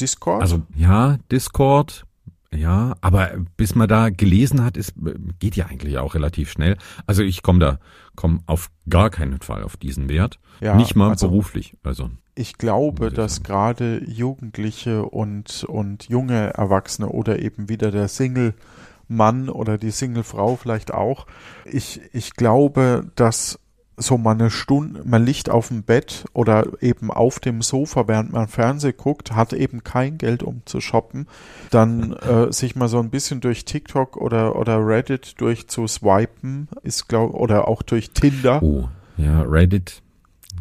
Discord. 0.00 0.42
Also 0.42 0.62
ja, 0.74 1.18
Discord, 1.30 2.05
Ja, 2.54 2.94
aber 3.00 3.30
bis 3.56 3.74
man 3.74 3.88
da 3.88 4.08
gelesen 4.10 4.64
hat, 4.64 4.76
ist, 4.76 4.94
geht 5.38 5.56
ja 5.56 5.66
eigentlich 5.66 5.98
auch 5.98 6.14
relativ 6.14 6.50
schnell. 6.50 6.76
Also 7.06 7.22
ich 7.22 7.42
komme 7.42 7.58
da, 7.58 7.78
komme 8.14 8.40
auf 8.46 8.70
gar 8.88 9.10
keinen 9.10 9.40
Fall 9.40 9.62
auf 9.62 9.76
diesen 9.76 10.08
Wert. 10.08 10.38
Ja, 10.60 10.74
Nicht 10.76 10.96
mal 10.96 11.10
also- 11.10 11.28
beruflich. 11.28 11.76
Also 11.82 12.10
Ich 12.34 12.56
glaube, 12.56 13.08
ich 13.08 13.14
dass 13.14 13.42
gerade 13.42 14.02
Jugendliche 14.08 15.04
und, 15.04 15.64
und 15.64 16.04
junge 16.08 16.54
Erwachsene 16.54 17.08
oder 17.08 17.40
eben 17.40 17.68
wieder 17.68 17.90
der 17.90 18.08
Single-Mann 18.08 19.48
oder 19.48 19.76
die 19.78 19.90
Single-Frau 19.90 20.56
vielleicht 20.56 20.94
auch. 20.94 21.26
Ich, 21.64 22.00
ich 22.12 22.34
glaube, 22.34 23.10
dass 23.16 23.58
so 23.96 24.18
mal 24.18 24.32
eine 24.32 24.50
Stunde, 24.50 25.02
man 25.04 25.24
liegt 25.24 25.48
auf 25.48 25.68
dem 25.68 25.82
Bett 25.82 26.26
oder 26.32 26.66
eben 26.80 27.10
auf 27.10 27.40
dem 27.40 27.62
Sofa, 27.62 28.06
während 28.08 28.32
man 28.32 28.48
Fernsehen 28.48 28.94
guckt, 28.96 29.32
hat 29.32 29.52
eben 29.52 29.84
kein 29.84 30.18
Geld, 30.18 30.42
um 30.42 30.62
zu 30.66 30.80
shoppen, 30.80 31.26
dann 31.70 32.12
äh, 32.12 32.52
sich 32.52 32.76
mal 32.76 32.88
so 32.88 32.98
ein 32.98 33.10
bisschen 33.10 33.40
durch 33.40 33.64
TikTok 33.64 34.16
oder, 34.16 34.56
oder 34.56 34.86
Reddit 34.86 35.40
durchzuswipen, 35.40 36.68
ist 36.82 37.08
glaube 37.08 37.34
oder 37.34 37.68
auch 37.68 37.82
durch 37.82 38.10
Tinder. 38.10 38.62
oh, 38.62 38.88
ja, 39.16 39.42
Reddit. 39.42 40.02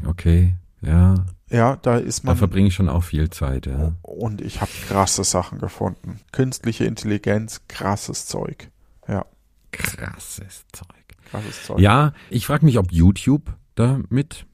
Okay, 0.08 0.56
ja, 0.82 1.26
Ja, 1.50 1.78
da 1.82 1.98
ist 1.98 2.24
da 2.24 2.28
man 2.28 2.38
verbringe 2.38 2.70
ich 2.70 2.76
schon 2.76 2.90
auch 2.90 3.04
viel 3.04 3.30
Zeit. 3.30 3.66
Ja. 3.66 3.94
Und 4.02 4.42
ich 4.42 4.62
habe 4.62 4.72
krasse 4.88 5.24
Sachen 5.24 5.60
gefunden. 5.60 6.20
Künstliche 6.32 6.86
Intelligenz, 6.86 7.62
krasses 7.68 8.28
Zeug. 8.28 8.70
Ja, 9.08 9.26
Krasses 9.72 10.66
Zeug. 10.72 10.95
Krasses 11.26 11.64
Zeug. 11.66 11.80
Ja, 11.80 12.14
ich 12.30 12.46
frage 12.46 12.66
mich, 12.66 12.78
ob 12.78 12.92
YouTube 12.92 13.54
da 13.76 14.00
mit 14.10 14.46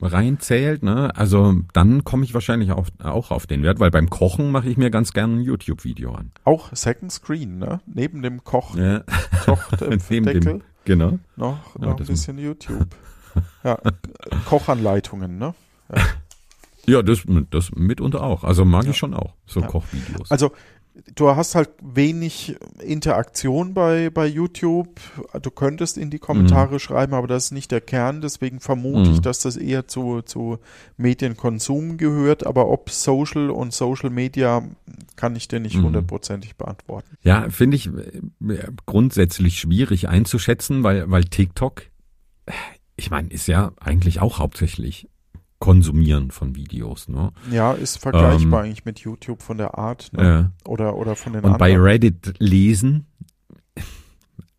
reinzählt. 0.00 0.82
Ne? 0.82 1.14
Also 1.16 1.54
dann 1.72 2.04
komme 2.04 2.24
ich 2.24 2.32
wahrscheinlich 2.34 2.70
auf, 2.70 2.88
auch 3.02 3.30
auf 3.32 3.46
den 3.46 3.62
Wert, 3.64 3.80
weil 3.80 3.90
beim 3.90 4.08
Kochen 4.10 4.52
mache 4.52 4.68
ich 4.68 4.76
mir 4.76 4.90
ganz 4.90 5.12
gerne 5.12 5.34
ein 5.36 5.40
YouTube-Video 5.40 6.12
an. 6.12 6.30
Auch 6.44 6.70
Second 6.72 7.10
Screen, 7.10 7.58
ne? 7.58 7.80
Neben 7.86 8.22
dem 8.22 8.44
Koch, 8.44 8.76
Ja. 8.76 9.02
Neben 9.80 9.98
Kochdeckel 10.26 10.40
dem, 10.40 10.62
genau. 10.84 11.18
noch, 11.36 11.74
Ja, 11.74 11.80
noch 11.86 11.90
ein 11.92 11.96
das- 11.96 12.08
bisschen 12.08 12.38
YouTube. 12.38 12.88
Ja, 13.62 13.78
Kochanleitungen, 14.46 15.38
ne? 15.38 15.54
Ja, 16.86 17.02
das, 17.02 17.22
das 17.50 17.70
mitunter 17.72 18.22
auch. 18.22 18.42
Also 18.42 18.64
mag 18.64 18.84
Ja. 18.84 18.90
ich 18.90 18.96
schon 18.96 19.14
auch, 19.14 19.34
so 19.46 19.60
Ja. 19.60 19.66
Kochvideos. 19.66 20.30
Also 20.30 20.52
du 21.14 21.34
hast 21.36 21.54
halt 21.54 21.70
wenig 21.82 22.56
Interaktion 22.82 23.74
bei, 23.74 24.10
bei 24.10 24.26
YouTube. 24.26 25.00
Du 25.42 25.50
könntest 25.50 25.96
in 25.98 26.10
die 26.10 26.18
Kommentare 26.18 26.80
schreiben, 26.80 27.14
aber 27.14 27.26
das 27.26 27.46
ist 27.46 27.50
nicht 27.52 27.70
der 27.70 27.80
Kern. 27.80 28.20
Deswegen 28.20 28.60
vermute 28.60 29.08
Mhm. 29.08 29.14
ich, 29.14 29.20
dass 29.20 29.40
das 29.40 29.56
eher 29.56 29.86
zu, 29.88 30.22
zu 30.22 30.58
Medienkonsum 30.96 31.96
gehört. 31.96 32.46
Aber 32.46 32.68
ob 32.68 32.90
Social 32.90 33.50
und 33.50 33.72
Social 33.72 34.10
Media, 34.10 34.62
kann 35.16 35.36
ich 35.36 35.48
dir 35.48 35.60
nicht 35.60 35.76
Mhm. 35.76 35.84
hundertprozentig 35.84 36.56
beantworten. 36.56 37.16
Ja, 37.22 37.48
finde 37.50 37.76
ich 37.76 37.86
äh, 37.88 38.68
grundsätzlich 38.86 39.58
schwierig 39.60 40.08
einzuschätzen, 40.08 40.82
weil, 40.82 41.10
weil 41.10 41.24
TikTok, 41.24 41.82
äh, 42.46 42.52
ich 42.96 43.10
meine, 43.10 43.28
ist 43.30 43.46
ja 43.46 43.72
eigentlich 43.80 44.20
auch 44.20 44.38
hauptsächlich 44.38 45.08
Konsumieren 45.58 46.30
von 46.30 46.54
Videos. 46.54 47.08
Ne? 47.08 47.32
Ja, 47.50 47.72
ist 47.72 47.98
vergleichbar 47.98 48.60
Ähm, 48.60 48.66
eigentlich 48.66 48.84
mit 48.84 49.00
YouTube 49.00 49.42
von 49.42 49.58
der 49.58 49.76
Art 49.76 50.10
ne? 50.12 50.22
Ja. 50.22 50.50
oder, 50.70 50.96
oder 50.96 51.16
von 51.16 51.32
den 51.32 51.42
Und 51.44 51.58
bei 51.58 51.72
anderen. 51.74 51.82
Reddit 51.82 52.34
lesen, 52.38 53.06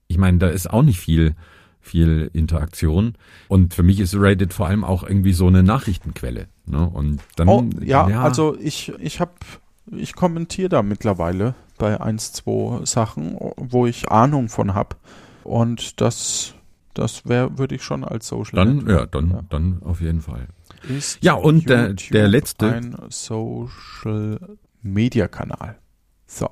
ich 0.07 0.17
meine, 0.17 0.39
da 0.39 0.49
ist 0.49 0.69
auch 0.69 0.81
nicht 0.83 0.99
viel, 0.99 1.35
viel 1.79 2.29
Interaktion. 2.33 3.13
Und 3.47 3.73
für 3.73 3.83
mich 3.83 3.99
ist 3.99 4.15
Reddit 4.15 4.53
vor 4.53 4.67
allem 4.67 4.83
auch 4.83 5.03
irgendwie 5.03 5.33
so 5.33 5.47
eine 5.47 5.63
Nachrichtenquelle. 5.63 6.47
Ne? 6.65 6.87
Und 6.89 7.21
dann, 7.35 7.47
Oh, 7.47 7.63
ja, 7.81 8.05
also 8.21 8.57
ich, 8.59 8.91
ich 8.99 9.19
habe, 9.19 9.31
ich 9.91 10.13
kommentiere 10.15 10.69
da 10.69 10.83
mittlerweile 10.83 11.55
bei 11.77 12.01
eins, 12.01 12.33
zwei 12.33 12.83
Sachen, 12.85 13.37
wo 13.55 13.85
ich 13.85 14.11
Ahnung 14.11 14.49
von 14.49 14.73
habe. 14.73 14.97
Und 15.43 16.01
das, 16.01 16.53
das 16.93 17.25
wäre, 17.25 17.57
würde 17.57 17.75
ich 17.75 17.83
schon 17.83 18.03
als 18.03 18.27
Social 18.27 18.55
dann, 18.57 18.77
Network- 18.79 18.99
ja, 18.99 19.05
dann, 19.05 19.45
dann 19.49 19.81
auf 19.83 20.01
jeden 20.01 20.21
Fall. 20.21 20.47
Ist 20.87 21.23
Ja, 21.23 21.33
und 21.33 21.67
der- 21.69 21.93
der 21.93 22.27
letzte- 22.27 22.71
Ein 22.73 22.95
Social 23.09 24.39
Media 24.81 25.27
Kanal. 25.27 25.77
So. 26.25 26.47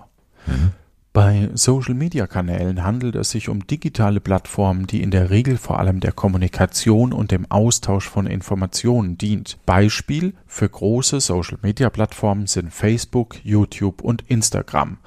Mhm. 0.45 0.71
Bei 1.13 1.49
Social 1.55 1.95
Media 1.95 2.28
Kanälen 2.28 2.84
handelt 2.84 3.15
es 3.15 3.32
sich 3.32 3.49
um 3.49 3.65
digitale 3.65 4.19
Plattformen, 4.19 4.86
die 4.86 5.01
in 5.01 5.09
der 5.09 5.32
Regel 5.32 5.57
vor 5.57 5.80
allem 5.80 5.99
der 5.99 6.11
Kommunikation 6.11 7.11
und 7.11 7.32
dem 7.32 7.49
Austausch 7.49 8.07
von 8.07 8.28
Informationen 8.28 9.17
dient. 9.17 9.57
Beispiel 9.65 10.34
für 10.45 10.69
große 10.69 11.19
Social 11.19 11.57
Media 11.63 11.89
Plattformen 11.89 12.45
sind 12.45 12.71
Facebook, 12.71 13.43
YouTube 13.43 14.01
und 14.01 14.21
Instagram. 14.28 14.97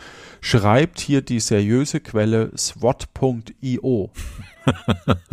Schreibt 0.41 0.99
hier 0.99 1.23
die 1.23 1.39
seriöse 1.39 2.01
Quelle 2.01 2.51
swat.io. 2.57 4.11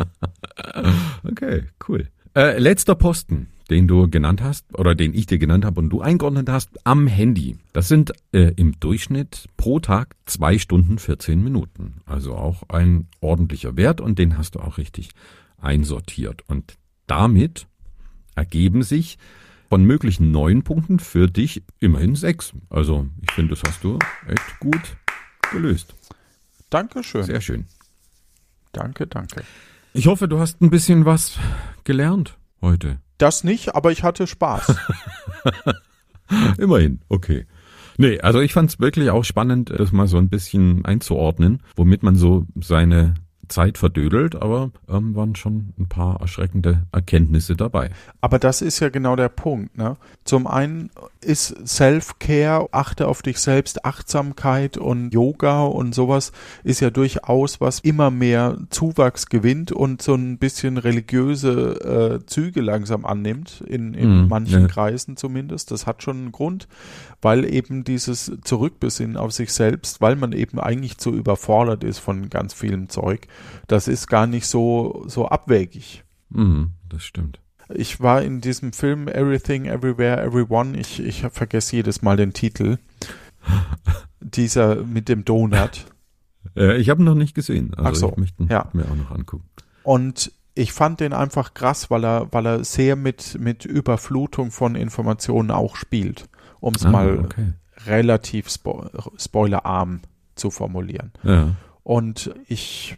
Okay, 1.23 1.63
cool. 1.87 2.07
Äh, 2.35 2.59
letzter 2.59 2.95
Posten, 2.95 3.47
den 3.67 3.87
du 3.87 4.09
genannt 4.09 4.41
hast 4.41 4.77
oder 4.77 4.95
den 4.95 5.13
ich 5.13 5.25
dir 5.25 5.37
genannt 5.37 5.65
habe 5.65 5.79
und 5.79 5.89
du 5.89 6.01
eingeordnet 6.01 6.49
hast, 6.49 6.69
am 6.85 7.07
Handy. 7.07 7.57
Das 7.73 7.87
sind 7.87 8.13
äh, 8.31 8.53
im 8.55 8.79
Durchschnitt 8.79 9.47
pro 9.57 9.79
Tag 9.79 10.15
zwei 10.25 10.57
Stunden 10.57 10.99
14 10.99 11.43
Minuten. 11.43 12.01
Also 12.05 12.35
auch 12.35 12.63
ein 12.69 13.07
ordentlicher 13.19 13.75
Wert 13.75 14.01
und 14.01 14.19
den 14.19 14.37
hast 14.37 14.55
du 14.55 14.59
auch 14.59 14.77
richtig 14.77 15.09
einsortiert. 15.57 16.43
Und 16.47 16.75
damit 17.07 17.67
ergeben 18.35 18.83
sich 18.83 19.17
von 19.69 19.83
möglichen 19.83 20.31
neun 20.31 20.63
Punkten 20.63 20.99
für 20.99 21.27
dich 21.27 21.63
immerhin 21.79 22.15
sechs. 22.15 22.53
Also 22.69 23.07
ich 23.21 23.31
finde, 23.31 23.55
das 23.55 23.63
hast 23.67 23.83
du 23.83 23.99
echt 24.27 24.59
gut 24.59 24.97
gelöst. 25.51 25.93
Dankeschön. 26.69 27.23
Sehr 27.23 27.41
schön. 27.41 27.65
Danke, 28.71 29.07
danke. 29.07 29.43
Ich 29.93 30.07
hoffe, 30.07 30.27
du 30.27 30.39
hast 30.39 30.61
ein 30.61 30.69
bisschen 30.69 31.05
was 31.05 31.39
gelernt 31.83 32.37
heute. 32.61 32.99
Das 33.17 33.43
nicht, 33.43 33.75
aber 33.75 33.91
ich 33.91 34.03
hatte 34.03 34.27
Spaß. 34.27 34.75
Immerhin, 36.57 36.99
okay. 37.09 37.45
Nee, 37.97 38.19
also 38.19 38.41
ich 38.41 38.53
fand 38.53 38.69
es 38.69 38.79
wirklich 38.79 39.09
auch 39.09 39.23
spannend, 39.23 39.71
das 39.71 39.91
mal 39.91 40.07
so 40.07 40.17
ein 40.17 40.29
bisschen 40.29 40.85
einzuordnen, 40.85 41.63
womit 41.75 42.03
man 42.03 42.15
so 42.15 42.45
seine 42.59 43.15
Zeit 43.47 43.77
verdödelt, 43.77 44.35
aber 44.35 44.71
ähm, 44.89 45.15
waren 45.15 45.35
schon 45.35 45.73
ein 45.79 45.87
paar 45.87 46.19
erschreckende 46.19 46.83
Erkenntnisse 46.91 47.55
dabei. 47.55 47.91
Aber 48.21 48.39
das 48.39 48.61
ist 48.61 48.79
ja 48.79 48.89
genau 48.89 49.15
der 49.15 49.29
Punkt. 49.29 49.77
Ne? 49.77 49.97
Zum 50.23 50.47
einen 50.47 50.89
ist 51.21 51.55
Self-Care, 51.67 52.67
achte 52.71 53.07
auf 53.07 53.21
dich 53.21 53.39
selbst, 53.39 53.85
Achtsamkeit 53.85 54.77
und 54.77 55.13
Yoga 55.13 55.63
und 55.63 55.93
sowas 55.95 56.31
ist 56.63 56.79
ja 56.79 56.89
durchaus 56.89 57.61
was 57.61 57.79
immer 57.79 58.11
mehr 58.11 58.57
Zuwachs 58.69 59.27
gewinnt 59.27 59.71
und 59.71 60.01
so 60.01 60.15
ein 60.15 60.37
bisschen 60.37 60.77
religiöse 60.77 62.19
äh, 62.21 62.25
Züge 62.25 62.61
langsam 62.61 63.05
annimmt, 63.05 63.63
in, 63.67 63.93
in 63.93 64.07
Mhm, 64.07 64.27
manchen 64.27 64.61
ja. 64.61 64.67
Kreisen 64.67 65.17
zumindest. 65.17 65.71
Das 65.71 65.85
hat 65.85 66.03
schon 66.03 66.17
einen 66.17 66.31
Grund, 66.31 66.67
weil 67.21 67.45
eben 67.45 67.83
dieses 67.83 68.31
Zurückbesinnen 68.43 69.17
auf 69.17 69.31
sich 69.31 69.53
selbst, 69.53 70.01
weil 70.01 70.15
man 70.15 70.31
eben 70.33 70.59
eigentlich 70.59 70.97
zu 70.97 71.13
überfordert 71.13 71.83
ist 71.83 71.99
von 71.99 72.29
ganz 72.29 72.53
vielem 72.53 72.89
Zeug, 72.89 73.27
das 73.67 73.87
ist 73.87 74.07
gar 74.07 74.27
nicht 74.27 74.47
so, 74.47 75.03
so 75.07 75.27
abwegig. 75.27 76.03
Mhm, 76.29 76.71
das 76.89 77.03
stimmt. 77.03 77.39
Ich 77.69 77.99
war 77.99 78.21
in 78.21 78.39
diesem 78.39 78.71
Film 78.71 79.07
Everything, 79.07 79.65
Everywhere, 79.65 80.21
Everyone. 80.21 80.77
Ich, 80.77 80.99
ich 80.99 81.21
vergesse 81.31 81.75
jedes 81.75 82.01
Mal 82.01 82.15
den 82.15 82.33
Titel. 82.33 82.77
Dieser 84.19 84.83
mit 84.83 85.09
dem 85.09 85.25
Donut. 85.25 85.85
Äh, 86.55 86.77
ich 86.77 86.89
habe 86.89 87.01
ihn 87.01 87.05
noch 87.05 87.13
nicht 87.13 87.35
gesehen, 87.35 87.73
also 87.75 87.89
Ach 87.89 87.95
so, 87.95 88.09
ich 88.11 88.17
möchte 88.17 88.43
ihn 88.43 88.49
ja. 88.49 88.69
mir 88.71 88.85
auch 88.85 88.95
noch 88.95 89.11
angucken. 89.11 89.43
Und 89.83 90.31
ich 90.55 90.71
fand 90.71 91.01
den 91.01 91.11
einfach 91.13 91.53
krass, 91.53 91.91
weil 91.91 92.05
er, 92.05 92.29
weil 92.31 92.47
er 92.47 92.63
sehr 92.63 92.95
mit, 92.95 93.37
mit 93.39 93.65
Überflutung 93.65 94.51
von 94.51 94.75
Informationen 94.75 95.51
auch 95.51 95.75
spielt. 95.75 96.29
Um 96.61 96.73
es 96.73 96.85
Ah, 96.85 96.89
mal 96.89 97.19
okay. 97.19 97.53
relativ 97.85 98.49
spo 98.49 98.89
spoilerarm 99.17 99.99
zu 100.35 100.49
formulieren. 100.49 101.11
Ja. 101.23 101.55
Und 101.83 102.33
ich 102.47 102.97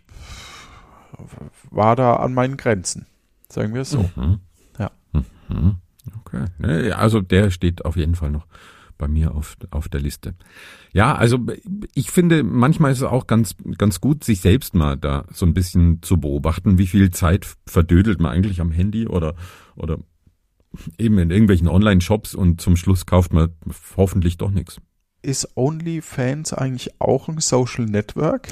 war 1.72 1.95
da 1.95 2.18
an 2.18 2.34
meinen 2.34 2.57
Grenzen. 2.57 3.05
Sagen 3.49 3.74
wir 3.74 3.82
es 3.82 3.91
so. 3.91 4.10
Mhm. 4.16 4.39
Ja. 4.78 4.91
Mhm. 5.49 5.78
Okay. 6.26 6.91
Also 6.91 7.22
der 7.22 7.51
steht 7.51 7.86
auf 7.86 7.95
jeden 7.95 8.16
Fall 8.16 8.32
noch 8.32 8.45
bei 8.97 9.07
mir 9.07 9.34
auf, 9.34 9.57
auf 9.72 9.89
der 9.89 10.01
Liste. 10.01 10.36
Ja, 10.91 11.16
also 11.16 11.39
ich 11.95 12.12
finde, 12.12 12.43
manchmal 12.43 12.91
ist 12.91 12.99
es 12.99 13.05
auch 13.05 13.28
ganz, 13.28 13.55
ganz 13.78 14.01
gut, 14.01 14.24
sich 14.24 14.41
selbst 14.41 14.76
mal 14.76 14.97
da 14.97 15.26
so 15.32 15.45
ein 15.45 15.53
bisschen 15.53 16.01
zu 16.03 16.20
beobachten, 16.20 16.78
wie 16.78 16.88
viel 16.88 17.10
Zeit 17.10 17.47
verdödelt 17.66 18.20
man 18.20 18.32
eigentlich 18.32 18.62
am 18.62 18.72
Handy 18.72 19.07
oder, 19.07 19.36
oder 19.76 19.97
eben 20.97 21.18
in 21.18 21.32
irgendwelchen 21.32 21.68
Online-Shops 21.68 22.36
und 22.36 22.62
zum 22.62 22.76
Schluss 22.76 23.05
kauft 23.05 23.34
man 23.34 23.53
hoffentlich 23.97 24.38
doch 24.38 24.51
nichts. 24.51 24.82
Ist 25.22 25.57
OnlyFans 25.57 26.53
eigentlich 26.53 27.01
auch 27.01 27.28
ein 27.30 27.39
Social 27.39 27.86
Network? 27.86 28.49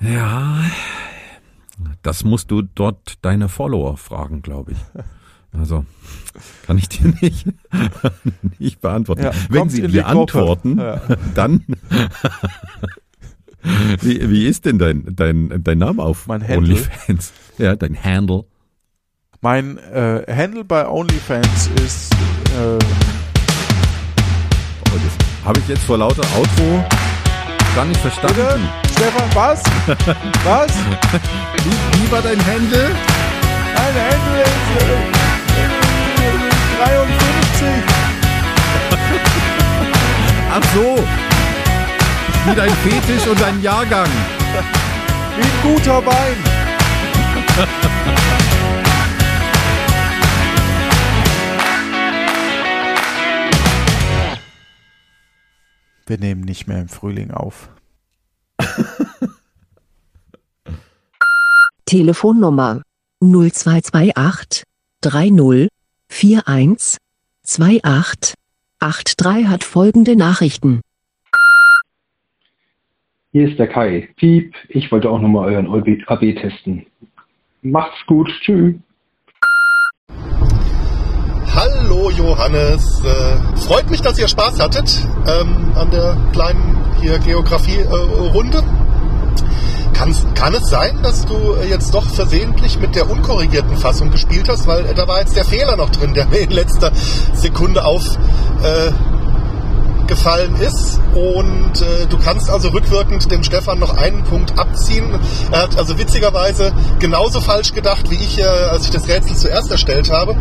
Ja, 0.00 0.64
das 2.02 2.24
musst 2.24 2.50
du 2.50 2.62
dort 2.62 3.14
deine 3.22 3.48
Follower 3.48 3.96
fragen, 3.96 4.42
glaube 4.42 4.72
ich. 4.72 4.78
Also 5.52 5.84
kann 6.66 6.78
ich 6.78 6.88
dir 6.88 7.12
nicht, 7.20 7.46
nicht 8.58 8.80
beantworten. 8.80 9.22
Ja, 9.22 9.32
Wenn 9.48 9.68
Sie 9.70 9.86
dir 9.88 10.06
antworten, 10.06 10.78
Ja. 10.78 11.00
dann 11.34 11.64
wie, 14.00 14.28
wie 14.30 14.46
ist 14.46 14.64
denn 14.66 14.78
dein, 14.78 15.04
dein, 15.16 15.62
dein 15.64 15.78
Name 15.78 16.02
auf 16.02 16.26
Mein? 16.26 16.42
OnlyFans? 16.42 17.32
Ja, 17.58 17.74
dein 17.76 18.02
Handle. 18.02 18.44
Mein 19.40 19.78
äh, 19.78 20.24
Handle 20.28 20.64
bei 20.64 20.86
OnlyFans 20.86 21.68
ist 21.84 22.12
äh, 22.12 22.78
Oh, 24.90 25.44
habe 25.46 25.60
ich 25.60 25.68
jetzt 25.68 25.84
vor 25.84 25.98
lauter 25.98 26.22
Outro 26.36 26.84
gar 27.78 27.84
nicht 27.84 28.02
bitte? 28.02 28.20
verstanden. 28.20 28.68
Stefan, 28.90 29.34
was? 29.34 29.62
was? 30.44 30.72
Wie, 31.62 32.02
wie 32.02 32.10
war 32.10 32.22
dein 32.22 32.44
Handle? 32.44 32.90
Mein 33.74 33.94
Handle 33.94 34.42
ist 34.42 34.70
äh, 34.82 34.98
53. 36.82 37.68
Ach 40.50 40.64
so. 40.74 40.88
Wie 42.46 42.54
dein 42.56 42.74
Fetisch 42.82 43.26
und 43.28 43.40
dein 43.40 43.62
Jahrgang. 43.62 44.08
Wie 45.36 45.42
ein 45.42 45.74
guter 45.74 46.04
Wein. 46.04 46.36
Wir 56.08 56.18
nehmen 56.18 56.40
nicht 56.40 56.66
mehr 56.66 56.80
im 56.80 56.88
Frühling 56.88 57.30
auf. 57.30 57.68
Telefonnummer 61.84 62.82
0228 63.20 64.62
30 65.02 65.68
41 66.10 66.98
28 67.82 68.34
83 68.80 69.48
hat 69.48 69.64
folgende 69.64 70.16
Nachrichten. 70.16 70.80
Hier 73.32 73.50
ist 73.50 73.58
der 73.58 73.68
Kai. 73.68 74.08
Piep, 74.16 74.54
ich 74.68 74.90
wollte 74.90 75.10
auch 75.10 75.20
nochmal 75.20 75.52
euren 75.52 75.66
AB 76.06 76.34
testen. 76.40 76.86
Macht's 77.60 77.98
gut. 78.06 78.30
Tschüss. 78.40 78.76
Johannes, 82.10 83.00
äh, 83.00 83.58
freut 83.58 83.90
mich, 83.90 84.00
dass 84.00 84.18
ihr 84.18 84.28
Spaß 84.28 84.60
hattet 84.60 85.06
ähm, 85.26 85.72
an 85.74 85.90
der 85.90 86.16
kleinen 86.32 86.84
hier 87.00 87.18
Geografie-Runde. 87.18 88.62
kann, 89.92 90.14
kann 90.34 90.54
es 90.54 90.68
sein, 90.68 91.02
dass 91.02 91.24
du 91.24 91.34
äh, 91.54 91.68
jetzt 91.68 91.92
doch 91.92 92.04
versehentlich 92.04 92.78
mit 92.78 92.94
der 92.94 93.10
unkorrigierten 93.10 93.76
Fassung 93.76 94.10
gespielt 94.10 94.48
hast, 94.48 94.66
weil 94.66 94.86
äh, 94.86 94.94
da 94.94 95.08
war 95.08 95.20
jetzt 95.20 95.36
der 95.36 95.44
Fehler 95.44 95.76
noch 95.76 95.90
drin, 95.90 96.14
der 96.14 96.26
mir 96.26 96.38
in 96.38 96.50
letzter 96.50 96.92
Sekunde 97.34 97.84
aufgefallen 97.84 98.28
äh, 98.62 99.17
gefallen 100.08 100.56
ist 100.56 100.98
und 101.14 101.82
äh, 101.82 102.06
du 102.06 102.18
kannst 102.18 102.50
also 102.50 102.70
rückwirkend 102.70 103.30
dem 103.30 103.44
Stefan 103.44 103.78
noch 103.78 103.96
einen 103.96 104.24
Punkt 104.24 104.58
abziehen. 104.58 105.18
Er 105.52 105.62
hat 105.62 105.78
also 105.78 105.98
witzigerweise 105.98 106.72
genauso 106.98 107.40
falsch 107.40 107.72
gedacht 107.72 108.10
wie 108.10 108.16
ich, 108.16 108.38
äh, 108.38 108.42
als 108.42 108.86
ich 108.86 108.90
das 108.90 109.06
Rätsel 109.06 109.36
zuerst 109.36 109.70
erstellt 109.70 110.10
habe. 110.10 110.36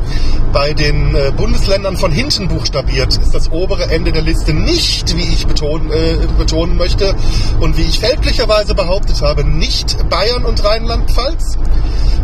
Bei 0.54 0.74
den 0.74 1.16
äh, 1.16 1.32
Bundesländern 1.36 1.98
von 1.98 2.12
hinten 2.12 2.48
buchstabiert 2.48 3.18
ist 3.18 3.36
das 3.36 3.52
obere 3.52 3.92
Ende 3.92 4.12
der 4.12 4.22
Liste 4.22 4.54
nicht, 4.54 5.16
wie 5.16 5.34
ich 5.34 5.46
betonen, 5.46 5.92
äh, 5.92 6.18
betonen 6.38 6.78
möchte 6.78 7.14
und 7.60 7.78
wie 7.78 7.84
ich 7.84 8.00
fälschlicherweise 8.00 8.74
behauptet 8.74 9.22
habe, 9.22 9.44
nicht 9.44 10.10
Bayern 10.10 10.46
und 10.46 10.64
Rheinland-Pfalz, 10.64 11.58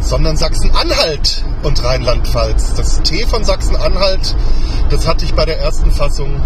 sondern 0.01 0.37
Sachsen-Anhalt 0.37 1.43
und 1.63 1.83
Rheinland-Pfalz. 1.83 2.75
Das 2.75 3.01
T 3.01 3.25
von 3.25 3.43
Sachsen-Anhalt, 3.43 4.35
das 4.89 5.07
hatte 5.07 5.25
ich 5.25 5.33
bei 5.33 5.45
der 5.45 5.59
ersten 5.59 5.91
Fassung 5.91 6.41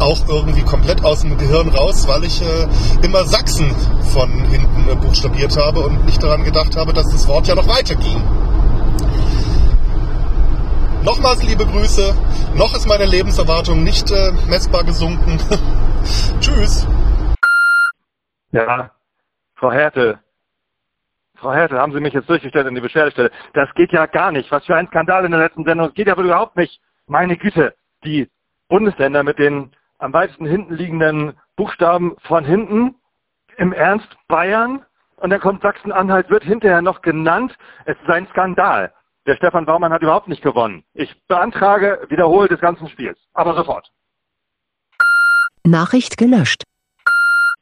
auch 0.00 0.28
irgendwie 0.28 0.62
komplett 0.62 1.04
aus 1.04 1.22
dem 1.22 1.36
Gehirn 1.38 1.68
raus, 1.68 2.06
weil 2.08 2.24
ich 2.24 2.42
äh, 2.42 2.66
immer 3.04 3.24
Sachsen 3.24 3.70
von 4.12 4.30
hinten 4.44 4.88
äh, 4.88 4.94
buchstabiert 4.96 5.56
habe 5.56 5.80
und 5.80 6.04
nicht 6.04 6.22
daran 6.22 6.44
gedacht 6.44 6.76
habe, 6.76 6.92
dass 6.92 7.10
das 7.10 7.26
Wort 7.28 7.46
ja 7.48 7.54
noch 7.54 7.68
weiter 7.68 7.94
ging. 7.94 8.22
Nochmals 11.04 11.42
liebe 11.42 11.66
Grüße. 11.66 12.14
Noch 12.54 12.74
ist 12.76 12.86
meine 12.86 13.06
Lebenserwartung 13.06 13.82
nicht 13.82 14.10
äh, 14.10 14.32
messbar 14.48 14.84
gesunken. 14.84 15.38
Tschüss. 16.40 16.86
Ja, 18.52 18.90
Frau 19.56 19.72
Härte. 19.72 20.20
Frau 21.36 21.52
Härte, 21.52 21.76
haben 21.76 21.92
Sie 21.92 22.00
mich 22.00 22.14
jetzt 22.14 22.28
durchgestellt 22.28 22.68
in 22.68 22.74
die 22.76 22.80
Beschwerdestelle. 22.80 23.32
Das 23.54 23.68
geht 23.74 23.92
ja 23.92 24.06
gar 24.06 24.30
nicht. 24.30 24.50
Was 24.52 24.64
für 24.64 24.76
ein 24.76 24.86
Skandal 24.88 25.24
in 25.24 25.32
der 25.32 25.40
letzten 25.40 25.64
Sendung. 25.64 25.88
Das 25.88 25.94
geht 25.94 26.06
ja 26.06 26.16
wohl 26.16 26.26
überhaupt 26.26 26.56
nicht. 26.56 26.80
Meine 27.08 27.36
Güte. 27.36 27.74
Die 28.04 28.30
Bundesländer 28.68 29.24
mit 29.24 29.38
den 29.38 29.74
am 30.02 30.12
weitesten 30.12 30.46
hinten 30.46 30.74
liegenden 30.74 31.38
Buchstaben 31.56 32.16
von 32.22 32.44
hinten. 32.44 32.96
Im 33.56 33.72
Ernst 33.72 34.08
Bayern. 34.28 34.84
Und 35.16 35.30
dann 35.30 35.40
kommt 35.40 35.62
Sachsen-Anhalt, 35.62 36.30
wird 36.30 36.42
hinterher 36.42 36.82
noch 36.82 37.02
genannt. 37.02 37.56
Es 37.84 37.96
ist 38.00 38.10
ein 38.10 38.26
Skandal. 38.28 38.92
Der 39.26 39.36
Stefan 39.36 39.66
Baumann 39.66 39.92
hat 39.92 40.02
überhaupt 40.02 40.26
nicht 40.26 40.42
gewonnen. 40.42 40.82
Ich 40.94 41.14
beantrage 41.28 42.04
Wiederhol 42.08 42.48
des 42.48 42.60
ganzen 42.60 42.88
Spiels. 42.88 43.18
Aber 43.34 43.54
sofort. 43.54 43.88
Nachricht 45.64 46.16
gelöscht. 46.16 46.64